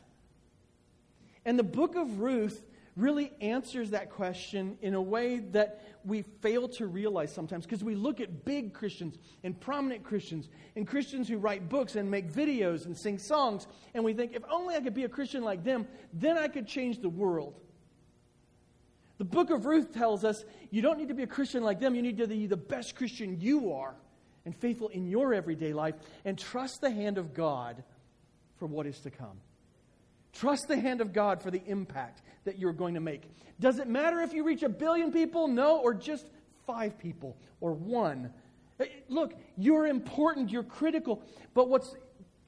And 1.44 1.58
the 1.58 1.64
book 1.64 1.96
of 1.96 2.20
Ruth 2.20 2.62
really 2.98 3.32
answers 3.40 3.90
that 3.90 4.10
question 4.10 4.76
in 4.82 4.94
a 4.94 5.00
way 5.00 5.38
that 5.38 5.82
we 6.04 6.22
fail 6.42 6.68
to 6.68 6.86
realize 6.86 7.32
sometimes 7.32 7.64
because 7.64 7.84
we 7.84 7.94
look 7.94 8.20
at 8.20 8.44
big 8.44 8.74
Christians 8.74 9.16
and 9.44 9.58
prominent 9.58 10.02
Christians 10.02 10.48
and 10.74 10.86
Christians 10.86 11.28
who 11.28 11.38
write 11.38 11.68
books 11.68 11.94
and 11.94 12.10
make 12.10 12.30
videos 12.30 12.86
and 12.86 12.96
sing 12.96 13.18
songs, 13.18 13.68
and 13.94 14.04
we 14.04 14.14
think, 14.14 14.34
if 14.34 14.42
only 14.50 14.74
I 14.74 14.80
could 14.80 14.94
be 14.94 15.04
a 15.04 15.08
Christian 15.08 15.44
like 15.44 15.62
them, 15.62 15.86
then 16.12 16.36
I 16.36 16.48
could 16.48 16.66
change 16.66 17.00
the 17.00 17.08
world. 17.08 17.60
The 19.18 19.24
book 19.24 19.50
of 19.50 19.64
Ruth 19.64 19.94
tells 19.94 20.24
us 20.24 20.44
you 20.70 20.82
don't 20.82 20.98
need 20.98 21.08
to 21.08 21.14
be 21.14 21.22
a 21.22 21.28
Christian 21.28 21.62
like 21.62 21.78
them, 21.78 21.94
you 21.94 22.02
need 22.02 22.18
to 22.18 22.26
be 22.26 22.46
the 22.46 22.56
best 22.56 22.96
Christian 22.96 23.40
you 23.40 23.72
are 23.72 23.94
and 24.44 24.56
faithful 24.56 24.88
in 24.88 25.06
your 25.06 25.34
everyday 25.34 25.72
life 25.72 25.94
and 26.24 26.36
trust 26.36 26.80
the 26.80 26.90
hand 26.90 27.16
of 27.16 27.32
God 27.32 27.84
for 28.56 28.66
what 28.66 28.86
is 28.86 28.98
to 29.00 29.10
come. 29.10 29.40
Trust 30.32 30.68
the 30.68 30.78
hand 30.78 31.00
of 31.00 31.12
God 31.12 31.42
for 31.42 31.50
the 31.50 31.62
impact 31.66 32.22
that 32.44 32.58
you're 32.58 32.72
going 32.72 32.94
to 32.94 33.00
make. 33.00 33.22
Does 33.60 33.78
it 33.78 33.88
matter 33.88 34.20
if 34.20 34.32
you 34.32 34.44
reach 34.44 34.62
a 34.62 34.68
billion 34.68 35.12
people? 35.12 35.48
No, 35.48 35.78
or 35.78 35.94
just 35.94 36.26
five 36.66 36.98
people 36.98 37.36
or 37.60 37.72
one. 37.72 38.32
Eh, 38.80 38.86
look, 39.08 39.34
you're 39.56 39.86
important, 39.86 40.50
you're 40.50 40.62
critical, 40.62 41.22
but 41.54 41.68
what's 41.68 41.94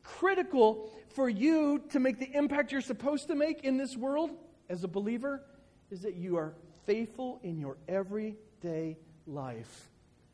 critical 0.03 0.91
for 1.15 1.29
you 1.29 1.83
to 1.91 1.99
make 1.99 2.19
the 2.19 2.31
impact 2.35 2.73
you're 2.73 2.81
supposed 2.81 3.29
to 3.29 3.35
make 3.35 3.65
in 3.65 3.77
this 3.77 3.97
world 3.97 4.31
as 4.69 4.85
a 4.85 4.89
believer 4.89 5.43
is 5.91 6.03
that 6.03 6.15
you 6.15 6.37
are 6.37 6.55
faithful 6.87 7.41
in 7.43 7.59
your 7.59 7.77
everyday 7.89 8.97
life 9.27 9.89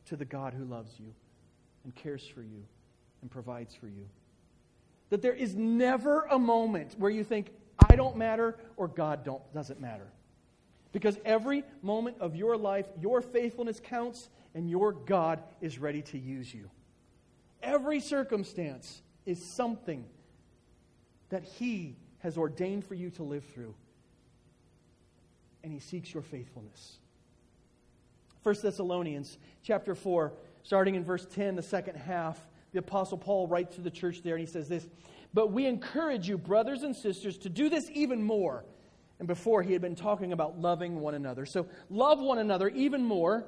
to 0.05 0.15
the 0.15 0.25
God 0.25 0.53
who 0.53 0.65
loves 0.65 0.91
you 0.99 1.13
and 1.83 1.95
cares 1.95 2.25
for 2.27 2.41
you 2.41 2.63
and 3.21 3.31
provides 3.31 3.73
for 3.75 3.87
you. 3.87 4.07
That 5.09 5.21
there 5.21 5.33
is 5.33 5.55
never 5.55 6.23
a 6.29 6.37
moment 6.37 6.95
where 6.97 7.11
you 7.11 7.23
think, 7.23 7.51
I 7.89 7.95
don't 7.95 8.17
matter 8.17 8.57
or 8.75 8.87
God 8.87 9.23
don't, 9.23 9.41
doesn't 9.53 9.79
matter. 9.79 10.07
Because 10.91 11.17
every 11.23 11.63
moment 11.81 12.17
of 12.19 12.35
your 12.35 12.57
life, 12.57 12.85
your 12.99 13.21
faithfulness 13.21 13.79
counts 13.83 14.29
and 14.55 14.69
your 14.69 14.91
God 14.91 15.43
is 15.61 15.77
ready 15.77 16.01
to 16.03 16.17
use 16.17 16.53
you. 16.53 16.69
Every 17.61 17.99
circumstance 17.99 19.01
is 19.25 19.43
something 19.43 20.05
that 21.29 21.43
He 21.43 21.97
has 22.19 22.37
ordained 22.37 22.85
for 22.85 22.95
you 22.95 23.09
to 23.11 23.23
live 23.23 23.45
through. 23.45 23.75
And 25.63 25.71
He 25.71 25.79
seeks 25.79 26.13
your 26.13 26.23
faithfulness. 26.23 26.97
1 28.43 28.55
Thessalonians 28.61 29.37
chapter 29.61 29.93
4, 29.93 30.33
starting 30.63 30.95
in 30.95 31.03
verse 31.03 31.25
10, 31.25 31.55
the 31.55 31.61
second 31.61 31.95
half 31.95 32.39
the 32.71 32.79
Apostle 32.79 33.17
Paul 33.17 33.47
writes 33.47 33.75
to 33.75 33.81
the 33.81 33.91
church 33.91 34.21
there, 34.23 34.35
and 34.35 34.45
he 34.45 34.51
says 34.51 34.67
this 34.67 34.87
But 35.33 35.51
we 35.51 35.65
encourage 35.65 36.27
you, 36.27 36.37
brothers 36.37 36.83
and 36.83 36.95
sisters, 36.95 37.37
to 37.39 37.49
do 37.49 37.69
this 37.69 37.89
even 37.93 38.23
more. 38.23 38.65
And 39.19 39.27
before, 39.27 39.63
he 39.63 39.73
had 39.73 39.81
been 39.81 39.95
talking 39.95 40.31
about 40.31 40.59
loving 40.59 40.99
one 40.99 41.15
another. 41.15 41.45
So, 41.45 41.67
love 41.89 42.19
one 42.19 42.37
another 42.37 42.69
even 42.69 43.03
more. 43.03 43.45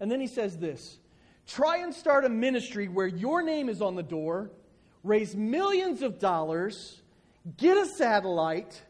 And 0.00 0.10
then 0.10 0.20
he 0.20 0.26
says 0.26 0.58
this 0.58 0.98
Try 1.46 1.78
and 1.78 1.92
start 1.92 2.24
a 2.24 2.28
ministry 2.28 2.88
where 2.88 3.06
your 3.06 3.42
name 3.42 3.68
is 3.68 3.82
on 3.82 3.96
the 3.96 4.02
door, 4.02 4.50
raise 5.02 5.34
millions 5.34 6.02
of 6.02 6.18
dollars, 6.18 7.02
get 7.56 7.76
a 7.76 7.86
satellite, 7.86 8.80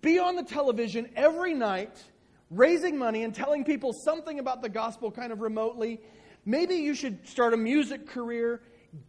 be 0.00 0.18
on 0.18 0.36
the 0.36 0.42
television 0.42 1.10
every 1.14 1.52
night, 1.52 2.02
raising 2.50 2.98
money 2.98 3.22
and 3.22 3.34
telling 3.34 3.64
people 3.64 3.92
something 3.92 4.38
about 4.38 4.62
the 4.62 4.68
gospel 4.68 5.10
kind 5.10 5.32
of 5.32 5.40
remotely, 5.40 6.00
Maybe 6.44 6.74
you 6.76 6.94
should 6.94 7.26
start 7.28 7.54
a 7.54 7.56
music 7.56 8.08
career, 8.08 8.60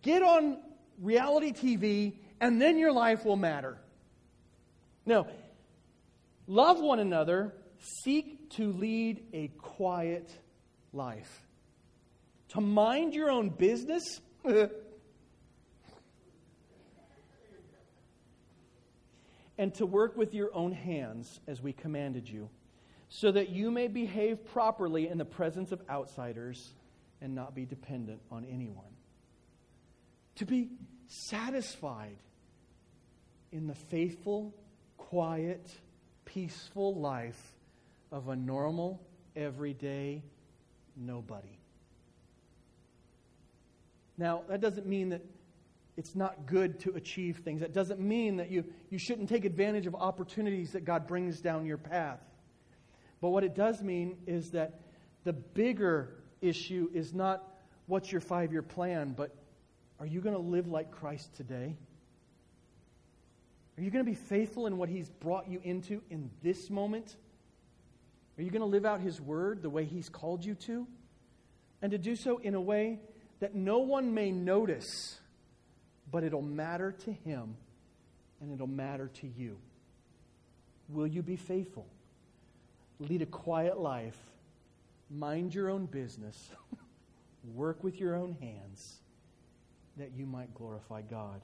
get 0.02 0.22
on 0.22 0.60
reality 1.00 1.52
TV, 1.52 2.14
and 2.40 2.62
then 2.62 2.78
your 2.78 2.92
life 2.92 3.26
will 3.26 3.36
matter. 3.36 3.78
No. 5.06 5.28
Love 6.46 6.80
one 6.80 7.00
another, 7.00 7.54
seek 8.04 8.50
to 8.52 8.72
lead 8.74 9.24
a 9.34 9.48
quiet 9.58 10.32
life. 10.92 11.46
To 12.50 12.62
mind 12.62 13.16
your 13.16 13.32
own 13.32 13.50
business, 13.50 14.04
and 19.58 19.74
to 19.76 19.86
work 19.86 20.16
with 20.16 20.34
your 20.34 20.54
own 20.54 20.72
hands 20.72 21.40
as 21.48 21.62
we 21.62 21.74
commanded 21.74 22.30
you, 22.30 22.50
so 23.10 23.32
that 23.32 23.50
you 23.50 23.72
may 23.72 23.88
behave 23.88 24.46
properly 24.46 25.08
in 25.08 25.18
the 25.18 25.26
presence 25.26 25.72
of 25.72 25.82
outsiders 25.90 26.74
and 27.24 27.34
not 27.34 27.56
be 27.56 27.66
dependent 27.66 28.22
on 28.30 28.46
anyone. 28.46 28.86
To 30.36 30.46
be 30.46 30.70
satisfied 31.08 32.18
in 33.52 33.66
the 33.66 33.76
faithful, 33.76 34.54
quiet, 34.98 35.72
peaceful 36.26 36.96
life 36.96 37.56
of 38.12 38.28
a 38.28 38.36
normal, 38.36 39.02
everyday 39.36 40.22
nobody. 40.98 41.58
Now, 44.18 44.44
that 44.50 44.60
doesn't 44.60 44.86
mean 44.86 45.10
that 45.10 45.26
it's 45.96 46.16
not 46.16 46.46
good 46.46 46.80
to 46.82 46.92
achieve 46.92 47.38
things. 47.38 47.62
That 47.62 47.74
doesn't 47.74 48.00
mean 48.00 48.38
that 48.38 48.52
you, 48.52 48.66
you 48.90 48.98
shouldn't 48.98 49.30
take 49.30 49.46
advantage 49.46 49.88
of 49.88 49.96
opportunities 49.96 50.74
that 50.74 50.84
God 50.84 51.08
brings 51.08 51.40
down 51.40 51.66
your 51.66 51.78
path. 51.78 52.20
But 53.22 53.30
what 53.30 53.44
it 53.44 53.56
does 53.56 53.82
mean 53.82 54.18
is 54.28 54.52
that 54.52 54.82
the 55.24 55.34
bigger 55.34 56.23
issue 56.44 56.90
is 56.94 57.14
not 57.14 57.44
what's 57.88 58.12
your 58.12 58.22
five 58.22 58.52
year 58.52 58.62
plan, 58.62 59.14
but 59.16 59.34
are 60.00 60.06
you 60.06 60.22
going 60.22 60.36
to 60.36 60.42
live 60.42 60.68
like 60.68 60.92
Christ 60.92 61.34
today? 61.36 61.76
Are 63.78 63.82
you 63.82 63.90
going 63.90 64.06
to 64.06 64.10
be 64.10 64.16
faithful 64.16 64.68
in 64.68 64.78
what 64.78 64.90
He's 64.90 65.10
brought 65.10 65.48
you 65.48 65.60
into 65.64 66.02
in 66.10 66.30
this 66.44 66.70
moment? 66.70 67.16
Are 68.38 68.44
you 68.44 68.52
going 68.52 68.62
to 68.62 68.68
live 68.68 68.86
out 68.86 69.02
His 69.02 69.20
word 69.20 69.62
the 69.62 69.70
way 69.70 69.86
He's 69.86 70.10
called 70.10 70.44
you 70.44 70.56
to? 70.56 70.88
And 71.82 71.92
to 71.92 71.98
do 71.98 72.16
so 72.16 72.38
in 72.38 72.56
a 72.56 72.62
way 72.62 73.00
that 73.40 73.56
no 73.56 73.80
one 73.80 74.14
may 74.14 74.32
notice, 74.32 75.20
but 76.12 76.24
it'll 76.24 76.42
matter 76.42 76.92
to 76.92 77.12
Him 77.12 77.56
and 78.42 78.54
it'll 78.54 78.68
matter 78.68 79.10
to 79.22 79.28
you. 79.28 79.58
Will 80.90 81.08
you 81.08 81.22
be 81.22 81.36
faithful? 81.36 81.88
Lead 83.00 83.22
a 83.22 83.26
quiet 83.26 83.80
life 83.80 84.18
mind 85.14 85.54
your 85.54 85.70
own 85.70 85.86
business, 85.86 86.50
work 87.54 87.84
with 87.84 88.00
your 88.00 88.16
own 88.16 88.36
hands, 88.40 88.98
that 89.98 90.12
you 90.16 90.26
might 90.26 90.54
glorify 90.56 91.02
God. 91.02 91.42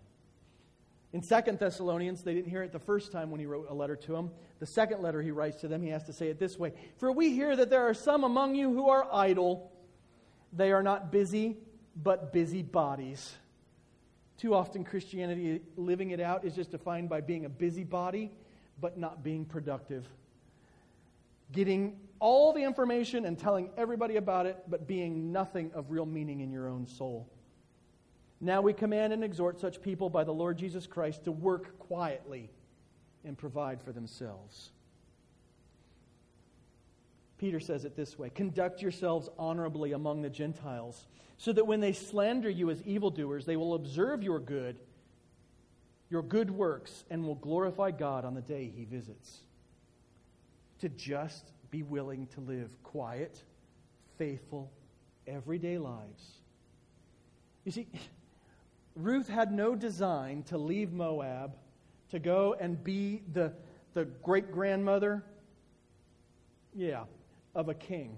In 1.12 1.24
Second 1.24 1.58
Thessalonians, 1.58 2.22
they 2.22 2.34
didn't 2.34 2.50
hear 2.50 2.62
it 2.62 2.72
the 2.72 2.80
first 2.80 3.12
time 3.12 3.32
when 3.32 3.40
he 3.40 3.46
wrote 3.46 3.68
a 3.70 3.74
letter 3.74 3.96
to 3.96 4.12
them. 4.12 4.30
The 4.60 4.66
second 4.66 5.02
letter 5.02 5.22
he 5.22 5.32
writes 5.32 5.62
to 5.62 5.68
them, 5.68 5.82
he 5.82 5.90
has 5.90 6.04
to 6.04 6.14
say 6.14 6.28
it 6.28 6.40
this 6.40 6.60
way 6.60 6.74
For 6.98 7.12
we 7.12 7.32
hear 7.32 7.56
that 7.56 7.70
there 7.70 7.88
are 7.88 7.94
some 7.94 8.24
among 8.24 8.56
you 8.56 8.72
who 8.72 8.90
are 8.90 9.08
idle. 9.12 9.72
They 10.54 10.72
are 10.72 10.84
not 10.84 11.12
busy, 11.12 11.58
but 11.96 12.32
busy 12.32 12.62
bodies. 12.62 13.36
Too 14.38 14.54
often, 14.54 14.84
Christianity, 14.84 15.62
living 15.76 16.12
it 16.12 16.20
out, 16.20 16.46
is 16.46 16.56
just 16.56 16.72
defined 16.72 17.10
by 17.10 17.22
being 17.22 17.46
a 17.46 17.50
busybody, 17.50 18.32
but 18.80 18.98
not 18.98 19.24
being 19.24 19.46
productive. 19.46 20.08
getting 21.52 21.98
all 22.20 22.54
the 22.54 22.64
information 22.64 23.26
and 23.26 23.38
telling 23.38 23.70
everybody 23.78 24.18
about 24.18 24.46
it, 24.46 24.58
but 24.68 24.88
being 24.88 25.32
nothing 25.32 25.72
of 25.74 25.92
real 25.92 26.06
meaning 26.06 26.42
in 26.42 26.52
your 26.52 26.68
own 26.68 26.86
soul. 26.86 27.30
Now 28.42 28.62
we 28.62 28.74
command 28.74 29.14
and 29.14 29.24
exhort 29.24 29.60
such 29.60 29.82
people 29.82 30.10
by 30.10 30.24
the 30.24 30.34
Lord 30.34 30.58
Jesus 30.58 30.88
Christ 30.88 31.26
to 31.26 31.32
work 31.32 31.78
quietly 31.80 32.50
and 33.26 33.38
provide 33.38 33.82
for 33.82 33.92
themselves. 33.92 34.72
Peter 37.38 37.60
says 37.60 37.86
it 37.86 37.96
this 37.96 38.20
way 38.20 38.30
Conduct 38.30 38.82
yourselves 38.82 39.30
honorably 39.38 39.94
among 39.94 40.22
the 40.22 40.30
Gentiles, 40.30 41.08
so 41.38 41.52
that 41.54 41.66
when 41.66 41.80
they 41.80 41.94
slander 41.94 42.50
you 42.50 42.70
as 42.70 42.82
evildoers, 42.84 43.46
they 43.46 43.56
will 43.56 43.74
observe 43.74 44.24
your 44.24 44.40
good, 44.40 44.80
your 46.10 46.22
good 46.22 46.52
works, 46.52 47.06
and 47.10 47.26
will 47.26 47.36
glorify 47.36 47.92
God 47.92 48.26
on 48.26 48.36
the 48.36 48.42
day 48.42 48.72
he 48.74 48.84
visits. 48.84 49.40
To 50.80 50.90
just 50.90 51.52
be 51.72 51.84
willing 51.84 52.28
to 52.28 52.42
live 52.42 52.70
quiet, 52.84 53.44
faithful, 54.18 54.72
everyday 55.28 55.78
lives. 55.78 56.40
You 57.66 57.72
see, 57.72 57.88
Ruth 58.96 59.30
had 59.30 59.52
no 59.52 59.76
design 59.76 60.44
to 60.44 60.58
leave 60.58 60.92
Moab 60.92 61.56
to 62.10 62.20
go 62.20 62.56
and 62.60 62.84
be 62.84 63.22
the, 63.34 63.54
the 63.94 64.06
great 64.06 64.52
grandmother, 64.52 65.24
yeah, 66.76 67.04
of 67.56 67.70
a 67.70 67.74
king. 67.74 68.18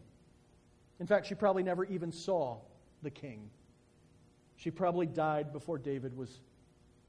In 0.99 1.08
fact, 1.08 1.28
she 1.28 1.36
probably 1.36 1.64
never 1.64 1.86
even 1.86 2.12
saw 2.12 2.58
the 3.04 3.10
king. 3.10 3.49
She 4.56 4.72
probably 4.72 5.08
died 5.08 5.52
before 5.52 5.78
David 5.78 6.16
was 6.16 6.39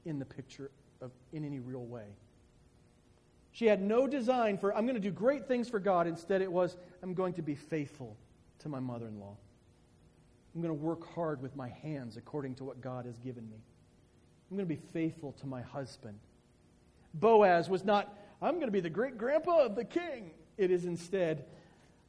in 0.05 0.19
the 0.19 0.25
picture 0.25 0.71
of, 1.01 1.11
in 1.31 1.45
any 1.45 1.59
real 1.59 1.85
way. 1.85 2.07
She 3.53 3.67
had 3.67 3.81
no 3.81 4.07
design 4.07 4.57
for, 4.57 4.75
I'm 4.75 4.85
going 4.85 4.95
to 4.95 5.01
do 5.01 5.11
great 5.11 5.47
things 5.47 5.69
for 5.69 5.79
God. 5.79 6.07
Instead, 6.07 6.41
it 6.41 6.51
was, 6.51 6.75
I'm 7.03 7.13
going 7.13 7.33
to 7.35 7.43
be 7.43 7.53
faithful 7.53 8.17
to 8.59 8.69
my 8.69 8.79
mother 8.79 9.07
in 9.07 9.19
law. 9.19 9.37
I'm 10.53 10.61
going 10.61 10.75
to 10.75 10.83
work 10.83 11.13
hard 11.13 11.41
with 11.41 11.55
my 11.55 11.69
hands 11.69 12.17
according 12.17 12.55
to 12.55 12.63
what 12.63 12.81
God 12.81 13.05
has 13.05 13.17
given 13.19 13.47
me. 13.49 13.57
I'm 14.49 14.57
going 14.57 14.67
to 14.67 14.75
be 14.75 14.81
faithful 14.91 15.33
to 15.33 15.47
my 15.47 15.61
husband. 15.61 16.17
Boaz 17.13 17.69
was 17.69 17.85
not, 17.85 18.17
I'm 18.41 18.55
going 18.55 18.67
to 18.67 18.71
be 18.71 18.79
the 18.79 18.89
great 18.89 19.19
grandpa 19.19 19.65
of 19.65 19.75
the 19.75 19.85
king. 19.85 20.31
It 20.57 20.71
is 20.71 20.85
instead, 20.85 21.45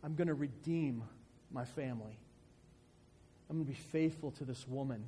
I'm 0.03 0.15
going 0.15 0.29
to 0.29 0.35
redeem 0.35 1.05
my 1.53 1.67
family. 1.67 2.19
I'm 3.51 3.57
going 3.57 3.67
to 3.67 3.73
be 3.73 3.79
faithful 3.79 4.31
to 4.33 4.45
this 4.45 4.67
woman. 4.67 5.05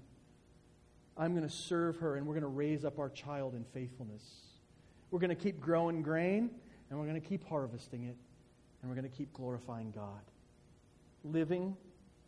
I'm 1.16 1.34
going 1.34 1.48
to 1.48 1.54
serve 1.54 1.96
her, 1.96 2.16
and 2.16 2.26
we're 2.26 2.34
going 2.34 2.42
to 2.42 2.48
raise 2.48 2.84
up 2.84 2.98
our 2.98 3.08
child 3.08 3.54
in 3.54 3.64
faithfulness. 3.64 4.22
We're 5.16 5.20
going 5.20 5.30
to 5.30 5.42
keep 5.42 5.62
growing 5.62 6.02
grain, 6.02 6.50
and 6.90 6.98
we're 6.98 7.06
going 7.06 7.18
to 7.18 7.26
keep 7.26 7.48
harvesting 7.48 8.04
it, 8.04 8.18
and 8.82 8.90
we're 8.90 8.94
going 8.94 9.10
to 9.10 9.16
keep 9.16 9.32
glorifying 9.32 9.90
God. 9.90 10.20
Living 11.24 11.74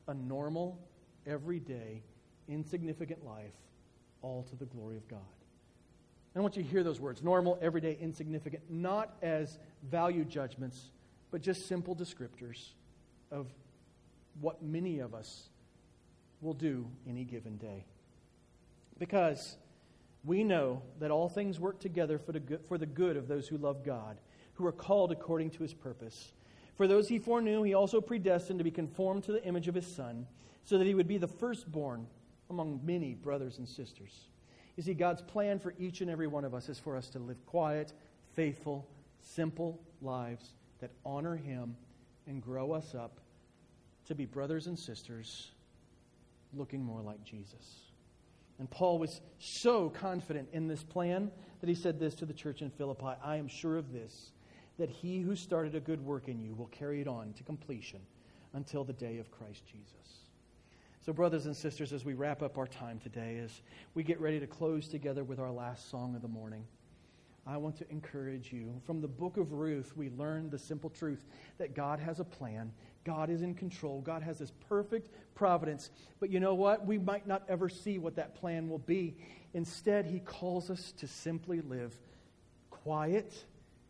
a 0.06 0.14
normal, 0.14 0.80
everyday, 1.26 2.02
insignificant 2.48 3.26
life, 3.26 3.52
all 4.22 4.42
to 4.44 4.56
the 4.56 4.64
glory 4.64 4.96
of 4.96 5.06
God. 5.06 5.20
I 6.34 6.40
want 6.40 6.56
you 6.56 6.62
to 6.62 6.68
hear 6.70 6.82
those 6.82 6.98
words 6.98 7.22
normal, 7.22 7.58
everyday, 7.60 7.98
insignificant, 8.00 8.62
not 8.70 9.18
as 9.20 9.58
value 9.82 10.24
judgments, 10.24 10.88
but 11.30 11.42
just 11.42 11.68
simple 11.68 11.94
descriptors 11.94 12.70
of 13.30 13.48
what 14.40 14.62
many 14.62 15.00
of 15.00 15.12
us 15.14 15.50
will 16.40 16.54
do 16.54 16.88
any 17.06 17.24
given 17.24 17.58
day. 17.58 17.84
Because 18.98 19.58
we 20.24 20.44
know 20.44 20.82
that 21.00 21.10
all 21.10 21.28
things 21.28 21.60
work 21.60 21.80
together 21.80 22.18
for 22.18 22.32
the, 22.32 22.40
good, 22.40 22.60
for 22.66 22.78
the 22.78 22.86
good 22.86 23.16
of 23.16 23.28
those 23.28 23.48
who 23.48 23.56
love 23.56 23.84
God, 23.84 24.18
who 24.54 24.66
are 24.66 24.72
called 24.72 25.12
according 25.12 25.50
to 25.50 25.62
his 25.62 25.74
purpose. 25.74 26.32
For 26.76 26.86
those 26.86 27.08
he 27.08 27.18
foreknew, 27.18 27.62
he 27.62 27.74
also 27.74 28.00
predestined 28.00 28.58
to 28.58 28.64
be 28.64 28.70
conformed 28.70 29.24
to 29.24 29.32
the 29.32 29.44
image 29.44 29.68
of 29.68 29.74
his 29.74 29.86
Son, 29.86 30.26
so 30.64 30.78
that 30.78 30.86
he 30.86 30.94
would 30.94 31.08
be 31.08 31.18
the 31.18 31.28
firstborn 31.28 32.06
among 32.50 32.80
many 32.84 33.14
brothers 33.14 33.58
and 33.58 33.68
sisters. 33.68 34.28
You 34.76 34.82
see, 34.82 34.94
God's 34.94 35.22
plan 35.22 35.58
for 35.58 35.74
each 35.78 36.02
and 36.02 36.10
every 36.10 36.26
one 36.26 36.44
of 36.44 36.54
us 36.54 36.68
is 36.68 36.78
for 36.78 36.96
us 36.96 37.08
to 37.10 37.18
live 37.18 37.44
quiet, 37.46 37.92
faithful, 38.34 38.86
simple 39.20 39.80
lives 40.00 40.54
that 40.80 40.90
honor 41.04 41.36
him 41.36 41.76
and 42.26 42.42
grow 42.42 42.72
us 42.72 42.94
up 42.94 43.18
to 44.06 44.14
be 44.14 44.24
brothers 44.24 44.66
and 44.66 44.78
sisters 44.78 45.50
looking 46.54 46.82
more 46.82 47.00
like 47.00 47.22
Jesus. 47.24 47.87
And 48.58 48.68
Paul 48.70 48.98
was 48.98 49.20
so 49.38 49.88
confident 49.90 50.48
in 50.52 50.66
this 50.66 50.82
plan 50.82 51.30
that 51.60 51.68
he 51.68 51.74
said 51.74 51.98
this 51.98 52.14
to 52.16 52.26
the 52.26 52.32
church 52.32 52.62
in 52.62 52.70
Philippi 52.70 53.14
I 53.22 53.36
am 53.36 53.48
sure 53.48 53.76
of 53.76 53.92
this, 53.92 54.32
that 54.78 54.90
he 54.90 55.20
who 55.20 55.36
started 55.36 55.74
a 55.74 55.80
good 55.80 56.04
work 56.04 56.28
in 56.28 56.40
you 56.40 56.54
will 56.54 56.66
carry 56.66 57.00
it 57.00 57.08
on 57.08 57.32
to 57.34 57.42
completion 57.42 58.00
until 58.54 58.84
the 58.84 58.92
day 58.92 59.18
of 59.18 59.30
Christ 59.30 59.64
Jesus. 59.66 60.24
So, 61.04 61.12
brothers 61.12 61.46
and 61.46 61.56
sisters, 61.56 61.92
as 61.92 62.04
we 62.04 62.14
wrap 62.14 62.42
up 62.42 62.58
our 62.58 62.66
time 62.66 62.98
today, 62.98 63.38
as 63.38 63.62
we 63.94 64.02
get 64.02 64.20
ready 64.20 64.40
to 64.40 64.46
close 64.46 64.88
together 64.88 65.24
with 65.24 65.38
our 65.38 65.50
last 65.50 65.90
song 65.90 66.14
of 66.14 66.22
the 66.22 66.28
morning, 66.28 66.64
I 67.48 67.56
want 67.56 67.76
to 67.78 67.90
encourage 67.90 68.52
you. 68.52 68.78
From 68.84 69.00
the 69.00 69.08
book 69.08 69.38
of 69.38 69.52
Ruth, 69.52 69.96
we 69.96 70.10
learn 70.10 70.50
the 70.50 70.58
simple 70.58 70.90
truth 70.90 71.24
that 71.56 71.74
God 71.74 71.98
has 71.98 72.20
a 72.20 72.24
plan, 72.24 72.70
God 73.04 73.30
is 73.30 73.40
in 73.40 73.54
control, 73.54 74.02
God 74.02 74.22
has 74.22 74.38
this 74.38 74.52
perfect 74.68 75.08
providence. 75.34 75.88
But 76.20 76.28
you 76.28 76.40
know 76.40 76.54
what? 76.54 76.84
We 76.84 76.98
might 76.98 77.26
not 77.26 77.44
ever 77.48 77.70
see 77.70 77.96
what 77.96 78.16
that 78.16 78.34
plan 78.34 78.68
will 78.68 78.80
be. 78.80 79.16
Instead, 79.54 80.04
He 80.04 80.20
calls 80.20 80.68
us 80.68 80.92
to 80.98 81.08
simply 81.08 81.62
live 81.62 81.98
quiet 82.68 83.32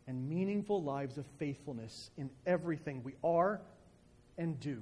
and 0.07 0.29
meaningful 0.29 0.81
lives 0.81 1.17
of 1.17 1.25
faithfulness 1.37 2.11
in 2.17 2.29
everything 2.45 3.03
we 3.03 3.15
are 3.25 3.59
and 4.37 4.57
do. 4.61 4.81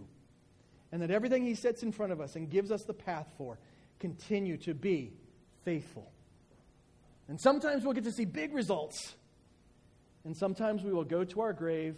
And 0.91 1.01
that 1.01 1.09
everything 1.09 1.43
He 1.43 1.55
sets 1.55 1.81
in 1.81 1.91
front 1.91 2.11
of 2.11 2.21
us 2.21 2.35
and 2.35 2.47
gives 2.47 2.71
us 2.71 2.83
the 2.83 2.93
path 2.93 3.27
for 3.39 3.57
continue 3.99 4.57
to 4.57 4.75
be 4.75 5.13
faithful. 5.65 6.11
And 7.27 7.39
sometimes 7.39 7.83
we'll 7.83 7.93
get 7.93 8.05
to 8.05 8.11
see 8.11 8.25
big 8.25 8.53
results. 8.53 9.15
And 10.23 10.35
sometimes 10.35 10.83
we 10.83 10.91
will 10.91 11.03
go 11.03 11.23
to 11.23 11.41
our 11.41 11.53
grave 11.53 11.95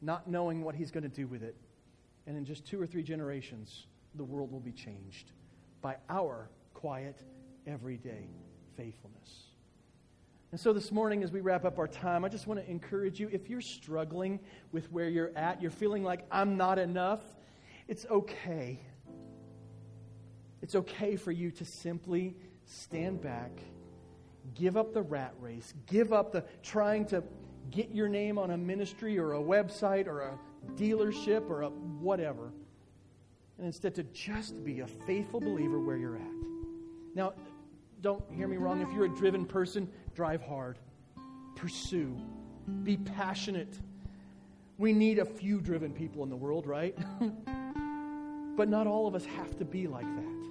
not 0.00 0.28
knowing 0.28 0.62
what 0.62 0.74
He's 0.74 0.90
going 0.90 1.02
to 1.02 1.08
do 1.08 1.26
with 1.26 1.42
it. 1.42 1.56
And 2.26 2.36
in 2.36 2.44
just 2.44 2.66
two 2.66 2.80
or 2.80 2.86
three 2.86 3.02
generations, 3.02 3.86
the 4.14 4.24
world 4.24 4.50
will 4.52 4.60
be 4.60 4.72
changed 4.72 5.32
by 5.82 5.96
our 6.08 6.48
quiet, 6.74 7.16
everyday 7.66 8.28
faithfulness. 8.76 9.50
And 10.52 10.60
so 10.60 10.72
this 10.72 10.90
morning, 10.90 11.22
as 11.22 11.30
we 11.30 11.40
wrap 11.40 11.64
up 11.64 11.78
our 11.78 11.86
time, 11.86 12.24
I 12.24 12.28
just 12.28 12.48
want 12.48 12.58
to 12.58 12.68
encourage 12.68 13.20
you 13.20 13.28
if 13.32 13.48
you're 13.48 13.60
struggling 13.60 14.40
with 14.72 14.90
where 14.90 15.08
you're 15.08 15.30
at, 15.36 15.62
you're 15.62 15.70
feeling 15.70 16.02
like 16.02 16.26
I'm 16.30 16.56
not 16.56 16.78
enough, 16.78 17.20
it's 17.86 18.04
okay. 18.10 18.80
It's 20.60 20.74
okay 20.74 21.16
for 21.16 21.30
you 21.30 21.52
to 21.52 21.64
simply 21.64 22.36
stand 22.64 23.20
back, 23.20 23.52
give 24.54 24.76
up 24.76 24.92
the 24.92 25.02
rat 25.02 25.34
race, 25.40 25.74
give 25.86 26.12
up 26.12 26.32
the 26.32 26.44
trying 26.62 27.04
to 27.06 27.22
get 27.70 27.90
your 27.90 28.08
name 28.08 28.38
on 28.38 28.50
a 28.50 28.56
ministry 28.56 29.18
or 29.18 29.34
a 29.34 29.40
website 29.40 30.06
or 30.06 30.20
a 30.20 30.38
dealership 30.76 31.48
or 31.48 31.62
a 31.62 31.68
whatever 31.68 32.52
and 33.60 33.66
instead 33.66 33.94
to 33.94 34.02
just 34.04 34.64
be 34.64 34.80
a 34.80 34.86
faithful 34.86 35.38
believer 35.38 35.78
where 35.78 35.98
you're 35.98 36.16
at. 36.16 36.32
Now, 37.14 37.34
don't 38.00 38.24
hear 38.32 38.48
me 38.48 38.56
wrong. 38.56 38.80
If 38.80 38.90
you're 38.94 39.04
a 39.04 39.14
driven 39.14 39.44
person, 39.44 39.86
drive 40.14 40.40
hard, 40.40 40.78
pursue, 41.56 42.16
be 42.84 42.96
passionate. 42.96 43.78
We 44.78 44.94
need 44.94 45.18
a 45.18 45.26
few 45.26 45.60
driven 45.60 45.92
people 45.92 46.22
in 46.22 46.30
the 46.30 46.36
world, 46.36 46.66
right? 46.66 46.96
but 48.56 48.70
not 48.70 48.86
all 48.86 49.06
of 49.06 49.14
us 49.14 49.26
have 49.26 49.58
to 49.58 49.66
be 49.66 49.86
like 49.86 50.06
that. 50.06 50.46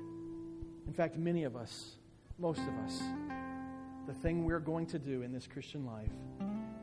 In 0.86 0.94
fact, 0.94 1.18
many 1.18 1.46
of 1.46 1.56
us, 1.56 1.96
most 2.38 2.62
of 2.62 2.78
us, 2.86 3.02
the 4.10 4.16
thing 4.16 4.44
we're 4.44 4.60
going 4.60 4.88
to 4.88 4.98
do 4.98 5.22
in 5.22 5.32
this 5.32 5.46
Christian 5.46 5.86
life 5.86 6.10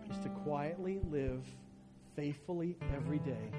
is 0.08 0.16
to 0.20 0.28
quietly 0.28 1.00
live 1.10 1.44
faithfully 2.14 2.76
every 2.94 3.18
day 3.18 3.50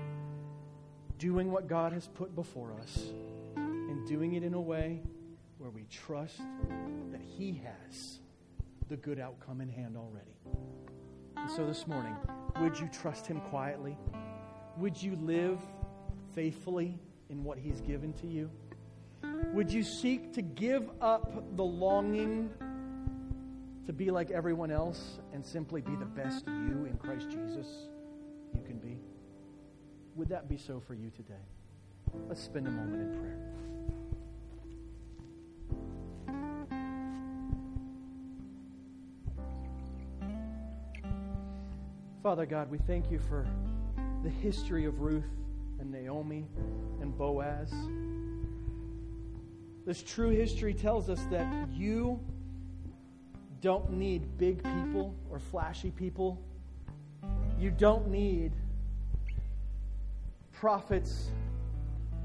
doing 1.18 1.52
what 1.52 1.68
God 1.68 1.92
has 1.92 2.08
put 2.08 2.34
before 2.34 2.72
us 2.82 3.10
and 3.58 4.08
doing 4.08 4.36
it 4.36 4.44
in 4.44 4.54
a 4.54 4.62
way 4.62 5.02
where 5.58 5.70
we 5.70 5.84
trust 5.92 6.40
that 7.12 7.20
He 7.20 7.62
has 7.62 8.20
the 8.88 8.96
good 8.96 9.20
outcome 9.20 9.60
in 9.60 9.68
hand 9.68 9.98
already. 9.98 10.38
And 11.36 11.52
so 11.52 11.66
this 11.68 11.88
morning, 11.88 12.16
would 12.62 12.80
you 12.80 12.88
trust 12.88 13.28
Him 13.28 13.42
quietly? 13.50 13.98
Would 14.78 15.04
you 15.04 15.18
live 15.18 15.60
faithfully 16.34 16.98
in 17.30 17.44
what 17.44 17.58
He's 17.58 17.82
given 17.82 18.14
to 18.14 18.28
you? 18.28 18.50
Would 19.52 19.70
you 19.70 19.84
seek 19.84 20.32
to 20.36 20.42
give 20.42 20.90
up 21.02 21.58
the 21.58 21.66
longing 21.66 22.50
to 23.88 23.94
be 23.94 24.12
like 24.12 24.32
everyone 24.32 24.70
else 24.70 25.20
and 25.34 25.44
simply 25.44 25.80
be 25.80 25.96
the 25.96 26.06
best 26.06 26.46
you 26.46 26.86
in 26.86 27.00
Christ 27.02 27.30
Jesus 27.32 27.88
you 28.54 28.62
can 28.62 28.78
be? 28.80 29.00
Would 30.16 30.28
that 30.28 30.50
be 30.50 30.58
so 30.58 30.82
for 30.86 30.94
you 30.94 31.10
today? 31.10 31.34
Let's 32.28 32.44
spend 32.44 32.68
a 32.68 32.72
moment 32.72 33.02
in 33.02 33.18
prayer. 33.18 33.48
Father 42.22 42.46
God, 42.46 42.70
we 42.70 42.78
thank 42.80 43.10
you 43.10 43.20
for 43.20 43.48
the 44.22 44.30
history 44.30 44.84
of 44.84 45.00
Ruth 45.00 45.24
and 45.80 45.90
Naomi 45.90 46.46
and 47.00 47.18
Boaz. 47.18 47.72
This 49.86 50.04
true 50.04 50.32
history 50.32 50.74
tells 50.74 51.10
us 51.10 51.22
that 51.32 51.48
you 51.72 52.20
don't 53.62 53.92
need 53.92 54.38
big 54.38 54.64
people 54.64 55.16
or 55.30 55.40
flashy 55.40 55.92
people. 55.92 56.42
You 57.60 57.72
don't 57.72 58.08
need 58.10 58.52
prophets 60.52 61.32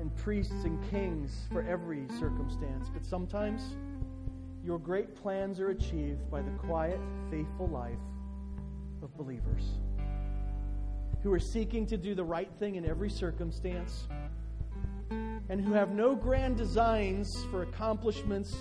and 0.01 0.15
priests 0.17 0.65
and 0.65 0.79
kings 0.91 1.49
for 1.53 1.63
every 1.63 2.07
circumstance. 2.19 2.89
But 2.93 3.05
sometimes 3.05 3.77
your 4.65 4.79
great 4.79 5.15
plans 5.15 5.61
are 5.61 5.71
achieved 5.71 6.31
by 6.31 6.43
the 6.43 6.51
quiet, 6.53 7.01
faithful 7.31 7.69
life 7.69 7.99
of 9.03 9.17
believers 9.17 9.63
who 11.23 11.33
are 11.33 11.41
seeking 11.41 11.87
to 11.87 11.97
do 11.97 12.15
the 12.15 12.25
right 12.25 12.51
thing 12.59 12.77
in 12.77 12.85
every 12.85 13.11
circumstance 13.11 14.09
and 15.49 15.61
who 15.61 15.73
have 15.73 15.91
no 15.91 16.15
grand 16.15 16.57
designs 16.57 17.29
for 17.51 17.63
accomplishments 17.63 18.55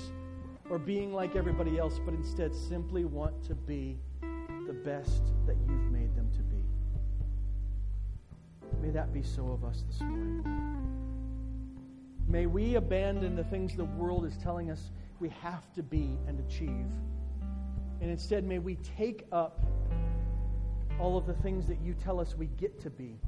or 0.71 0.79
being 0.79 1.13
like 1.13 1.35
everybody 1.35 1.77
else, 1.77 1.99
but 2.05 2.13
instead 2.13 2.55
simply 2.55 3.03
want 3.03 3.43
to 3.43 3.53
be 3.53 3.99
the 4.65 4.71
best 4.71 5.21
that 5.45 5.57
you've 5.67 5.91
made 5.91 6.15
them 6.15 6.29
to 6.31 6.39
be. 6.43 6.63
May 8.81 8.89
that 8.91 9.11
be 9.11 9.21
so 9.21 9.51
of 9.51 9.65
us 9.65 9.83
this 9.85 9.99
morning. 9.99 10.45
May 12.25 12.45
we 12.45 12.75
abandon 12.75 13.35
the 13.35 13.43
things 13.43 13.75
the 13.75 13.83
world 13.83 14.25
is 14.25 14.37
telling 14.37 14.71
us 14.71 14.91
we 15.19 15.27
have 15.41 15.73
to 15.73 15.83
be 15.83 16.17
and 16.25 16.39
achieve. 16.39 16.87
And 17.99 18.09
instead, 18.09 18.45
may 18.45 18.59
we 18.59 18.75
take 18.97 19.25
up 19.33 19.59
all 21.01 21.17
of 21.17 21.27
the 21.27 21.33
things 21.33 21.67
that 21.67 21.81
you 21.81 21.93
tell 21.95 22.17
us 22.17 22.37
we 22.37 22.45
get 22.45 22.79
to 22.79 22.89
be 22.89 23.19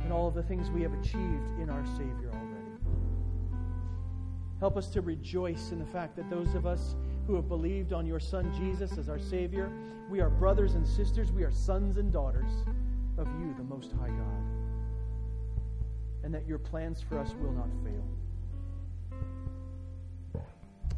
and 0.00 0.10
all 0.10 0.26
of 0.26 0.32
the 0.32 0.42
things 0.42 0.70
we 0.70 0.80
have 0.80 0.94
achieved 0.94 1.60
in 1.60 1.68
our 1.68 1.84
Savior. 1.98 2.30
Help 4.60 4.76
us 4.76 4.88
to 4.88 5.02
rejoice 5.02 5.70
in 5.70 5.78
the 5.78 5.86
fact 5.86 6.16
that 6.16 6.30
those 6.30 6.54
of 6.54 6.66
us 6.66 6.96
who 7.26 7.34
have 7.34 7.48
believed 7.48 7.92
on 7.92 8.06
your 8.06 8.20
Son 8.20 8.50
Jesus 8.58 8.96
as 8.96 9.08
our 9.08 9.18
Savior, 9.18 9.70
we 10.08 10.20
are 10.20 10.30
brothers 10.30 10.74
and 10.74 10.86
sisters, 10.86 11.30
we 11.30 11.42
are 11.42 11.50
sons 11.50 11.98
and 11.98 12.10
daughters 12.10 12.50
of 13.18 13.26
you, 13.38 13.54
the 13.58 13.64
Most 13.64 13.92
High 13.92 14.08
God. 14.08 14.44
And 16.24 16.32
that 16.32 16.46
your 16.46 16.58
plans 16.58 17.02
for 17.02 17.18
us 17.18 17.34
will 17.40 17.52
not 17.52 17.68
fail. 17.84 18.04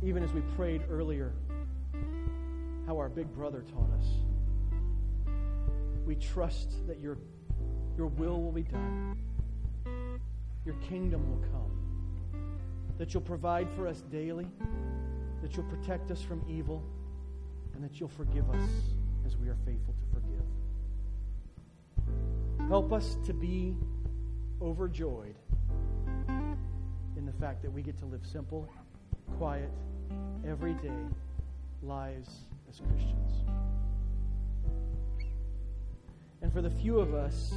Even 0.02 0.22
as 0.22 0.32
we 0.32 0.40
prayed 0.56 0.82
earlier, 0.88 1.32
how 2.86 2.96
our 2.96 3.09
big 3.09 3.26
brother 3.34 3.64
taught 3.72 3.90
us, 3.98 4.06
we 6.06 6.14
trust 6.14 6.86
that 6.86 7.00
your, 7.00 7.18
your 7.96 8.06
will 8.06 8.40
will 8.40 8.52
be 8.52 8.62
done, 8.62 9.18
your 10.64 10.76
kingdom 10.88 11.28
will 11.28 11.48
come 11.48 11.78
that 12.99 13.14
you'll 13.14 13.22
provide 13.22 13.68
for 13.70 13.86
us 13.86 14.03
daily, 14.11 14.46
that 15.40 15.57
you'll 15.57 15.66
protect 15.66 16.11
us 16.11 16.20
from 16.20 16.42
evil, 16.49 16.82
and 17.74 17.82
that 17.82 18.01
you'll 18.01 18.09
forgive 18.09 18.51
us 18.51 18.68
as 19.24 19.36
we 19.36 19.49
are 19.49 19.57
faithful 19.64 19.94
to 19.94 20.05
forgive. 20.12 20.42
Help 22.68 22.92
us 22.92 23.16
to 23.24 23.32
be 23.32 23.76
overjoyed 24.61 25.36
in 27.16 27.24
the 27.24 27.32
fact 27.40 27.62
that 27.62 27.72
we 27.72 27.82
get 27.82 27.96
to 27.99 28.07
live 28.07 28.26
simple, 28.26 28.68
quiet, 29.38 29.70
everyday 30.46 30.90
lives 31.82 32.30
as 32.68 32.80
Christians. 32.80 33.44
And 36.42 36.53
for 36.53 36.62
the 36.62 36.70
few 36.70 36.99
of 36.99 37.14
us 37.14 37.53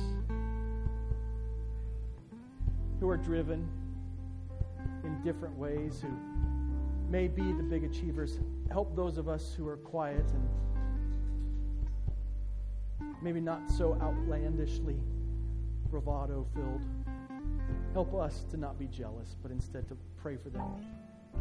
who 3.00 3.10
are 3.10 3.18
driven, 3.18 3.68
in 5.04 5.22
different 5.24 5.58
ways, 5.58 6.02
who 6.02 6.10
may 7.10 7.28
be 7.28 7.42
the 7.42 7.64
big 7.64 7.84
achievers. 7.84 8.40
Help 8.70 8.96
those 8.96 9.18
of 9.18 9.28
us 9.28 9.54
who 9.56 9.68
are 9.68 9.78
quiet 9.78 10.26
and 10.34 10.50
maybe 13.22 13.40
not 13.42 13.70
so 13.70 13.98
outlandishly 14.02 14.98
bravado 15.90 16.46
filled. 16.56 16.86
Help 17.94 18.14
us 18.16 18.46
to 18.50 18.58
not 18.58 18.80
be 18.80 18.88
jealous, 18.88 19.36
but 19.42 19.52
instead 19.52 19.88
to 19.90 19.98
pray 20.22 20.38
for 20.38 20.50
them, 20.50 20.64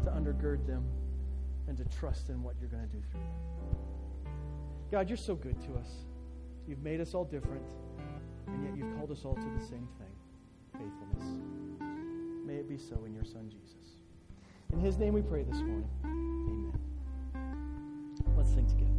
to 0.03 0.09
undergird 0.09 0.65
them, 0.67 0.83
and 1.67 1.77
to 1.77 1.85
trust 1.85 2.29
in 2.29 2.43
what 2.43 2.55
you're 2.59 2.69
going 2.69 2.85
to 2.87 2.95
do 2.95 3.01
through 3.11 3.21
them. 3.21 4.33
God, 4.91 5.09
you're 5.09 5.17
so 5.17 5.35
good 5.35 5.59
to 5.61 5.75
us. 5.75 5.87
You've 6.67 6.83
made 6.83 6.99
us 6.99 7.13
all 7.13 7.23
different, 7.23 7.65
and 8.47 8.63
yet 8.63 8.75
you've 8.75 8.95
called 8.97 9.11
us 9.11 9.23
all 9.23 9.35
to 9.35 9.49
the 9.57 9.65
same 9.65 9.87
thing 9.97 10.11
faithfulness. 10.73 11.60
May 12.45 12.55
it 12.55 12.69
be 12.69 12.77
so 12.77 13.03
in 13.05 13.13
your 13.13 13.23
Son, 13.23 13.49
Jesus. 13.49 13.97
In 14.73 14.79
his 14.79 14.97
name 14.97 15.13
we 15.13 15.21
pray 15.21 15.43
this 15.43 15.57
morning. 15.57 15.87
Amen. 16.05 16.73
Let's 18.37 18.49
sing 18.53 18.65
together. 18.67 18.90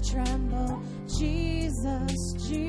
Tremble. 0.00 0.80
Jesus, 1.08 2.34
Jesus. 2.48 2.65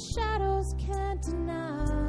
Shadows 0.00 0.74
can't 0.78 1.20
deny. 1.20 1.99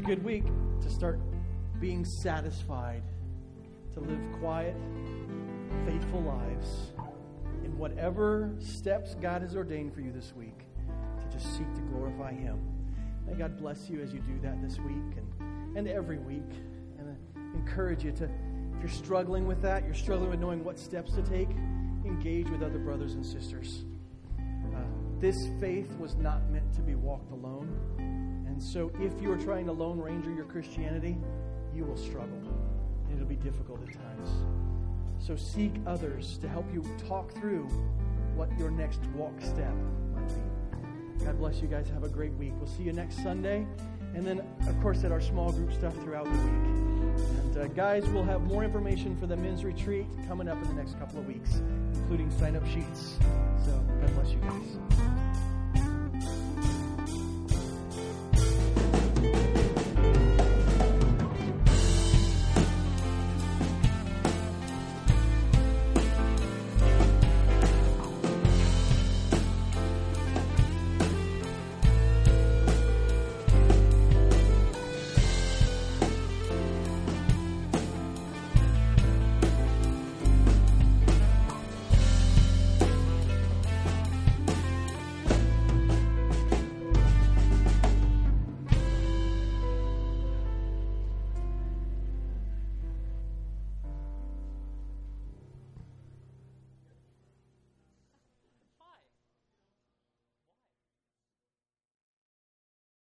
A 0.00 0.02
good 0.02 0.24
week 0.24 0.44
to 0.80 0.88
start 0.88 1.20
being 1.78 2.06
satisfied, 2.06 3.02
to 3.92 4.00
live 4.00 4.20
quiet, 4.40 4.74
faithful 5.84 6.22
lives 6.22 6.92
in 7.64 7.76
whatever 7.76 8.50
steps 8.60 9.14
God 9.20 9.42
has 9.42 9.54
ordained 9.54 9.92
for 9.92 10.00
you 10.00 10.10
this 10.10 10.32
week 10.34 10.58
to 11.18 11.36
just 11.36 11.54
seek 11.54 11.70
to 11.74 11.82
glorify 11.92 12.32
Him. 12.32 12.58
May 13.26 13.34
God 13.34 13.58
bless 13.58 13.90
you 13.90 14.00
as 14.00 14.14
you 14.14 14.20
do 14.20 14.40
that 14.42 14.62
this 14.62 14.78
week 14.78 15.18
and, 15.18 15.76
and 15.76 15.86
every 15.86 16.18
week. 16.18 16.50
And 16.98 17.10
I 17.10 17.58
encourage 17.58 18.02
you 18.02 18.12
to, 18.12 18.24
if 18.24 18.80
you're 18.80 18.88
struggling 18.88 19.46
with 19.46 19.60
that, 19.60 19.84
you're 19.84 19.92
struggling 19.92 20.30
with 20.30 20.40
knowing 20.40 20.64
what 20.64 20.78
steps 20.78 21.12
to 21.12 21.22
take, 21.22 21.50
engage 22.06 22.48
with 22.48 22.62
other 22.62 22.78
brothers 22.78 23.12
and 23.12 23.26
sisters. 23.26 23.84
Uh, 24.74 24.78
this 25.18 25.36
faith 25.60 25.94
was 25.98 26.16
not 26.16 26.48
meant 26.48 26.72
to 26.74 26.80
be 26.80 26.94
walked 26.94 27.32
alone. 27.32 28.19
And 28.60 28.68
so, 28.68 28.92
if 29.00 29.22
you 29.22 29.32
are 29.32 29.38
trying 29.38 29.64
to 29.64 29.72
Lone 29.72 29.98
Ranger 29.98 30.30
your 30.34 30.44
Christianity, 30.44 31.16
you 31.74 31.86
will 31.86 31.96
struggle. 31.96 32.42
And 33.08 33.14
it'll 33.14 33.26
be 33.26 33.36
difficult 33.36 33.80
at 33.88 33.94
times. 33.94 34.28
So, 35.18 35.34
seek 35.34 35.72
others 35.86 36.36
to 36.42 36.46
help 36.46 36.70
you 36.70 36.84
talk 37.08 37.32
through 37.32 37.62
what 38.34 38.50
your 38.58 38.70
next 38.70 39.00
walk 39.14 39.32
step 39.40 39.72
might 40.14 40.28
be. 40.28 41.24
God 41.24 41.38
bless 41.38 41.62
you 41.62 41.68
guys. 41.68 41.88
Have 41.88 42.04
a 42.04 42.08
great 42.10 42.34
week. 42.34 42.52
We'll 42.58 42.68
see 42.68 42.82
you 42.82 42.92
next 42.92 43.22
Sunday. 43.22 43.66
And 44.14 44.26
then, 44.26 44.42
of 44.68 44.78
course, 44.82 45.04
at 45.04 45.10
our 45.10 45.22
small 45.22 45.52
group 45.52 45.72
stuff 45.72 45.94
throughout 46.02 46.26
the 46.26 46.30
week. 46.30 47.22
And, 47.44 47.56
uh, 47.56 47.66
guys, 47.68 48.06
we'll 48.08 48.24
have 48.24 48.42
more 48.42 48.62
information 48.62 49.16
for 49.16 49.26
the 49.26 49.38
men's 49.38 49.64
retreat 49.64 50.04
coming 50.28 50.48
up 50.48 50.62
in 50.62 50.68
the 50.68 50.74
next 50.74 50.98
couple 50.98 51.18
of 51.18 51.26
weeks, 51.26 51.62
including 51.94 52.30
sign 52.32 52.56
up 52.56 52.66
sheets. 52.66 53.16
So, 53.64 53.72
God 54.02 54.14
bless 54.16 54.32
you 54.32 54.38
guys. 54.40 55.00